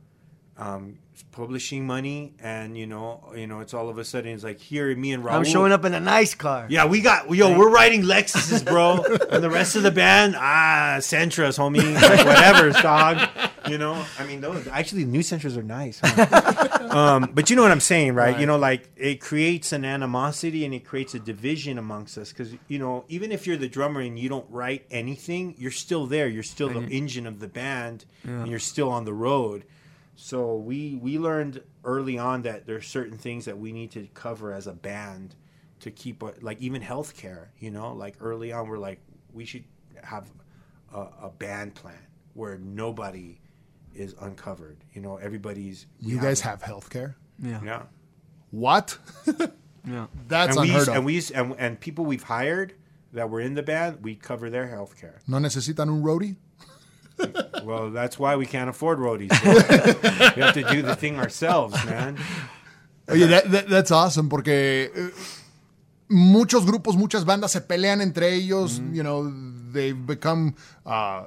um, 0.58 0.98
publishing 1.32 1.86
money, 1.86 2.34
and 2.40 2.76
you 2.76 2.86
know, 2.86 3.32
you 3.34 3.46
know, 3.46 3.60
it's 3.60 3.74
all 3.74 3.88
of 3.88 3.98
a 3.98 4.04
sudden 4.04 4.32
it's 4.32 4.44
like 4.44 4.60
here, 4.60 4.94
me 4.94 5.12
and 5.12 5.24
Raul. 5.24 5.32
I'm 5.32 5.44
showing 5.44 5.72
up 5.72 5.84
in 5.84 5.94
a 5.94 6.00
nice 6.00 6.34
car. 6.34 6.66
Yeah, 6.68 6.86
we 6.86 7.00
got 7.00 7.30
yo, 7.34 7.58
we're 7.58 7.70
riding 7.70 8.02
Lexuses, 8.02 8.64
bro, 8.64 9.02
and 9.30 9.42
the 9.42 9.50
rest 9.50 9.76
of 9.76 9.82
the 9.82 9.90
band, 9.90 10.34
ah, 10.36 10.98
Sentras, 11.00 11.58
homie, 11.58 11.94
like 11.94 12.24
whatever, 12.26 12.70
dog. 12.70 13.28
You 13.68 13.78
know, 13.78 14.04
I 14.18 14.26
mean, 14.26 14.40
those 14.40 14.66
actually 14.68 15.04
new 15.04 15.22
Sentras 15.22 15.56
are 15.56 15.62
nice. 15.62 16.00
huh? 16.02 16.88
um, 16.90 17.30
but 17.32 17.48
you 17.48 17.56
know 17.56 17.62
what 17.62 17.70
I'm 17.70 17.80
saying, 17.80 18.14
right? 18.14 18.38
You 18.38 18.46
know, 18.46 18.58
like 18.58 18.90
it 18.96 19.20
creates 19.20 19.72
an 19.72 19.84
animosity 19.84 20.64
and 20.64 20.74
it 20.74 20.84
creates 20.84 21.14
a 21.14 21.20
division 21.20 21.78
amongst 21.78 22.18
us 22.18 22.30
because 22.30 22.52
you 22.68 22.78
know, 22.78 23.04
even 23.08 23.32
if 23.32 23.46
you're 23.46 23.56
the 23.56 23.68
drummer 23.68 24.00
and 24.00 24.18
you 24.18 24.28
don't 24.28 24.46
write 24.50 24.84
anything, 24.90 25.54
you're 25.58 25.70
still 25.70 26.06
there. 26.06 26.28
You're 26.28 26.42
still 26.42 26.68
the 26.68 26.86
engine 26.88 27.26
of 27.26 27.38
the 27.40 27.48
band, 27.48 28.04
and 28.24 28.48
you're 28.48 28.58
still 28.58 28.90
on 28.90 29.04
the 29.04 29.14
road. 29.14 29.64
So 30.14 30.56
we 30.56 30.96
we 30.96 31.18
learned 31.18 31.62
early 31.84 32.18
on 32.18 32.42
that 32.42 32.66
there's 32.66 32.86
certain 32.86 33.18
things 33.18 33.44
that 33.46 33.58
we 33.58 33.72
need 33.72 33.90
to 33.92 34.06
cover 34.14 34.52
as 34.52 34.66
a 34.66 34.72
band 34.72 35.34
to 35.80 35.90
keep 35.90 36.22
uh, 36.22 36.32
like 36.40 36.60
even 36.60 36.82
healthcare. 36.82 37.48
You 37.58 37.70
know, 37.70 37.92
like 37.92 38.16
early 38.20 38.52
on 38.52 38.68
we're 38.68 38.78
like 38.78 39.00
we 39.32 39.44
should 39.44 39.64
have 40.02 40.30
a, 40.94 41.00
a 41.22 41.30
band 41.30 41.74
plan 41.74 42.06
where 42.34 42.58
nobody 42.58 43.40
is 43.94 44.14
uncovered. 44.20 44.78
You 44.92 45.00
know, 45.02 45.16
everybody's 45.16 45.86
you 46.00 46.18
guys 46.20 46.40
have 46.42 46.62
health 46.62 46.90
care? 46.90 47.16
Yeah. 47.38 47.60
yeah. 47.64 47.82
What? 48.50 48.98
Yeah. 49.86 50.06
That's 50.28 50.56
and 50.56 50.62
we 50.62 50.68
unheard 50.68 50.78
used, 50.78 50.88
of. 50.88 50.94
and 50.96 51.04
we 51.04 51.14
used, 51.14 51.30
and, 51.32 51.54
and 51.58 51.80
people 51.80 52.04
we've 52.04 52.22
hired 52.22 52.74
that 53.12 53.28
were 53.28 53.40
in 53.40 53.54
the 53.54 53.62
band, 53.62 53.98
we 54.02 54.14
cover 54.14 54.48
their 54.48 54.68
healthcare. 54.68 55.18
¿No 55.26 55.38
necesitan 55.38 55.88
un 55.88 56.02
roadie? 56.02 56.36
Well, 57.64 57.90
that's 57.90 58.18
why 58.18 58.34
we 58.36 58.46
can't 58.46 58.68
afford 58.68 58.98
roadies. 58.98 59.30
we 60.36 60.42
have 60.42 60.54
to 60.54 60.64
do 60.70 60.82
the 60.82 60.96
thing 60.96 61.16
ourselves, 61.18 61.74
man. 61.84 62.18
Oye, 63.08 63.26
that- 63.26 63.50
that- 63.52 63.68
that's 63.68 63.90
awesome 63.92 64.28
porque 64.28 64.90
eh, 64.94 65.10
muchos 66.08 66.64
grupos, 66.66 66.96
muchas 66.96 67.24
bandas 67.24 67.50
se 67.52 67.60
pelean 67.60 68.00
entre 68.00 68.32
ellos, 68.34 68.80
you 68.92 69.02
know, 69.02 69.32
they've 69.72 70.06
become 70.06 70.54
uh, 70.84 71.24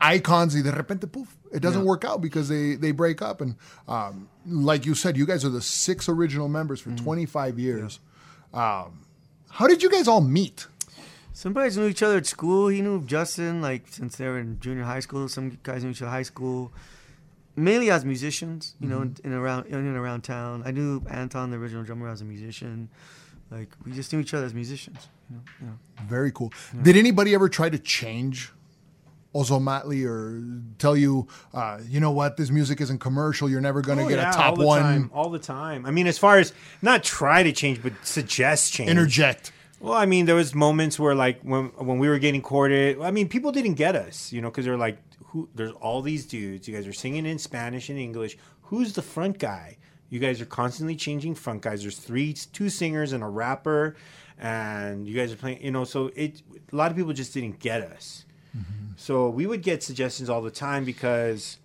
icons 0.00 0.54
y 0.54 0.62
de 0.62 0.70
repente, 0.70 1.06
poof, 1.10 1.28
it 1.52 1.60
doesn't 1.60 1.84
work 1.84 2.04
out 2.04 2.20
because 2.20 2.48
they, 2.48 2.76
they 2.76 2.92
break 2.92 3.20
up. 3.20 3.40
And 3.40 3.56
um, 3.88 4.28
like 4.46 4.86
you 4.86 4.94
said, 4.94 5.16
you 5.16 5.26
guys 5.26 5.44
are 5.44 5.50
the 5.50 5.60
six 5.62 6.08
original 6.08 6.48
members 6.48 6.80
for 6.80 6.90
25 6.92 7.58
years. 7.58 7.98
Um, 8.54 9.04
how 9.50 9.66
did 9.66 9.82
you 9.82 9.90
guys 9.90 10.06
all 10.08 10.20
meet? 10.20 10.66
Some 11.38 11.52
guys 11.52 11.76
knew 11.76 11.86
each 11.86 12.02
other 12.02 12.16
at 12.16 12.26
school. 12.26 12.66
He 12.66 12.82
knew 12.82 13.00
Justin 13.04 13.62
like 13.62 13.84
since 13.90 14.16
they 14.16 14.26
were 14.26 14.40
in 14.40 14.58
junior 14.58 14.82
high 14.82 14.98
school. 14.98 15.28
Some 15.28 15.56
guys 15.62 15.84
knew 15.84 15.90
each 15.90 16.02
other 16.02 16.10
high 16.10 16.24
school, 16.24 16.72
mainly 17.54 17.92
as 17.92 18.04
musicians. 18.04 18.74
You 18.80 18.88
know, 18.88 19.02
in, 19.02 19.16
in 19.22 19.32
around 19.32 19.66
in 19.66 19.76
and 19.76 19.96
around 19.96 20.22
town. 20.22 20.64
I 20.66 20.72
knew 20.72 21.00
Anton, 21.08 21.52
the 21.52 21.56
original 21.56 21.84
drummer, 21.84 22.08
as 22.08 22.22
a 22.22 22.24
musician. 22.24 22.88
Like 23.52 23.68
we 23.84 23.92
just 23.92 24.12
knew 24.12 24.18
each 24.18 24.34
other 24.34 24.46
as 24.46 24.52
musicians. 24.52 25.06
You 25.30 25.36
know, 25.36 25.42
you 25.60 25.66
know. 25.68 25.74
Very 26.08 26.32
cool. 26.32 26.52
Did 26.82 26.96
anybody 26.96 27.36
ever 27.36 27.48
try 27.48 27.68
to 27.68 27.78
change 27.78 28.50
Ozomatli 29.32 30.04
or 30.04 30.42
tell 30.78 30.96
you, 30.96 31.28
uh, 31.54 31.78
you 31.88 32.00
know 32.00 32.10
what, 32.10 32.36
this 32.36 32.50
music 32.50 32.80
isn't 32.80 32.98
commercial, 32.98 33.48
you're 33.48 33.60
never 33.60 33.80
going 33.80 33.98
to 33.98 34.04
Oh, 34.06 34.08
get 34.08 34.18
yeah, 34.18 34.30
a 34.30 34.32
top 34.32 34.50
all 34.50 34.56
the 34.56 34.66
one? 34.66 34.82
time, 34.82 35.10
all 35.14 35.30
the 35.30 35.38
time. 35.38 35.86
I 35.86 35.92
mean, 35.92 36.08
as 36.08 36.18
far 36.18 36.38
as 36.38 36.52
not 36.82 37.04
try 37.04 37.44
to 37.44 37.52
change, 37.52 37.80
but 37.80 37.92
suggest 38.02 38.72
change. 38.72 38.90
Interject. 38.90 39.52
Well, 39.80 39.94
I 39.94 40.06
mean, 40.06 40.26
there 40.26 40.34
was 40.34 40.54
moments 40.54 40.98
where, 40.98 41.14
like, 41.14 41.40
when 41.42 41.66
when 41.76 41.98
we 41.98 42.08
were 42.08 42.18
getting 42.18 42.42
courted, 42.42 43.00
I 43.00 43.10
mean, 43.10 43.28
people 43.28 43.52
didn't 43.52 43.74
get 43.74 43.94
us, 43.94 44.32
you 44.32 44.40
know, 44.40 44.50
because 44.50 44.64
they're 44.64 44.76
like, 44.76 44.98
"Who?" 45.26 45.48
There's 45.54 45.72
all 45.72 46.02
these 46.02 46.26
dudes. 46.26 46.66
You 46.66 46.74
guys 46.74 46.86
are 46.86 46.92
singing 46.92 47.26
in 47.26 47.38
Spanish 47.38 47.88
and 47.88 47.98
English. 47.98 48.36
Who's 48.62 48.92
the 48.92 49.02
front 49.02 49.38
guy? 49.38 49.76
You 50.10 50.18
guys 50.18 50.40
are 50.40 50.46
constantly 50.46 50.96
changing 50.96 51.34
front 51.34 51.62
guys. 51.62 51.82
There's 51.82 51.98
three, 51.98 52.32
two 52.32 52.70
singers 52.70 53.12
and 53.12 53.22
a 53.22 53.28
rapper, 53.28 53.94
and 54.38 55.06
you 55.06 55.14
guys 55.14 55.32
are 55.32 55.36
playing. 55.36 55.62
You 55.62 55.70
know, 55.70 55.84
so 55.84 56.10
it. 56.16 56.42
A 56.72 56.76
lot 56.76 56.90
of 56.90 56.96
people 56.96 57.12
just 57.12 57.32
didn't 57.32 57.60
get 57.60 57.82
us. 57.82 58.24
Mm-hmm. 58.56 58.92
So 58.96 59.28
we 59.28 59.46
would 59.46 59.62
get 59.62 59.82
suggestions 59.82 60.28
all 60.28 60.42
the 60.42 60.50
time 60.50 60.84
because, 60.84 61.58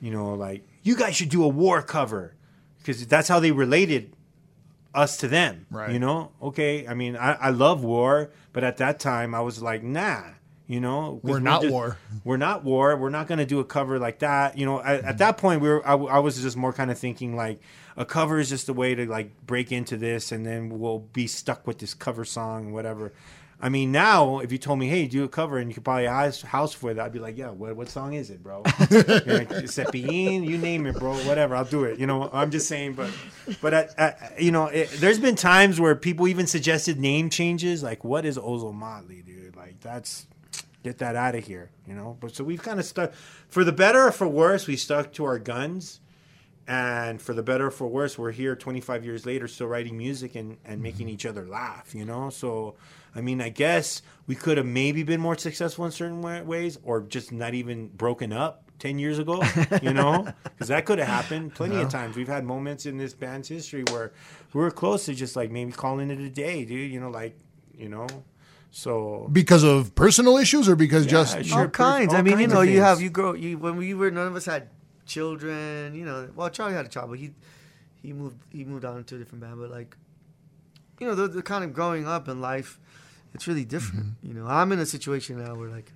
you 0.00 0.10
know, 0.10 0.34
like 0.34 0.62
you 0.82 0.94
guys 0.94 1.16
should 1.16 1.30
do 1.30 1.42
a 1.42 1.48
war 1.48 1.80
cover 1.82 2.34
because 2.78 3.06
that's 3.06 3.28
how 3.28 3.40
they 3.40 3.50
related 3.50 4.12
us 4.94 5.18
to 5.18 5.28
them. 5.28 5.66
Right. 5.70 5.92
You 5.92 5.98
know, 5.98 6.32
okay. 6.42 6.86
I 6.86 6.94
mean, 6.94 7.16
I, 7.16 7.32
I 7.32 7.50
love 7.50 7.84
war, 7.84 8.30
but 8.52 8.64
at 8.64 8.78
that 8.78 8.98
time 9.00 9.34
I 9.34 9.40
was 9.40 9.62
like, 9.62 9.82
nah. 9.82 10.22
You 10.66 10.78
know, 10.78 11.18
We're 11.24 11.40
not 11.40 11.62
just- 11.62 11.72
war. 11.72 11.98
We're 12.22 12.36
not 12.36 12.62
war. 12.62 12.96
We're 12.96 13.10
not 13.10 13.26
going 13.26 13.38
to 13.38 13.44
do 13.44 13.58
a 13.58 13.64
cover 13.64 13.98
like 13.98 14.20
that. 14.20 14.56
You 14.56 14.66
know, 14.66 14.80
at, 14.80 15.02
at 15.02 15.18
that 15.18 15.36
point, 15.36 15.60
we 15.62 15.68
were. 15.68 15.84
I, 15.84 15.94
I 15.94 16.18
was 16.20 16.40
just 16.40 16.56
more 16.56 16.72
kind 16.72 16.92
of 16.92 16.98
thinking 16.98 17.34
like 17.34 17.60
a 17.96 18.04
cover 18.04 18.38
is 18.38 18.48
just 18.48 18.68
a 18.68 18.72
way 18.72 18.94
to 18.94 19.04
like 19.06 19.32
break 19.44 19.72
into 19.72 19.96
this, 19.96 20.30
and 20.30 20.46
then 20.46 20.78
we'll 20.78 21.00
be 21.00 21.26
stuck 21.26 21.66
with 21.66 21.80
this 21.80 21.92
cover 21.92 22.24
song, 22.24 22.72
whatever. 22.72 23.12
I 23.62 23.68
mean, 23.68 23.92
now 23.92 24.38
if 24.38 24.52
you 24.52 24.58
told 24.58 24.78
me, 24.78 24.88
"Hey, 24.88 25.06
do 25.06 25.22
a 25.24 25.28
cover," 25.28 25.58
and 25.58 25.68
you 25.70 25.74
could 25.74 25.84
buy 25.84 26.02
a 26.02 26.10
house, 26.10 26.72
for 26.72 26.94
that, 26.94 27.04
I'd 27.04 27.12
be 27.12 27.18
like, 27.18 27.36
"Yeah, 27.36 27.50
what, 27.50 27.76
what 27.76 27.88
song 27.88 28.14
is 28.14 28.30
it, 28.30 28.42
bro? 28.42 28.62
Cepillín, 28.64 30.46
you 30.46 30.56
name 30.56 30.86
it, 30.86 30.96
bro. 30.96 31.14
Whatever, 31.26 31.56
I'll 31.56 31.64
do 31.64 31.84
it." 31.84 31.98
You 31.98 32.06
know, 32.06 32.30
I'm 32.32 32.50
just 32.50 32.68
saying, 32.68 32.94
but, 32.94 33.10
but 33.60 33.74
at, 33.74 33.98
at, 33.98 34.40
you 34.40 34.50
know, 34.50 34.66
it, 34.66 34.88
there's 34.92 35.18
been 35.18 35.36
times 35.36 35.78
where 35.78 35.94
people 35.94 36.26
even 36.28 36.46
suggested 36.46 36.98
name 36.98 37.28
changes, 37.28 37.82
like, 37.82 38.02
"What 38.02 38.24
is 38.24 38.38
Ozomatli, 38.38 39.24
dude? 39.24 39.56
Like, 39.56 39.80
that's 39.80 40.26
get 40.82 40.98
that 40.98 41.14
out 41.14 41.34
of 41.34 41.44
here," 41.44 41.70
you 41.86 41.94
know. 41.94 42.16
But 42.18 42.34
so 42.34 42.44
we've 42.44 42.62
kind 42.62 42.80
of 42.80 42.86
stuck, 42.86 43.12
for 43.48 43.62
the 43.62 43.72
better 43.72 44.06
or 44.06 44.12
for 44.12 44.26
worse, 44.26 44.66
we 44.66 44.76
stuck 44.76 45.12
to 45.14 45.24
our 45.24 45.38
guns. 45.38 46.00
And 46.70 47.20
for 47.20 47.34
the 47.34 47.42
better 47.42 47.66
or 47.66 47.70
for 47.72 47.88
worse, 47.88 48.16
we're 48.16 48.30
here 48.30 48.54
25 48.54 49.04
years 49.04 49.26
later, 49.26 49.48
still 49.48 49.66
writing 49.66 49.98
music 49.98 50.36
and, 50.36 50.56
and 50.64 50.74
mm-hmm. 50.74 50.82
making 50.84 51.08
each 51.08 51.26
other 51.26 51.44
laugh, 51.44 51.96
you 51.96 52.04
know? 52.04 52.30
So, 52.30 52.76
I 53.12 53.20
mean, 53.20 53.40
I 53.40 53.48
guess 53.48 54.02
we 54.28 54.36
could 54.36 54.56
have 54.56 54.66
maybe 54.66 55.02
been 55.02 55.20
more 55.20 55.36
successful 55.36 55.84
in 55.84 55.90
certain 55.90 56.22
ways 56.22 56.78
or 56.84 57.00
just 57.00 57.32
not 57.32 57.54
even 57.54 57.88
broken 57.88 58.32
up 58.32 58.70
10 58.78 59.00
years 59.00 59.18
ago, 59.18 59.42
you 59.82 59.92
know? 59.92 60.32
Because 60.44 60.68
that 60.68 60.84
could 60.84 61.00
have 61.00 61.08
happened 61.08 61.56
plenty 61.56 61.74
of 61.74 61.88
times. 61.88 62.14
We've 62.14 62.28
had 62.28 62.44
moments 62.44 62.86
in 62.86 62.98
this 62.98 63.14
band's 63.14 63.48
history 63.48 63.82
where 63.90 64.12
we 64.52 64.60
were 64.60 64.70
close 64.70 65.06
to 65.06 65.14
just 65.14 65.34
like 65.34 65.50
maybe 65.50 65.72
calling 65.72 66.08
it 66.08 66.20
a 66.20 66.30
day, 66.30 66.64
dude, 66.64 66.92
you 66.92 67.00
know, 67.00 67.10
like, 67.10 67.36
you 67.76 67.88
know? 67.88 68.06
So, 68.70 69.28
Because 69.32 69.64
of 69.64 69.96
personal 69.96 70.36
issues 70.36 70.68
or 70.68 70.76
because 70.76 71.06
Yeah, 71.06 71.10
just. 71.10 71.46
sure. 71.46 71.62
all 71.62 71.66
kinds. 71.66 72.12
all 72.12 72.20
I 72.20 72.22
mean, 72.22 72.38
you 72.38 72.46
know, 72.46 72.60
you 72.60 72.80
have 72.80 73.00
you 73.00 73.10
grow. 73.10 73.32
You 73.32 73.58
when 73.58 73.74
we 73.74 73.92
were 73.92 74.12
none 74.12 74.28
of 74.28 74.36
us 74.36 74.44
had 74.44 74.68
children. 75.14 75.94
You 75.94 76.04
know, 76.04 76.28
well, 76.34 76.48
Charlie 76.50 76.74
had 76.74 76.86
a 76.86 76.88
child, 76.88 77.10
but 77.10 77.18
he 77.18 77.32
he 78.02 78.12
moved 78.12 78.38
he 78.50 78.64
moved 78.64 78.84
on 78.84 79.04
to 79.04 79.16
a 79.16 79.18
different 79.18 79.42
band. 79.42 79.58
But 79.60 79.70
like, 79.70 79.96
you 81.00 81.06
know, 81.06 81.14
the, 81.14 81.28
the 81.28 81.42
kind 81.42 81.64
of 81.64 81.72
growing 81.72 82.06
up 82.06 82.28
in 82.28 82.40
life, 82.40 82.78
it's 83.34 83.46
really 83.48 83.64
different. 83.64 84.14
You 84.22 84.34
know, 84.34 84.46
I'm 84.46 84.72
in 84.72 84.78
a 84.78 84.86
situation 84.86 85.42
now 85.44 85.54
where 85.54 85.68
like, 85.68 85.92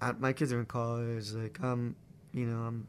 I, 0.00 0.12
my 0.12 0.32
kids 0.32 0.52
are 0.52 0.60
in 0.60 0.66
college. 0.66 1.32
Like, 1.32 1.58
I'm, 1.62 1.96
you 2.32 2.46
know, 2.46 2.60
I'm. 2.68 2.86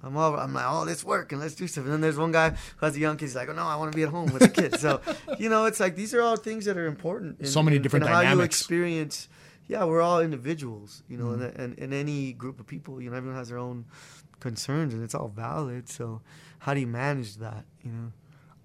I'm 0.00 0.16
all, 0.16 0.36
I'm 0.38 0.54
like, 0.54 0.64
oh, 0.64 0.84
let's 0.86 1.02
work 1.02 1.32
and 1.32 1.40
let's 1.40 1.56
do 1.56 1.66
stuff. 1.66 1.82
And 1.82 1.92
then 1.92 2.00
there's 2.00 2.16
one 2.16 2.30
guy 2.30 2.50
who 2.50 2.86
has 2.86 2.94
a 2.94 3.00
young 3.00 3.16
kid. 3.16 3.24
He's 3.24 3.34
like, 3.34 3.48
oh 3.48 3.52
no, 3.52 3.64
I 3.64 3.74
want 3.74 3.90
to 3.90 3.96
be 3.96 4.04
at 4.04 4.10
home 4.10 4.32
with 4.32 4.42
the 4.42 4.48
kids. 4.48 4.80
So, 4.80 5.00
you 5.40 5.48
know, 5.48 5.64
it's 5.64 5.80
like 5.80 5.96
these 5.96 6.14
are 6.14 6.22
all 6.22 6.36
things 6.36 6.66
that 6.66 6.76
are 6.76 6.86
important. 6.86 7.40
In, 7.40 7.46
So 7.46 7.64
many 7.64 7.78
in- 7.78 7.82
different 7.82 8.06
in 8.06 8.12
how 8.12 8.20
you 8.20 8.40
experience. 8.42 9.26
Yeah, 9.66 9.82
we're 9.86 10.00
all 10.00 10.20
individuals, 10.20 11.02
you 11.08 11.16
know, 11.18 11.24
Mm-hmm. 11.34 11.42
and, 11.60 11.78
and 11.78 11.78
in 11.80 11.92
any 11.92 12.32
group 12.32 12.60
of 12.60 12.66
people, 12.68 13.02
you 13.02 13.10
know, 13.10 13.16
everyone 13.16 13.36
has 13.36 13.48
their 13.48 13.58
own 13.58 13.86
concerns 14.40 14.94
and 14.94 15.02
it's 15.02 15.14
all 15.14 15.28
valid. 15.28 15.88
So, 15.88 16.20
how 16.60 16.74
do 16.74 16.80
you 16.80 16.86
manage 16.86 17.36
that? 17.36 17.64
You 17.84 17.92
know. 17.92 18.12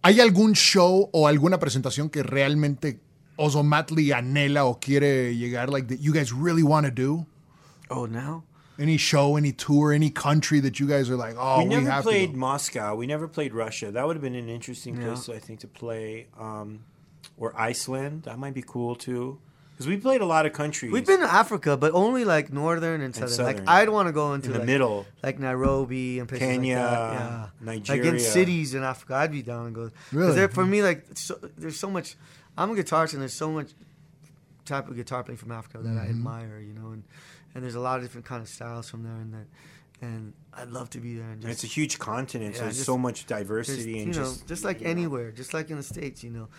¿Hay 0.04 0.20
algún 0.20 0.54
show 0.56 1.10
o 1.14 1.28
alguna 1.28 1.60
presentación 1.60 2.10
que 2.12 2.24
realmente 2.24 3.00
Ozomatli 3.38 4.12
anhela 4.12 4.66
o 4.66 4.80
quiere 4.80 5.34
llegar, 5.36 5.70
like 5.70 5.88
that 5.88 6.00
you 6.02 6.14
guys 6.14 6.32
really 6.34 6.64
want 6.64 6.86
to 6.86 6.92
do? 6.92 7.26
Oh, 7.90 8.06
now. 8.06 8.44
Any 8.80 8.98
show, 8.98 9.38
any 9.38 9.52
tour, 9.52 9.94
any 9.94 10.10
country 10.10 10.60
that 10.60 10.80
you 10.80 10.88
guys 10.88 11.10
are 11.10 11.16
like, 11.16 11.36
oh, 11.38 11.60
we 11.60 11.70
we, 11.70 11.76
never 11.76 11.90
have 11.92 12.04
played 12.04 12.32
to. 12.32 12.38
Moscow. 12.38 12.96
We 12.96 13.06
never 13.08 13.28
played 13.28 13.54
Russia. 13.54 13.92
That 13.92 14.06
would 14.08 14.16
have 14.16 14.24
been 14.24 14.36
an 14.36 14.50
interesting 14.50 14.98
Yeah. 15.00 15.14
place, 15.14 15.30
I 15.30 15.40
think, 15.40 15.60
to 15.62 15.68
play. 15.68 16.28
Um, 16.40 16.80
or 17.38 17.54
Iceland. 17.60 18.24
That 18.24 18.38
might 18.38 18.54
be 18.54 18.64
cool 18.64 18.96
too. 18.96 19.40
Because 19.84 19.98
we 19.98 20.02
played 20.02 20.22
a 20.22 20.26
lot 20.26 20.46
of 20.46 20.54
countries. 20.54 20.92
We've 20.92 21.06
been 21.06 21.20
to 21.20 21.32
Africa, 21.32 21.76
but 21.78 21.92
only 21.94 22.24
like 22.26 22.52
northern 22.54 23.02
and 23.02 23.14
southern. 23.14 23.30
southern. 23.30 23.56
Like 23.58 23.68
I'd 23.68 23.90
want 23.90 24.08
to 24.08 24.14
go 24.14 24.34
into 24.34 24.48
in 24.48 24.54
the 24.54 24.60
like, 24.60 24.66
middle. 24.68 25.06
like 25.22 25.40
Nairobi 25.40 26.20
and 26.20 26.28
places 26.30 26.48
Kenya, 26.48 26.78
like 26.80 26.90
that. 26.90 27.14
Yeah, 27.14 27.48
Like 27.96 28.06
in 28.06 28.20
cities 28.20 28.74
in 28.74 28.84
Africa, 28.84 29.16
I'd 29.16 29.32
be 29.32 29.42
down 29.42 29.66
and 29.68 29.76
go. 29.76 29.90
Really? 30.12 30.36
There, 30.36 30.48
for 30.50 30.66
me, 30.66 30.82
like 30.82 31.06
so, 31.16 31.38
there's 31.58 31.78
so 31.78 31.90
much. 31.90 32.16
I'm 32.58 32.72
a 32.72 32.76
guitarist, 32.76 33.14
and 33.14 33.22
there's 33.22 33.34
so 33.34 33.52
much 33.52 33.72
type 34.66 34.88
of 34.88 34.96
guitar 34.96 35.24
playing 35.24 35.38
from 35.38 35.52
Africa 35.52 35.80
that 35.80 35.90
Mm-hmm. 35.90 36.00
I 36.00 36.10
admire. 36.10 36.60
You 36.60 36.74
know, 36.74 36.88
and 36.92 37.04
and 37.54 37.64
there's 37.64 37.76
a 37.76 37.80
lot 37.82 37.98
of 37.98 38.04
different 38.04 38.26
kind 38.26 38.42
of 38.42 38.48
styles 38.48 38.90
from 38.90 39.04
there, 39.04 39.14
and 39.16 39.34
that. 39.34 39.48
And 40.02 40.34
I'd 40.54 40.68
love 40.70 40.90
to 40.90 41.00
be 41.00 41.16
there 41.16 41.30
and 41.30 41.42
And 41.44 41.50
it's 41.52 41.64
a 41.64 41.68
huge 41.68 41.98
continent, 41.98 42.56
so 42.58 42.64
there's 42.64 42.74
just- 42.76 42.86
so 42.86 42.98
much 42.98 43.26
There's, 43.26 43.40
diversity 43.44 43.92
you 44.00 44.06
know, 44.08 44.12
just 44.12 44.48
just, 44.48 44.66
like 44.66 44.80
you 44.82 44.86
know. 44.86 44.92
anywhere, 44.92 45.32
just 45.32 45.54
like 45.54 45.70
in 45.70 45.78
the 45.78 45.84
states, 45.84 46.26
you 46.26 46.30
know, 46.30 46.50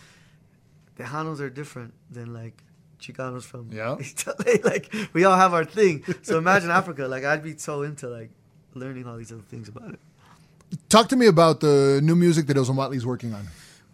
the 0.97 1.03
Hanos 1.05 1.41
are 1.41 1.51
different 1.51 1.93
than 2.11 2.33
like 2.33 2.63
Chicanos 3.01 3.43
from 3.45 3.71
Yeah. 3.73 3.97
East 4.01 4.27
Like 4.65 4.93
we 5.13 5.25
all 5.25 5.37
have 5.37 5.53
our 5.55 5.65
thing. 5.65 6.05
So 6.23 6.39
imagine 6.39 6.71
Africa. 6.81 7.07
Like 7.09 7.25
I'd 7.25 7.43
be 7.43 7.57
so 7.57 7.83
into 7.83 8.09
like 8.09 8.31
learning 8.75 9.07
all 9.07 9.17
these 9.17 9.33
other 9.33 9.43
things 9.43 9.69
about 9.69 9.95
it. 9.95 10.01
Talk 10.89 11.09
to 11.09 11.17
me 11.17 11.27
about 11.27 11.61
the 11.61 12.01
new 12.03 12.17
music 12.17 12.47
that 12.47 12.57
Ozomatli's 12.57 13.07
working 13.07 13.33
on. 13.33 13.47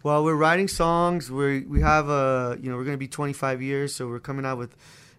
Well, 0.03 0.23
we're 0.23 0.35
writing 0.35 0.67
songs. 0.67 1.29
We 1.29 1.61
we 1.61 1.81
have 1.81 2.09
a 2.09 2.57
you 2.61 2.69
know 2.71 2.77
we're 2.77 2.85
gonna 2.85 2.97
be 2.97 3.07
25 3.07 3.61
years, 3.61 3.93
so 3.95 4.07
we're 4.07 4.19
coming 4.19 4.45
out 4.45 4.57
with 4.57 4.75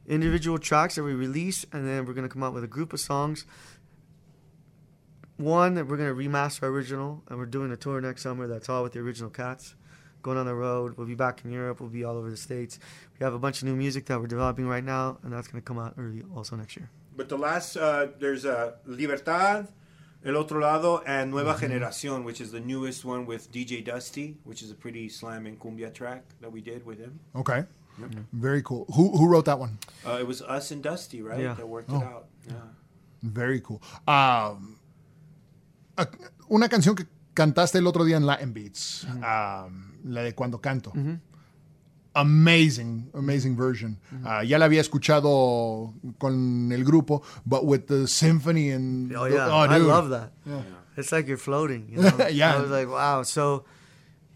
individual 0.08 0.58
tracks 0.58 0.96
that 0.96 1.04
we 1.04 1.14
release, 1.14 1.64
and 1.72 1.86
then 1.86 2.04
we're 2.04 2.14
gonna 2.14 2.28
come 2.28 2.42
out 2.42 2.52
with 2.54 2.64
a 2.64 2.68
group 2.68 2.92
of 2.92 2.98
songs. 3.00 3.44
One 5.36 5.74
that 5.74 5.86
we're 5.88 5.96
gonna 5.96 6.14
remaster 6.14 6.64
our 6.64 6.68
original, 6.68 7.22
and 7.28 7.38
we're 7.38 7.46
doing 7.46 7.70
a 7.72 7.76
tour 7.76 8.00
next 8.00 8.22
summer. 8.22 8.46
That's 8.46 8.68
all 8.68 8.82
with 8.82 8.92
the 8.92 9.00
original 9.00 9.30
cats. 9.30 9.74
Going 10.22 10.38
on 10.38 10.46
the 10.46 10.54
road. 10.54 10.94
We'll 10.96 11.06
be 11.06 11.14
back 11.16 11.44
in 11.44 11.50
Europe. 11.50 11.80
We'll 11.80 11.90
be 11.90 12.04
all 12.04 12.16
over 12.16 12.30
the 12.30 12.36
states. 12.36 12.78
We 13.18 13.24
have 13.24 13.34
a 13.34 13.38
bunch 13.38 13.60
of 13.62 13.68
new 13.68 13.74
music 13.76 14.06
that 14.06 14.20
we're 14.20 14.28
developing 14.28 14.66
right 14.68 14.84
now, 14.84 15.18
and 15.22 15.32
that's 15.32 15.48
gonna 15.48 15.62
come 15.62 15.78
out 15.78 15.94
early 15.98 16.22
also 16.34 16.56
next 16.56 16.76
year. 16.76 16.88
But 17.16 17.28
the 17.28 17.36
last, 17.36 17.76
uh, 17.76 18.06
there's 18.20 18.44
uh, 18.46 18.72
Libertad, 18.86 19.68
El 20.24 20.36
Otro 20.36 20.60
Lado, 20.60 21.02
and 21.04 21.30
Nueva 21.32 21.54
Generación, 21.54 22.24
which 22.24 22.40
is 22.40 22.52
the 22.52 22.60
newest 22.60 23.04
one 23.04 23.26
with 23.26 23.50
DJ 23.52 23.84
Dusty, 23.84 24.36
which 24.44 24.62
is 24.62 24.70
a 24.70 24.74
pretty 24.74 25.08
slamming 25.08 25.56
cumbia 25.56 25.92
track 25.92 26.22
that 26.40 26.50
we 26.52 26.60
did 26.60 26.86
with 26.86 26.98
him. 26.98 27.18
Okay. 27.34 27.64
Very 28.32 28.62
cool. 28.62 28.86
Who 28.94 29.10
who 29.16 29.28
wrote 29.28 29.44
that 29.44 29.58
one? 29.58 29.78
Uh, 30.06 30.16
it 30.20 30.26
was 30.26 30.40
us 30.42 30.70
and 30.70 30.82
Dusty, 30.82 31.20
right? 31.22 31.40
Yeah. 31.40 31.54
That 31.54 31.68
worked 31.68 31.90
Oh. 31.90 31.98
it 32.00 32.04
out. 32.04 32.26
Yeah. 32.48 32.54
Very 33.22 33.60
cool. 33.60 33.82
Um, 34.08 34.78
a- 35.98 36.06
una 36.50 36.68
canción 36.68 36.96
que 36.96 37.04
cantaste 37.34 37.76
el 37.78 37.86
otro 37.86 38.04
día 38.04 38.16
en 38.16 38.24
Latin 38.26 38.52
Beats, 38.52 39.04
um, 39.04 39.91
la 40.04 40.22
de 40.22 40.32
Cuando 40.32 40.58
Canto. 40.58 40.92
Amazing, 42.14 43.08
amazing 43.14 43.56
version. 43.56 43.96
Uh, 44.24 44.42
ya 44.42 44.58
la 44.58 44.66
había 44.66 44.82
escuchado 44.82 45.94
con 46.18 46.70
el 46.70 46.84
grupo, 46.84 47.22
but 47.46 47.64
with 47.64 47.86
the 47.86 48.06
symphony 48.06 48.68
and 48.70 49.16
Oh 49.16 49.24
yeah, 49.24 49.48
oh, 49.48 49.60
I 49.60 49.78
love 49.78 50.10
that. 50.10 50.32
It's 50.98 51.10
like 51.10 51.26
you're 51.26 51.38
floating. 51.38 51.88
You 51.90 52.02
know? 52.02 52.28
Yeah. 52.28 52.54
I 52.56 52.60
was 52.60 52.70
like, 52.70 52.86
wow. 52.86 53.22
So, 53.22 53.64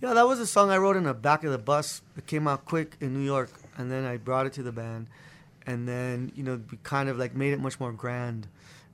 yeah, 0.00 0.14
that 0.14 0.26
was 0.26 0.38
a 0.40 0.46
song 0.46 0.70
I 0.70 0.78
wrote 0.78 0.96
in 0.96 1.04
the 1.04 1.12
back 1.12 1.44
of 1.44 1.52
the 1.52 1.58
bus. 1.58 2.00
It 2.16 2.26
came 2.26 2.48
out 2.48 2.64
quick 2.64 2.96
in 3.00 3.12
New 3.12 3.24
York, 3.24 3.50
and 3.76 3.92
then 3.92 4.06
I 4.06 4.16
brought 4.16 4.46
it 4.46 4.54
to 4.54 4.62
the 4.62 4.72
band, 4.72 5.08
and 5.66 5.86
then 5.86 6.32
you 6.34 6.42
know 6.44 6.58
we 6.70 6.78
kind 6.82 7.10
of 7.10 7.18
like 7.18 7.34
made 7.34 7.52
it 7.52 7.60
much 7.60 7.78
more 7.78 7.92
grand 7.92 8.48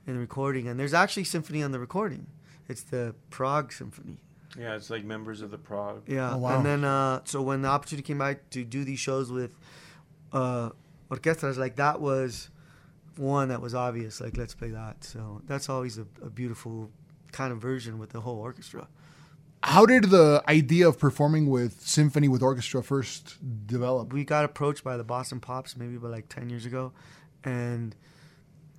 in 0.05 0.15
the 0.15 0.19
recording. 0.19 0.67
And 0.67 0.77
there's 0.77 0.93
actually 0.93 1.23
symphony 1.23 1.63
on 1.63 1.71
the 1.71 1.79
recording. 1.79 2.27
It's 2.67 2.83
the 2.83 3.15
Prague 3.29 3.71
Symphony. 3.71 4.17
Yeah, 4.57 4.75
it's 4.75 4.89
like 4.89 5.03
members 5.03 5.41
of 5.41 5.51
the 5.51 5.57
Prague. 5.57 6.03
Yeah. 6.07 6.33
Oh, 6.33 6.37
wow. 6.37 6.57
And 6.57 6.65
then 6.65 6.83
uh, 6.83 7.21
so 7.23 7.41
when 7.41 7.61
the 7.61 7.69
opportunity 7.69 8.05
came 8.05 8.21
out 8.21 8.37
to 8.51 8.63
do 8.63 8.83
these 8.83 8.99
shows 8.99 9.31
with 9.31 9.51
uh, 10.31 10.69
orchestras, 11.09 11.57
like 11.57 11.75
that 11.77 11.99
was 11.99 12.49
one 13.17 13.49
that 13.49 13.61
was 13.61 13.73
obvious. 13.73 14.21
Like 14.21 14.37
let's 14.37 14.53
play 14.53 14.69
that. 14.69 15.03
So 15.03 15.41
that's 15.45 15.69
always 15.69 15.97
a, 15.97 16.05
a 16.21 16.29
beautiful 16.29 16.91
kind 17.31 17.51
of 17.51 17.59
version 17.59 17.97
with 17.97 18.11
the 18.11 18.21
whole 18.21 18.37
orchestra. 18.37 18.87
How 19.63 19.85
did 19.85 20.05
the 20.05 20.43
idea 20.47 20.87
of 20.89 20.99
performing 20.99 21.49
with 21.49 21.81
symphony 21.81 22.27
with 22.27 22.43
orchestra 22.43 22.83
first 22.83 23.37
develop? 23.65 24.11
We 24.11 24.25
got 24.25 24.43
approached 24.43 24.83
by 24.83 24.97
the 24.97 25.05
Boston 25.05 25.39
Pops 25.39 25.77
maybe 25.77 25.95
about 25.95 26.11
like 26.11 26.27
ten 26.27 26.49
years 26.49 26.65
ago, 26.65 26.91
and 27.43 27.95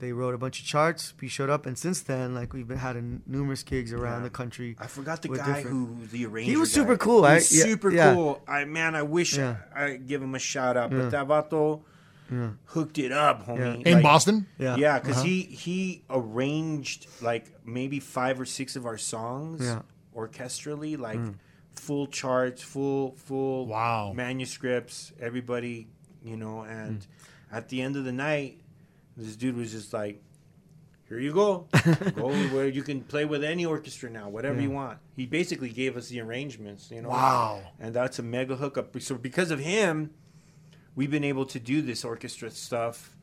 they 0.01 0.13
wrote 0.13 0.35
a 0.35 0.39
bunch 0.39 0.61
of 0.61 0.67
charts. 0.67 1.15
We 1.21 1.29
showed 1.29 1.51
up, 1.51 1.67
and 1.67 1.79
since 1.79 2.01
then, 2.01 2.35
like 2.35 2.53
we've 2.53 2.67
been 2.69 2.79
had 2.79 2.97
a, 2.97 3.03
numerous 3.27 3.63
gigs 3.63 3.93
around 3.93 4.19
Yeah. 4.21 4.25
the 4.25 4.31
country. 4.31 4.77
I 4.79 4.87
forgot 4.87 5.23
the 5.23 5.29
with 5.29 5.41
guy 5.41 5.63
different- 5.63 6.01
who 6.01 6.07
the 6.09 6.27
arranger. 6.27 6.59
was 6.59 6.71
guy. 6.71 6.75
super 6.75 6.97
cool, 6.97 7.25
He 7.25 7.31
I- 7.31 7.35
was 7.37 7.57
yeah, 7.57 7.65
super 7.65 7.91
yeah. 7.91 8.13
cool. 8.15 8.43
I 8.49 8.65
man, 8.65 8.95
I 8.95 9.03
wish 9.03 9.37
Yeah. 9.39 9.57
I 9.75 9.97
give 9.97 10.23
him 10.23 10.35
a 10.35 10.39
shout 10.39 10.77
out. 10.77 10.91
Yeah. 10.93 10.99
But 10.99 11.11
that 11.11 11.27
vato 11.29 11.83
Yeah. 12.31 12.51
hooked 12.67 12.99
it 12.99 13.13
up, 13.13 13.47
homie. 13.47 13.83
In 13.87 13.95
Like, 13.95 14.03
Boston? 14.03 14.47
Yeah. 14.59 14.77
Yeah, 14.77 14.99
because 14.99 15.17
Uh-huh. 15.19 15.25
he 15.27 15.43
he 15.43 16.03
arranged 16.11 17.07
like 17.23 17.53
maybe 17.65 18.01
five 18.01 18.41
or 18.41 18.45
six 18.47 18.77
of 18.77 18.87
our 18.87 18.99
songs 18.99 19.63
Yeah. 19.65 19.83
orchestrally, 20.17 20.99
like 20.99 21.19
Mm. 21.19 21.35
full 21.77 22.07
charts, 22.07 22.63
full 22.63 23.15
full 23.17 23.67
Wow. 23.67 24.13
manuscripts. 24.15 25.13
Everybody, 25.21 25.87
you 26.25 26.37
know, 26.37 26.63
and 26.63 27.01
Mm. 27.01 27.07
at 27.57 27.69
the 27.69 27.81
end 27.83 27.97
of 27.97 28.05
the 28.05 28.13
night, 28.13 28.61
this 29.17 29.37
dude 29.37 29.57
was 29.57 29.73
just 29.73 29.93
like. 29.93 30.23
Here 31.07 31.19
you 31.19 31.35
go. 31.35 31.67
go 32.17 32.29
where 32.49 32.67
you 32.67 32.83
can 32.83 33.03
play 33.03 33.27
with 33.27 33.45
any 33.45 33.67
orchestra 33.67 34.09
now, 34.09 34.31
whatever 34.31 34.59
you 34.59 34.71
want. 34.71 34.99
He 35.15 35.27
basically 35.27 35.69
gave 35.69 35.99
us 35.99 36.09
the 36.09 36.19
arrangements, 36.23 36.91
you 36.91 37.03
know. 37.03 37.11
Wow. 37.11 37.61
And 37.79 37.95
that's 37.95 38.19
a 38.19 38.23
mega 38.23 38.57
hookup. 38.57 38.99
So 39.03 39.17
because 39.17 39.51
of 39.51 39.59
him, 39.59 40.13
we've 40.97 41.11
been 41.11 41.23
able 41.23 41.45
to 41.47 41.61
do 41.61 41.83
this 41.83 42.07
orchestra 42.07 42.51
stuff. 42.51 43.15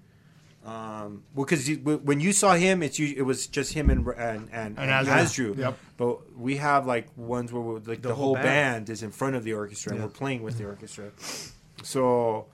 Um, 0.63 1.23
well, 1.33 1.45
because 1.45 1.67
when 1.79 2.19
you 2.19 2.33
saw 2.33 2.53
him, 2.53 2.83
it's 2.83 2.99
it 2.99 3.23
was 3.23 3.47
just 3.47 3.73
him 3.73 3.89
and 3.89 4.05
and 4.09 4.47
and, 4.51 4.77
And 4.77 4.91
and 4.91 5.07
Asdru. 5.07 5.57
Yep. 5.57 5.77
But 5.97 6.37
we 6.37 6.57
have 6.57 6.85
like 6.85 7.07
ones 7.17 7.51
where 7.51 7.63
we're, 7.63 7.79
like 7.79 8.03
the, 8.03 8.09
The 8.09 8.15
whole 8.15 8.25
whole 8.25 8.33
band. 8.35 8.45
band. 8.85 8.89
is 8.91 9.01
in 9.01 9.09
front 9.11 9.35
of 9.35 9.43
the 9.43 9.53
orchestra 9.53 9.93
and 9.93 9.99
Yeah. 10.01 10.05
we're 10.05 10.11
playing 10.11 10.43
with 10.43 10.59
the 10.59 10.65
orchestra. 10.65 11.11
So 11.81 12.45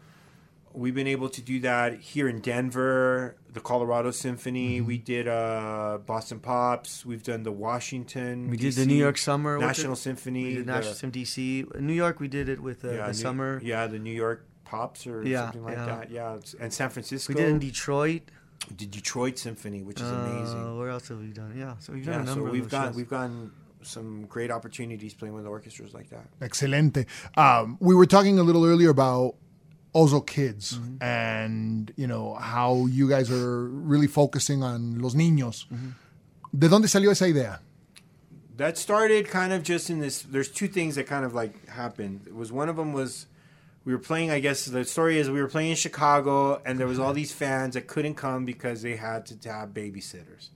we've 0.74 0.94
been 0.96 1.08
able 1.08 1.30
to 1.30 1.42
do 1.42 1.60
that 1.62 2.00
here 2.00 2.28
in 2.28 2.40
Denver, 2.40 3.36
the 3.52 3.60
Colorado 3.60 4.12
Symphony. 4.12 4.78
Mm-hmm. 4.78 4.88
We 4.88 4.98
did 4.98 5.28
uh, 5.28 6.00
Boston 6.06 6.40
Pops. 6.40 7.06
We've 7.06 7.24
done 7.24 7.44
the 7.44 7.52
Washington. 7.52 8.50
We 8.50 8.58
did 8.58 8.74
the 8.74 8.86
New 8.86 8.96
York 8.96 9.18
Summer. 9.18 9.58
National 9.58 9.94
it. 9.94 9.98
Symphony. 9.98 10.44
We 10.44 10.54
did 10.56 10.68
the- 10.68 10.72
National 10.72 10.94
Symphony 10.94 11.24
DC. 11.26 11.76
In 11.76 11.88
New 11.88 11.94
York, 11.94 12.20
we 12.20 12.28
did 12.28 12.50
it 12.50 12.60
with 12.62 12.84
uh, 12.86 12.90
the 12.90 13.08
New- 13.08 13.14
summer. 13.14 13.60
Yeah, 13.64 13.88
the 13.88 14.00
New 14.00 14.14
York 14.14 14.46
Pops 14.66 15.08
or 15.08 15.24
Yeah, 15.26 15.46
something 15.46 15.64
like 15.64 15.78
yeah. 15.78 15.86
that. 15.86 16.12
Yeah, 16.12 16.38
and 16.60 16.74
San 16.74 16.90
Francisco. 16.90 17.34
We 17.34 17.40
did 17.40 17.50
in 17.50 17.60
Detroit. 17.60 18.24
the 18.76 18.86
Detroit 18.86 19.38
Symphony, 19.38 19.82
which 19.84 20.02
is 20.02 20.08
Uh, 20.08 20.16
amazing. 20.16 20.78
where 20.78 20.90
else 20.90 21.08
have 21.08 21.20
we 21.20 21.28
done? 21.28 21.54
Yeah, 21.58 21.76
so 21.80 21.94
we've 21.94 22.06
done 22.06 22.26
Yeah, 22.26 22.32
a 22.32 22.36
so 22.36 22.44
we've 22.44 22.64
of 22.66 22.70
those 22.70 22.80
got 22.80 22.86
shows. 22.88 22.96
we've 22.96 23.10
gotten 23.10 23.52
some 23.84 24.26
great 24.26 24.52
opportunities 24.52 25.14
playing 25.14 25.34
with 25.36 25.46
orchestras 25.46 25.94
like 25.94 26.10
that. 26.10 26.26
Excelente. 26.42 27.06
Um, 27.38 27.78
we 27.80 27.96
were 27.96 28.08
talking 28.08 28.40
a 28.40 28.44
little 28.44 28.66
earlier 28.66 28.90
about 28.90 29.36
Ozo 29.98 30.22
Kids 30.26 30.78
Mm-hmm. 30.78 31.04
and, 31.04 31.92
you 31.96 32.08
know, 32.08 32.36
how 32.36 32.86
you 32.88 33.10
guys 33.10 33.32
are 33.32 33.66
really 33.92 34.08
focusing 34.08 34.64
on 34.64 35.00
los 35.02 35.16
niños. 35.16 35.66
Mm-hmm. 35.74 35.90
¿De 36.54 36.68
dónde 36.70 36.88
salió 36.88 37.12
esa 37.12 37.26
idea? 37.26 37.60
That 38.58 38.78
started 38.78 39.28
kind 39.30 39.54
of 39.54 39.62
just 39.64 39.90
in 39.90 40.00
this. 40.00 40.24
There's 40.24 40.50
two 40.50 40.68
things 40.68 40.96
that 40.96 41.06
kind 41.08 41.26
of 41.26 41.34
like 41.34 41.68
happened. 41.68 42.22
It 42.26 42.36
was 42.36 42.52
one 42.52 42.70
of 42.70 42.76
them 42.76 42.92
was 42.94 43.28
we 43.86 43.94
were 43.94 44.00
playing. 44.00 44.32
I 44.32 44.40
guess 44.40 44.66
the 44.66 44.84
story 44.84 45.20
is 45.20 45.30
we 45.30 45.42
were 45.42 45.48
playing 45.48 45.70
in 45.72 45.76
Chicago, 45.76 46.60
and 46.66 46.80
there 46.80 46.88
was 46.88 46.98
all 47.00 47.14
these 47.14 47.32
fans 47.32 47.76
that 47.76 47.86
couldn't 47.88 48.16
come 48.16 48.46
because 48.46 48.82
they 48.82 48.96
had 48.96 49.26
to 49.28 49.50
have 49.50 49.70
babysitters. 49.76 50.50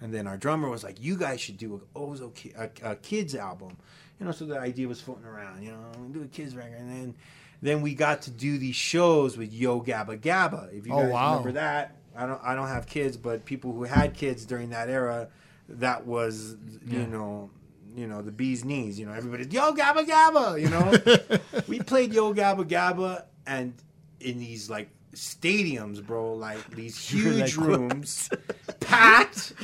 And 0.00 0.14
then 0.14 0.26
our 0.28 0.36
drummer 0.36 0.68
was 0.70 0.84
like, 0.84 1.02
"You 1.02 1.16
guys 1.16 1.40
should 1.40 1.58
do 1.58 1.74
a 1.74 1.98
Ozo 1.98 2.30
a, 2.56 2.92
a 2.92 2.94
kids 2.96 3.34
album," 3.34 3.76
you 4.20 4.26
know. 4.26 4.32
So 4.32 4.44
the 4.46 4.58
idea 4.60 4.86
was 4.86 5.00
floating 5.00 5.26
around, 5.26 5.64
you 5.64 5.72
know, 5.72 5.90
do 6.12 6.22
a 6.22 6.26
kids 6.28 6.54
record, 6.54 6.78
and 6.78 6.88
then 6.88 7.14
then 7.62 7.82
we 7.82 7.94
got 7.94 8.22
to 8.22 8.30
do 8.30 8.58
these 8.58 8.76
shows 8.76 9.36
with 9.36 9.52
Yo 9.52 9.80
Gabba 9.80 10.18
Gabba. 10.20 10.72
If 10.76 10.86
you 10.86 10.92
Oh, 10.92 11.02
guys 11.02 11.12
wow. 11.12 11.30
remember 11.30 11.52
that, 11.52 11.96
I 12.16 12.26
don't 12.26 12.40
I 12.42 12.54
don't 12.54 12.68
have 12.68 12.86
kids, 12.86 13.16
but 13.16 13.44
people 13.44 13.72
who 13.72 13.84
had 13.84 14.14
kids 14.14 14.44
during 14.46 14.70
that 14.70 14.88
era, 14.88 15.28
that 15.68 16.06
was 16.06 16.56
you 16.86 17.06
know. 17.06 17.50
You 17.96 18.06
know 18.06 18.22
the 18.22 18.30
bee's 18.30 18.64
knees. 18.64 19.00
You 19.00 19.06
know 19.06 19.12
everybody's 19.12 19.52
yo 19.52 19.72
gabba 19.74 20.06
gabba. 20.06 20.60
You 20.60 20.68
know 20.70 21.38
we 21.68 21.80
played 21.80 22.12
yo 22.14 22.32
gabba 22.32 22.64
gabba, 22.64 23.24
and 23.48 23.74
in 24.20 24.38
these 24.38 24.70
like 24.70 24.90
stadiums, 25.12 26.00
bro, 26.00 26.34
like 26.34 26.70
these 26.70 26.96
huge 27.10 27.56
like, 27.56 27.66
rooms, 27.66 28.30
packed. 28.78 29.54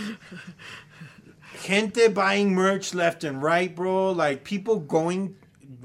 Gente 1.62 2.08
buying 2.08 2.52
merch 2.52 2.94
left 2.94 3.22
and 3.24 3.40
right, 3.42 3.74
bro. 3.74 4.10
Like 4.10 4.42
people 4.42 4.80
going, 4.80 5.36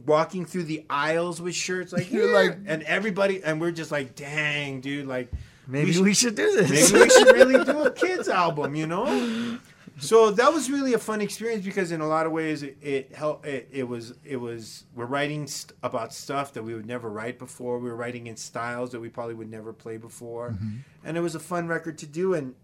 walking 0.06 0.46
through 0.46 0.64
the 0.64 0.86
aisles 0.90 1.42
with 1.42 1.56
shirts, 1.56 1.92
like 1.94 2.12
You're 2.12 2.34
like- 2.34 2.58
and 2.66 2.84
everybody, 2.84 3.44
and 3.44 3.60
we're 3.62 3.72
just 3.72 3.92
like, 3.92 4.16
dang, 4.16 4.82
dude, 4.82 5.08
like 5.08 5.32
Maybe 5.68 5.92
we 5.92 6.02
we 6.02 6.14
should- 6.14 6.30
should, 6.30 6.36
do 6.36 6.52
this. 6.66 6.92
maybe 6.92 7.04
we 7.04 7.10
should 7.10 7.28
really 7.36 7.64
do 7.64 7.84
a 7.84 7.92
kids 8.04 8.28
album, 8.28 8.76
you 8.76 8.88
know. 8.88 9.58
So 10.00 10.32
that 10.32 10.52
was 10.52 10.72
really 10.72 10.94
a 10.94 10.98
fun 10.98 11.22
experience 11.22 11.64
because 11.64 11.92
in 11.92 12.02
a 12.02 12.08
lot 12.08 12.26
of 12.26 12.32
ways 12.32 12.64
it, 12.64 12.76
it 12.82 13.14
helped. 13.14 13.46
It, 13.46 13.70
it 13.72 13.88
was 13.88 14.16
it 14.26 14.38
was 14.38 14.86
we're 14.96 15.06
writing 15.06 15.46
st- 15.46 15.78
about 15.84 16.12
stuff 16.14 16.54
that 16.54 16.64
we 16.64 16.74
would 16.74 16.88
never 16.88 17.08
write 17.10 17.38
before. 17.38 17.78
We 17.78 17.88
were 17.90 17.96
writing 17.96 18.26
in 18.26 18.36
styles 18.36 18.92
that 18.92 19.00
we 19.00 19.10
probably 19.10 19.36
would 19.36 19.52
never 19.52 19.72
play 19.74 19.98
before, 19.98 20.56
and 21.04 21.18
it 21.18 21.22
was 21.22 21.36
a 21.36 21.40
fun 21.40 21.68
record 21.68 22.00
to 22.00 22.08
do. 22.08 22.34
And 22.34 22.56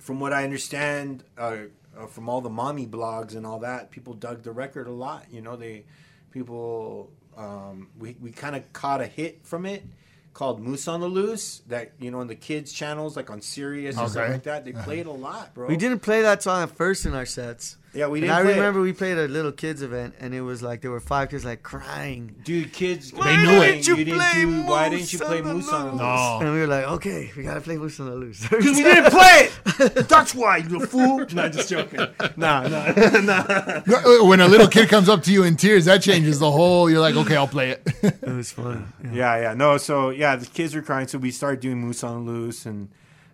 from 0.00 0.18
what 0.18 0.32
I 0.32 0.42
understand, 0.44 1.22
uh, 1.38 1.56
uh, 2.00 2.06
from 2.06 2.28
all 2.28 2.40
the 2.40 2.50
mommy 2.50 2.86
blogs 2.86 3.36
and 3.36 3.46
all 3.46 3.60
that, 3.60 3.90
people 3.90 4.14
dug 4.14 4.42
the 4.42 4.52
record 4.52 4.86
a 4.86 4.92
lot. 4.92 5.26
You 5.30 5.40
know, 5.42 5.56
they 5.56 5.84
people 6.30 7.10
um, 7.36 7.88
we 7.98 8.16
we 8.20 8.30
kind 8.30 8.56
of 8.56 8.72
caught 8.72 9.00
a 9.00 9.06
hit 9.06 9.40
from 9.44 9.66
it 9.66 9.84
called 10.32 10.60
Moose 10.60 10.86
on 10.88 11.00
the 11.00 11.08
Loose 11.08 11.62
that 11.68 11.92
you 11.98 12.10
know 12.10 12.20
on 12.20 12.26
the 12.26 12.34
kids 12.34 12.72
channels 12.72 13.16
like 13.16 13.30
on 13.30 13.40
Sirius 13.40 13.96
or 13.96 14.08
something 14.08 14.32
like 14.32 14.42
that. 14.44 14.64
They 14.64 14.72
played 14.84 15.06
a 15.06 15.12
lot, 15.12 15.54
bro. 15.54 15.68
We 15.68 15.76
didn't 15.76 16.00
play 16.00 16.22
that 16.22 16.42
song 16.42 16.62
at 16.62 16.70
first 16.70 17.06
in 17.06 17.14
our 17.14 17.26
sets. 17.26 17.76
Yeah, 17.92 18.06
we 18.06 18.20
didn't. 18.20 18.36
I 18.36 18.42
play 18.42 18.52
it. 18.52 18.56
remember 18.56 18.80
we 18.80 18.92
played 18.92 19.18
a 19.18 19.26
little 19.26 19.50
kids 19.50 19.82
event, 19.82 20.14
and 20.20 20.32
it 20.32 20.42
was 20.42 20.62
like 20.62 20.80
there 20.80 20.90
were 20.92 21.00
five 21.00 21.30
kids 21.30 21.44
like 21.44 21.62
crying, 21.62 22.36
dude, 22.44 22.72
kids. 22.72 23.10
They 23.10 23.36
knew 23.36 23.62
it. 23.62 23.86
You, 23.86 23.96
didn't 23.96 24.34
do. 24.34 24.62
Why 24.62 24.88
didn't 24.88 25.12
you 25.12 25.18
play 25.18 25.42
Moose 25.42 25.72
on 25.72 25.86
the 25.86 25.90
Loose? 25.92 26.00
No. 26.00 26.38
and 26.40 26.52
we 26.52 26.60
were 26.60 26.66
like, 26.68 26.84
okay, 26.84 27.32
we 27.36 27.42
gotta 27.42 27.60
play 27.60 27.76
Moose 27.76 27.98
on 27.98 28.06
the 28.06 28.14
Loose. 28.14 28.40
Because 28.50 28.76
we 28.76 28.82
didn't 28.82 29.10
play 29.10 29.48
it. 29.66 30.08
That's 30.08 30.34
why, 30.34 30.58
you 30.58 30.86
fool. 30.86 31.26
No, 31.32 31.48
just 31.48 31.68
joking. 31.68 32.00
Nah, 32.36 32.68
nah, 32.68 32.92
nah. 33.20 33.44
Uh, 33.48 34.24
when 34.24 34.40
a 34.40 34.48
little 34.48 34.68
kid 34.68 34.88
comes 34.88 35.08
up 35.08 35.22
to 35.24 35.32
you 35.32 35.44
in 35.44 35.56
tears, 35.56 35.86
that 35.86 36.02
changes 36.02 36.38
the 36.38 36.50
whole. 36.50 36.88
You're 36.90 37.00
like, 37.00 37.16
okay, 37.16 37.36
I'll 37.36 37.48
play 37.48 37.70
it. 37.70 37.82
it 38.02 38.22
was 38.22 38.52
fun. 38.52 38.92
Yeah. 39.04 39.10
Yeah, 39.12 39.40
yeah. 39.40 39.54
No, 39.54 39.76
so 39.78 40.10
yeah, 40.10 40.36
the 40.36 40.46
kids 40.46 40.74
were 40.74 40.82
crying, 40.82 41.08
so 41.08 41.18
we 41.18 41.30
started 41.30 41.60
doing 41.60 41.78
Moose 41.78 42.04
on 42.04 42.24
the 42.24 42.32
Loose, 42.32 42.66
and 42.66 42.88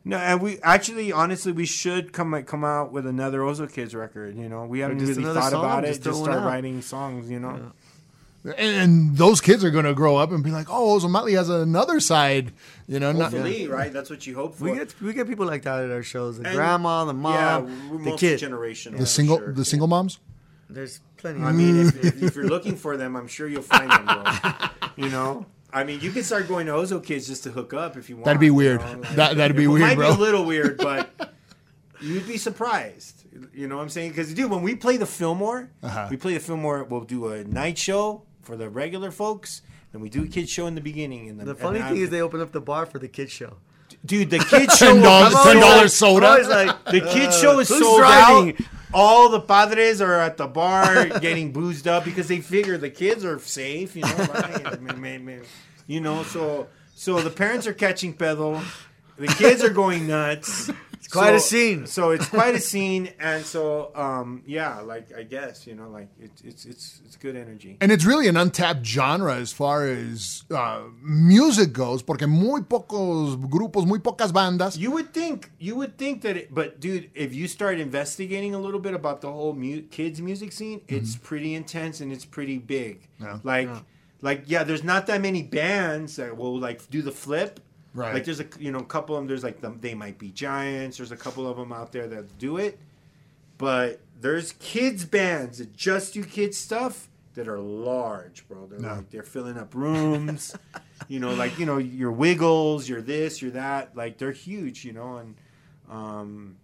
no, 0.07 0.17
and 0.19 0.41
we 0.41 0.59
actually, 0.63 1.11
honestly, 1.11 1.51
we 1.53 1.67
should 1.67 2.13
come 2.13 2.41
come 2.45 2.65
out 2.65 2.93
with 2.93 3.07
another 3.07 3.41
Ozo 3.41 3.71
Kids 3.71 3.95
record. 3.95 4.37
You 4.37 4.49
know, 4.49 4.65
we 4.65 4.79
haven't 4.79 4.99
really 4.99 5.23
thought 5.23 5.51
song, 5.51 5.65
about 5.65 5.85
it. 5.85 5.89
just 5.89 6.03
Just 6.03 6.19
throw 6.19 6.25
start 6.27 6.43
out. 6.43 6.47
writing 6.47 6.81
songs. 6.81 7.29
You 7.29 7.41
know. 7.41 7.73
and, 8.45 8.57
and 8.59 9.17
those 9.17 9.41
kids 9.41 9.65
are 9.65 9.71
going 9.71 9.85
to 9.85 9.95
grow 9.95 10.17
up 10.17 10.31
and 10.31 10.45
be 10.45 10.53
like, 10.53 10.69
oh, 10.71 10.97
Ozomatli 10.97 11.35
has 11.37 11.49
another 11.49 11.99
side. 11.99 12.53
You 12.87 13.01
know, 13.01 13.11
not, 13.11 13.33
Hopefully, 13.33 13.67
right? 13.67 13.93
That's 13.93 14.09
what 14.09 14.25
you 14.29 14.37
hope 14.37 14.55
for. 14.55 14.65
We 14.65 14.75
get 14.77 14.95
we 15.03 15.13
get 15.13 15.27
people 15.27 15.45
like 15.47 15.63
that 15.63 15.85
at 15.85 15.91
our 15.91 16.05
shows. 16.05 16.39
The 16.39 16.47
And- 16.47 16.55
grandma, 16.57 17.05
the 17.05 17.13
mom, 17.13 17.35
yeah, 17.35 17.59
we're 17.91 17.99
the 17.99 18.05
multi 18.05 18.29
kid. 18.29 18.41
generational. 18.41 18.99
the 18.99 19.07
single 19.07 19.41
the 19.41 19.65
single 19.65 19.89
moms. 19.89 20.21
There's 20.71 21.01
plenty. 21.17 21.43
I 21.43 21.53
mean, 21.53 21.81
if, 21.81 22.05
if, 22.05 22.23
if 22.23 22.35
you're 22.37 22.47
looking 22.49 22.77
for 22.77 22.97
them, 22.97 23.17
I'm 23.17 23.29
sure 23.29 23.49
you'll 23.49 23.63
find 23.63 23.91
them, 23.91 24.05
bro. 24.05 24.25
you 24.97 25.09
know. 25.11 25.47
I 25.77 25.85
mean, 25.85 26.01
you 26.01 26.11
can 26.11 26.23
start 26.23 26.49
going 26.49 26.67
to 26.67 26.73
Ozo 26.73 27.05
Kids 27.05 27.27
just 27.27 27.45
to 27.45 27.51
hook 27.51 27.75
up 27.75 27.97
if 27.97 28.09
you 28.09 28.17
want. 28.17 28.25
That'd 28.25 28.41
be 28.41 28.47
you 28.47 28.55
weird. 28.55 28.81
know, 28.81 29.01
That- 29.15 29.37
that'd 29.37 29.57
be 29.57 29.65
it 29.65 29.69
weird, 29.69 29.81
might 29.83 29.95
bro. 29.97 30.09
be 30.11 30.17
a 30.17 30.25
little 30.25 30.45
weird, 30.45 30.79
but 30.89 31.11
you'd 32.01 32.27
be 32.27 32.39
surprised. 32.39 33.25
You 33.55 33.69
know 33.69 33.77
what 33.77 33.83
I'm 33.83 33.89
saying? 33.91 34.11
Because, 34.11 34.33
dude, 34.33 34.51
when 34.51 34.63
we 34.63 34.75
play 34.75 34.97
the 34.97 35.07
Fillmore, 35.07 35.71
Uh-huh. 35.83 36.09
we 36.11 36.17
play 36.17 36.35
the 36.35 36.41
Fillmore. 36.41 36.85
We'll 36.85 37.03
do 37.03 37.29
a 37.29 37.45
night 37.45 37.77
show 37.79 38.23
for 38.43 38.57
the 38.57 38.69
regular 38.71 39.11
folks, 39.11 39.61
and 39.93 40.01
we 40.01 40.09
do 40.09 40.25
a 40.25 40.27
kids 40.27 40.51
show 40.51 40.67
in 40.67 40.75
the 40.75 40.81
beginning. 40.81 41.29
And 41.29 41.39
the 41.41 41.55
funny 41.55 41.79
and 41.81 41.89
thing 41.91 41.99
I- 41.99 42.01
is 42.05 42.11
they 42.11 42.23
open 42.23 42.41
up 42.41 42.53
the 42.53 42.61
bar 42.63 42.87
for 42.87 42.99
the 42.99 43.09
kids 43.09 43.31
show. 43.33 43.59
dude, 44.05 44.31
the 44.31 44.39
kids 44.51 44.79
show. 44.79 44.95
Ten 44.95 45.03
dollars, 45.03 45.35
ten 45.43 45.61
dollars 45.61 45.95
soda. 45.95 46.27
I'm 46.27 46.33
always 46.33 46.49
like, 46.49 46.85
the 46.97 47.01
kids 47.03 47.37
uh, 47.37 47.41
show 47.43 47.59
is 47.61 47.69
who's 47.69 47.81
sold 47.81 47.99
driving? 48.01 48.55
out. 48.55 48.61
All 48.95 49.29
the 49.29 49.41
padres 49.41 50.01
are 50.01 50.15
at 50.21 50.39
the 50.39 50.47
bar 50.47 51.07
getting 51.19 51.53
boozed 51.53 51.87
up 51.87 52.05
because 52.05 52.29
they 52.29 52.41
figure 52.41 52.79
the 52.79 52.89
kids 52.89 53.25
are 53.27 53.39
safe, 53.41 53.95
you 53.97 54.03
know. 54.03 54.09
right? 54.33 54.81
You 55.87 56.01
know, 56.01 56.23
so 56.23 56.69
so 56.95 57.21
the 57.21 57.31
parents 57.31 57.67
are 57.67 57.75
catching 57.75 58.15
pedo, 58.15 58.63
the 59.19 59.29
kids 59.29 59.63
are 59.63 59.71
going 59.71 60.07
nuts. 60.07 60.71
It's 61.07 61.13
quite 61.13 61.35
a 61.35 61.41
scene. 61.41 61.87
So 61.87 62.11
it's 62.11 62.29
quite 62.29 62.57
a 62.57 62.61
scene, 62.61 63.13
and 63.21 63.45
so 63.45 63.93
um, 63.95 64.43
yeah, 64.45 64.81
like 64.81 65.17
I 65.17 65.23
guess 65.23 65.65
you 65.65 65.77
know, 65.77 65.89
like 65.89 66.09
it's 66.19 66.43
it's 66.43 66.65
it's 66.65 67.01
it's 67.05 67.17
good 67.17 67.37
energy. 67.37 67.77
And 67.81 67.93
it's 67.93 68.05
really 68.05 68.27
an 68.27 68.37
untapped 68.37 68.85
genre 68.85 69.37
as 69.37 69.53
far 69.53 69.87
as 69.87 70.43
uh, 70.51 70.81
music 71.01 71.73
goes, 71.73 72.03
porque 72.03 72.27
muy 72.27 72.63
pocos 72.63 73.37
grupos, 73.37 73.87
muy 73.87 74.01
pocas 74.01 74.33
bandas. 74.33 74.77
You 74.77 74.91
would 74.91 75.15
think, 75.15 75.53
you 75.61 75.77
would 75.77 75.97
think 75.97 76.23
that, 76.23 76.37
it, 76.37 76.53
but 76.53 76.81
dude, 76.81 77.09
if 77.15 77.33
you 77.33 77.47
start 77.47 77.79
investigating 77.79 78.55
a 78.55 78.59
little 78.59 78.81
bit 78.81 78.95
about 78.95 79.21
the 79.21 79.31
whole 79.31 79.53
mu- 79.53 79.83
kids 79.83 80.21
music 80.21 80.51
scene, 80.51 80.81
it's 80.89 81.15
pretty 81.15 81.55
intense 81.55 82.01
and 82.01 82.13
it's 82.13 82.25
pretty 82.25 82.59
big. 82.59 83.07
Yeah. 83.21 83.39
Like, 83.45 83.69
like 84.23 84.45
yeah, 84.47 84.65
there's 84.65 84.85
not 84.85 85.07
that 85.09 85.21
many 85.21 85.43
bands 85.43 86.17
that 86.17 86.37
will 86.37 86.59
like 86.59 86.89
do 86.91 87.03
the 87.03 87.13
flip. 87.13 87.61
Right. 87.95 88.15
Like 88.15 88.25
there's 88.25 88.41
a 88.41 88.47
you 88.59 88.71
know 88.73 88.79
a 88.81 88.85
couple 88.85 89.15
of 89.17 89.21
them. 89.23 89.29
There's 89.29 89.43
like 89.45 89.61
the, 89.61 89.71
they 89.71 89.95
might 89.95 90.19
be 90.19 90.31
giants. 90.31 90.99
There's 90.99 91.13
a 91.13 91.17
couple 91.17 91.47
of 91.49 91.57
them 91.57 91.73
out 91.73 91.93
there 91.93 92.07
that 92.09 92.39
do 92.39 92.57
it, 92.59 92.79
but 93.59 94.01
there's 94.21 94.53
kids 94.53 95.05
bands 95.05 95.59
that 95.59 95.75
just 95.77 96.15
do 96.15 96.25
kids 96.25 96.57
stuff 96.59 97.09
that 97.35 97.49
are 97.49 97.59
large, 97.59 98.47
bro. 98.49 98.67
They're 98.67 98.79
No. 98.81 98.95
like 98.97 99.11
they're 99.11 99.23
filling 99.23 99.59
up 99.59 99.75
rooms. 99.75 100.55
you 101.09 101.21
know, 101.21 101.35
like 101.35 101.59
you 101.59 101.67
know 101.67 101.79
your 101.79 102.13
Wiggles, 102.13 102.89
your 102.89 103.01
this, 103.03 103.41
your 103.43 103.51
that. 103.53 103.97
Like 103.97 104.19
they're 104.19 104.33
huge, 104.33 104.85
you 104.85 104.93
know, 104.93 105.17
and 105.19 105.35
um, 105.91 106.57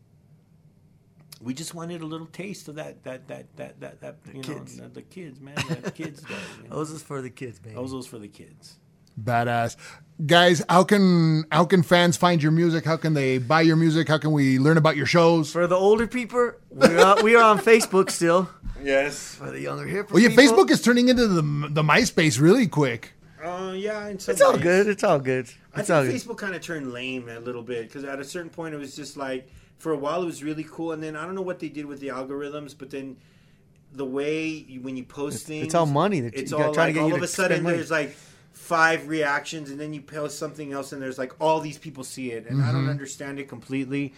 we 1.43 1.55
just 1.55 1.75
wanted 1.75 2.01
a 2.03 2.07
little 2.07 2.27
taste 2.27 2.69
of 2.69 2.77
that 2.77 3.03
that 3.05 3.29
that 3.29 3.57
that 3.57 3.81
that, 3.81 4.01
that 4.01 4.17
you 4.33 4.43
kids. 4.43 4.79
know 4.79 4.85
the, 4.85 4.95
the 4.95 5.03
kids, 5.03 5.41
man, 5.41 5.55
that 5.69 5.95
kids 5.95 6.21
stuff. 6.21 6.59
You 6.63 6.69
know? 6.69 6.77
Those 6.77 6.91
is 6.91 7.03
for 7.03 7.21
the 7.21 7.31
kids, 7.31 7.59
baby. 7.59 7.75
Those 7.75 7.91
those 7.91 8.07
for 8.07 8.19
the 8.19 8.29
kids. 8.29 8.79
Badass. 9.23 9.77
Guys, 10.25 10.63
how 10.69 10.85
can 10.85 11.45
how 11.53 11.65
can 11.65 11.83
fans 11.83 12.17
find 12.17 12.43
your 12.43 12.53
music? 12.53 12.85
How 12.85 12.97
can 12.97 13.15
they 13.15 13.39
buy 13.39 13.61
your 13.63 13.77
music? 13.77 14.09
How 14.09 14.19
can 14.19 14.33
we 14.33 14.59
learn 14.59 14.77
about 14.79 14.97
your 14.97 15.07
shows? 15.07 15.53
For 15.53 15.67
the 15.67 15.77
older 15.77 16.07
people, 16.07 16.53
we're 16.71 17.05
on, 17.05 17.23
we 17.25 17.35
are 17.35 17.43
on 17.43 17.59
Facebook 17.59 18.11
still. 18.11 18.49
Yes. 18.83 19.35
For 19.35 19.51
the 19.51 19.61
younger 19.61 19.87
hip, 19.87 20.11
Well, 20.11 20.23
yeah, 20.23 20.31
Facebook 20.31 20.71
is 20.71 20.81
turning 20.83 21.09
into 21.09 21.27
the 21.27 21.43
the 21.43 21.83
MySpace 21.83 22.41
really 22.41 22.67
quick. 22.67 23.13
Uh, 23.43 23.73
yeah, 23.77 24.07
in 24.07 24.19
some 24.19 24.33
It's 24.33 24.41
all 24.41 24.57
good. 24.57 24.87
It's 24.87 25.03
all 25.03 25.19
good. 25.19 25.51
I 25.75 25.81
It's 25.81 25.91
all 25.91 26.03
think 26.03 26.13
good. 26.13 26.23
Facebook 26.23 26.39
kind 26.39 26.55
of 26.55 26.63
turned 26.63 26.93
lame 26.93 27.29
a 27.29 27.41
little 27.41 27.63
bit 27.63 27.89
because 27.89 28.05
at 28.05 28.21
a 28.21 28.25
certain 28.25 28.51
point 28.51 28.75
it 28.75 28.79
was 28.79 28.95
just 28.95 29.17
like 29.17 29.49
for 29.83 29.91
a 29.93 29.97
while 29.99 30.23
it 30.23 30.27
was 30.27 30.43
really 30.45 30.65
cool, 30.65 30.93
and 30.93 31.03
then 31.03 31.17
I 31.17 31.25
don't 31.27 31.35
know 31.35 31.43
what 31.51 31.59
they 31.59 31.69
did 31.69 31.87
with 31.87 31.99
the 32.01 32.09
algorithms, 32.09 32.73
but 32.79 32.91
then 32.91 33.17
the 33.93 34.05
way 34.07 34.47
you, 34.47 34.81
when 34.81 34.97
you 34.97 35.05
post 35.05 35.47
things, 35.47 35.67
it's 35.67 35.75
all 35.75 35.87
money. 35.87 36.21
They're- 36.21 36.31
It's 36.33 36.53
all 36.53 36.73
trying 36.73 36.75
to 36.75 36.83
like 36.85 36.95
get 36.95 37.01
all 37.03 37.13
of 37.15 37.19
to 37.19 37.25
a 37.25 37.29
sudden 37.29 37.63
money. 37.65 37.77
there's 37.77 37.91
like 37.91 38.15
five 38.53 39.09
reactions, 39.09 39.71
and 39.71 39.79
then 39.81 39.93
you 39.93 40.01
post 40.01 40.39
something 40.39 40.73
else, 40.73 40.93
and 40.93 41.03
there's 41.03 41.19
like 41.19 41.33
all 41.41 41.59
these 41.61 41.79
people 41.79 42.05
see 42.05 42.31
it, 42.31 42.47
and 42.49 42.63
I 42.63 42.71
don't 42.71 42.89
understand 42.89 43.39
it 43.41 43.49
completely, 43.49 44.15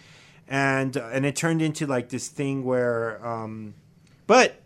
and 0.47 0.95
uh, 0.95 1.09
and 1.11 1.25
it 1.25 1.35
turned 1.35 1.61
into 1.63 1.87
like 1.87 2.09
this 2.09 2.27
thing 2.29 2.63
where, 2.63 3.25
um, 3.25 3.73
but 4.27 4.61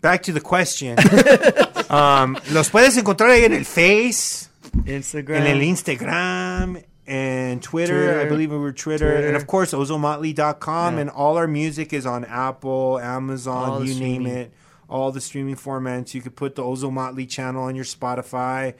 back 0.00 0.22
to 0.22 0.32
the 0.32 0.40
question, 0.40 0.96
um, 1.90 2.38
los 2.50 2.70
puedes 2.70 2.96
encontrar 2.96 3.30
ahí 3.30 3.44
en 3.44 3.52
el 3.52 3.64
Face. 3.64 4.48
Instagram. 4.86 5.42
En 5.42 5.46
el 5.46 5.62
Instagram 5.62 6.82
and 7.08 7.62
Twitter, 7.62 8.04
Twitter. 8.04 8.20
I 8.20 8.24
believe 8.28 8.50
we 8.52 8.58
were 8.58 8.70
Twitter, 8.72 9.10
Twitter. 9.12 9.26
and 9.26 9.36
of 9.36 9.46
course 9.46 9.72
ozomatli.com 9.72 10.94
Yeah. 10.94 11.00
and 11.00 11.10
all 11.10 11.36
our 11.38 11.46
music 11.48 11.92
is 11.92 12.04
on 12.06 12.24
Apple, 12.24 13.00
Amazon, 13.00 13.70
All 13.70 13.84
you 13.84 13.98
name 13.98 14.26
it. 14.26 14.52
All 14.90 15.10
the 15.12 15.20
streaming 15.20 15.56
formats. 15.56 16.14
You 16.14 16.20
could 16.22 16.34
put 16.36 16.54
the 16.54 16.62
Ozomatli 16.62 17.28
channel 17.28 17.62
on 17.64 17.74
your 17.76 17.84
Spotify 17.84 18.74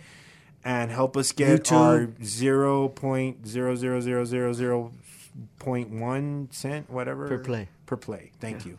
and 0.64 0.90
help 0.90 1.16
us 1.16 1.32
get 1.32 1.64
YouTube. 1.64 1.72
our 1.76 2.08
zero 2.24 2.88
point 2.88 3.46
zero 3.46 3.74
zero 3.76 4.00
zero 4.00 4.24
zero 4.24 4.52
zero 4.52 4.92
point 5.58 5.90
one 5.90 6.48
cent, 6.50 6.88
whatever 6.90 7.28
Per 7.28 7.38
play. 7.38 7.68
Per 7.86 7.96
play. 7.96 8.30
Thank 8.40 8.64
you. 8.66 8.78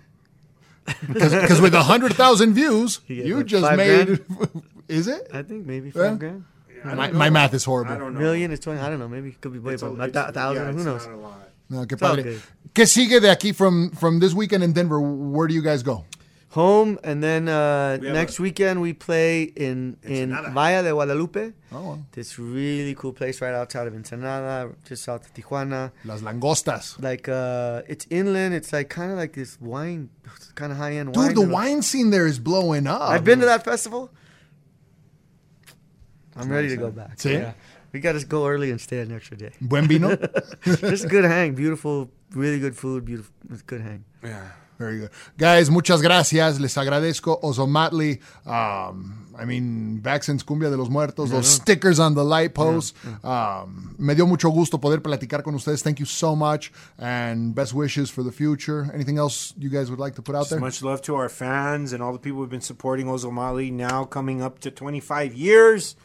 Because 1.08 1.62
with 1.62 1.74
100,000 1.76 2.54
views, 2.54 3.02
You 3.08 3.24
you 3.24 3.43
just 3.43 3.72
made. 3.76 4.20
Is 4.88 5.08
it? 5.08 5.28
I 5.32 5.43
think 5.43 5.68
maybe 5.68 5.91
Yeah. 5.95 6.10
five 6.10 6.20
grand. 6.20 6.45
I 6.86 6.93
My, 6.95 7.11
my 7.11 7.30
math 7.30 7.53
is 7.53 7.63
I 7.63 7.65
horrible. 7.69 7.97
don't 7.97 8.13
know. 8.13 8.19
Million 8.19 8.51
is 8.51 8.59
twenty. 8.59 8.80
I 8.80 8.89
don't 8.89 8.99
know. 8.99 9.07
Maybe 9.07 9.30
it 9.30 9.41
could 9.41 9.53
be 9.53 9.59
way 9.59 9.73
It's 9.73 9.84
a- 9.84 9.88
above 9.88 9.99
a 9.99 10.03
it's- 10.07 10.13
thou- 10.13 10.32
thousand. 10.32 10.63
yeah, 10.65 10.71
who 10.71 10.77
it's 10.77 10.86
knows? 10.86 11.05
not 11.07 11.15
a 11.15 11.17
lot. 11.17 11.49
No, 11.69 11.86
qué 11.86 11.93
all 12.01 12.09
padre. 12.15 12.23
good. 12.23 12.41
¿Qué 12.73 12.86
sigue 12.88 13.19
de 13.21 13.27
aquí 13.30 13.53
from, 13.55 13.91
from 13.91 14.19
this 14.19 14.34
weekend 14.34 14.63
in 14.63 14.73
Denver? 14.73 14.99
Where 14.99 15.47
do 15.47 15.53
you 15.53 15.61
guys 15.61 15.84
go? 15.84 16.05
home, 16.51 16.97
and 17.03 17.21
then 17.21 17.47
uh, 17.47 17.99
We 18.01 18.07
have 18.07 18.15
next 18.15 18.39
a- 18.39 18.41
weekend 18.41 18.82
we 18.82 18.91
play 18.93 19.43
in 19.43 19.97
in 20.01 20.32
Ensenada. 20.34 20.49
Valle 20.51 20.82
de 20.84 20.89
Guadalupe. 20.91 21.53
Oh, 21.71 21.82
well. 21.84 22.05
This 22.13 22.39
really 22.39 22.95
cool 22.95 23.13
place 23.13 23.39
right 23.39 23.53
outside 23.53 23.86
of 23.86 23.93
Ensenada, 23.93 24.71
just 24.84 25.03
south 25.03 25.27
of 25.27 25.34
Tijuana. 25.36 25.91
Las 26.05 26.21
langostas. 26.21 26.99
Like 26.99 27.30
uh, 27.30 27.84
it's 27.88 28.07
inland. 28.09 28.55
It's 28.55 28.73
like 28.73 28.89
kind 28.89 29.11
of 29.11 29.17
like 29.19 29.34
this 29.34 29.61
wine, 29.61 30.09
kind 30.55 30.71
of 30.71 30.80
high 30.80 30.93
end 30.93 31.15
wine. 31.15 31.27
Dude, 31.27 31.38
the 31.38 31.41
And, 31.43 31.51
like, 31.51 31.63
wine 31.63 31.82
scene 31.84 32.09
there 32.09 32.25
is 32.25 32.39
blowing 32.39 32.88
up. 32.88 33.01
I've 33.01 33.23
been 33.23 33.39
to 33.41 33.45
that 33.45 33.63
festival. 33.63 34.09
I'm 36.40 36.50
ready 36.50 36.70
to 36.70 36.78
go 36.78 36.90
back. 36.92 37.20
See? 37.20 37.34
Yeah. 37.34 37.54
We 37.92 38.00
got 38.00 38.14
to 38.20 38.26
go 38.26 38.48
early 38.48 38.70
and 38.72 38.80
stay 38.80 39.00
an 39.00 39.12
extra 39.12 39.36
day. 39.36 39.52
Buen 39.62 39.88
vino. 39.88 40.16
Just 40.64 41.06
a 41.06 41.08
good 41.08 41.26
hang. 41.26 41.56
Beautiful, 41.56 42.10
really 42.34 42.60
good 42.60 42.76
food. 42.76 43.04
Beautiful, 43.04 43.34
it's 43.52 43.64
good 43.64 43.82
hang. 43.82 44.04
Yeah. 44.24 44.48
Very 44.78 45.00
good. 45.00 45.10
Guys, 45.38 45.70
muchas 45.70 46.02
gracias. 46.02 46.58
Les 46.60 46.78
agradezco. 46.78 47.38
Ozomatli. 47.42 48.20
Um, 48.46 49.28
I 49.38 49.44
mean, 49.44 49.98
back 50.00 50.24
since 50.24 50.42
Cumbia 50.44 50.70
de 50.70 50.78
los 50.78 50.88
Muertos, 50.90 51.32
those 51.32 51.50
stickers 51.50 52.00
on 52.00 52.14
the 52.14 52.24
light 52.24 52.54
post. 52.54 52.96
Um, 53.24 53.96
me 53.98 54.14
dio 54.16 54.26
mucho 54.26 54.50
gusto 54.52 54.78
poder 54.78 55.00
platicar 55.02 55.44
con 55.44 55.54
ustedes. 55.56 55.82
Thank 55.82 56.00
you 56.00 56.06
so 56.06 56.34
much. 56.36 56.72
And 56.98 57.54
best 57.54 57.74
wishes 57.74 58.10
for 58.10 58.24
the 58.24 58.32
future. 58.32 58.90
Anything 58.94 59.18
else 59.18 59.54
you 59.58 59.70
guys 59.70 59.90
would 59.90 60.00
like 60.00 60.16
to 60.16 60.22
put 60.22 60.36
out 60.36 60.46
So 60.48 60.56
there? 60.56 60.62
much 60.62 60.82
love 60.82 61.02
to 61.04 61.16
our 61.16 61.28
fans 61.30 61.92
and 61.92 62.02
all 62.02 62.14
the 62.14 62.20
people 62.20 62.40
who've 62.40 62.50
been 62.50 62.62
supporting 62.62 63.08
Ozomatli 63.08 63.72
now 63.74 64.06
coming 64.06 64.42
up 64.42 64.60
to 64.60 64.72
25 64.72 65.34
years. 65.34 65.96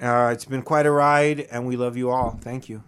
Uh, 0.00 0.30
it's 0.32 0.44
been 0.46 0.62
quite 0.62 0.86
a 0.86 0.90
ride, 0.90 1.46
and 1.50 1.66
we 1.66 1.76
love 1.76 1.96
you 1.96 2.10
all. 2.10 2.38
Thank 2.40 2.68
you. 2.68 2.82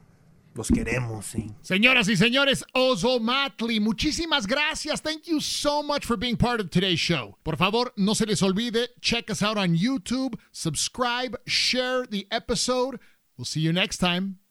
Los 0.54 0.68
queremos, 0.68 1.24
sí. 1.24 1.50
Señoras 1.62 2.08
y 2.08 2.16
señores, 2.16 2.62
Ozomatli, 2.74 3.80
muchísimas 3.80 4.46
gracias. 4.46 5.00
Thank 5.00 5.26
you 5.26 5.40
so 5.40 5.82
much 5.82 6.04
for 6.04 6.16
being 6.16 6.36
part 6.36 6.60
of 6.60 6.70
today's 6.70 7.00
show. 7.00 7.36
Por 7.42 7.56
favor, 7.56 7.92
no 7.96 8.12
se 8.12 8.26
les 8.26 8.42
olvide, 8.42 8.88
check 9.00 9.30
us 9.30 9.42
out 9.42 9.56
on 9.56 9.74
YouTube, 9.74 10.38
subscribe, 10.50 11.38
share 11.46 12.06
the 12.06 12.26
episode. 12.30 12.98
We'll 13.38 13.46
see 13.46 13.60
you 13.60 13.72
next 13.72 13.96
time. 13.96 14.41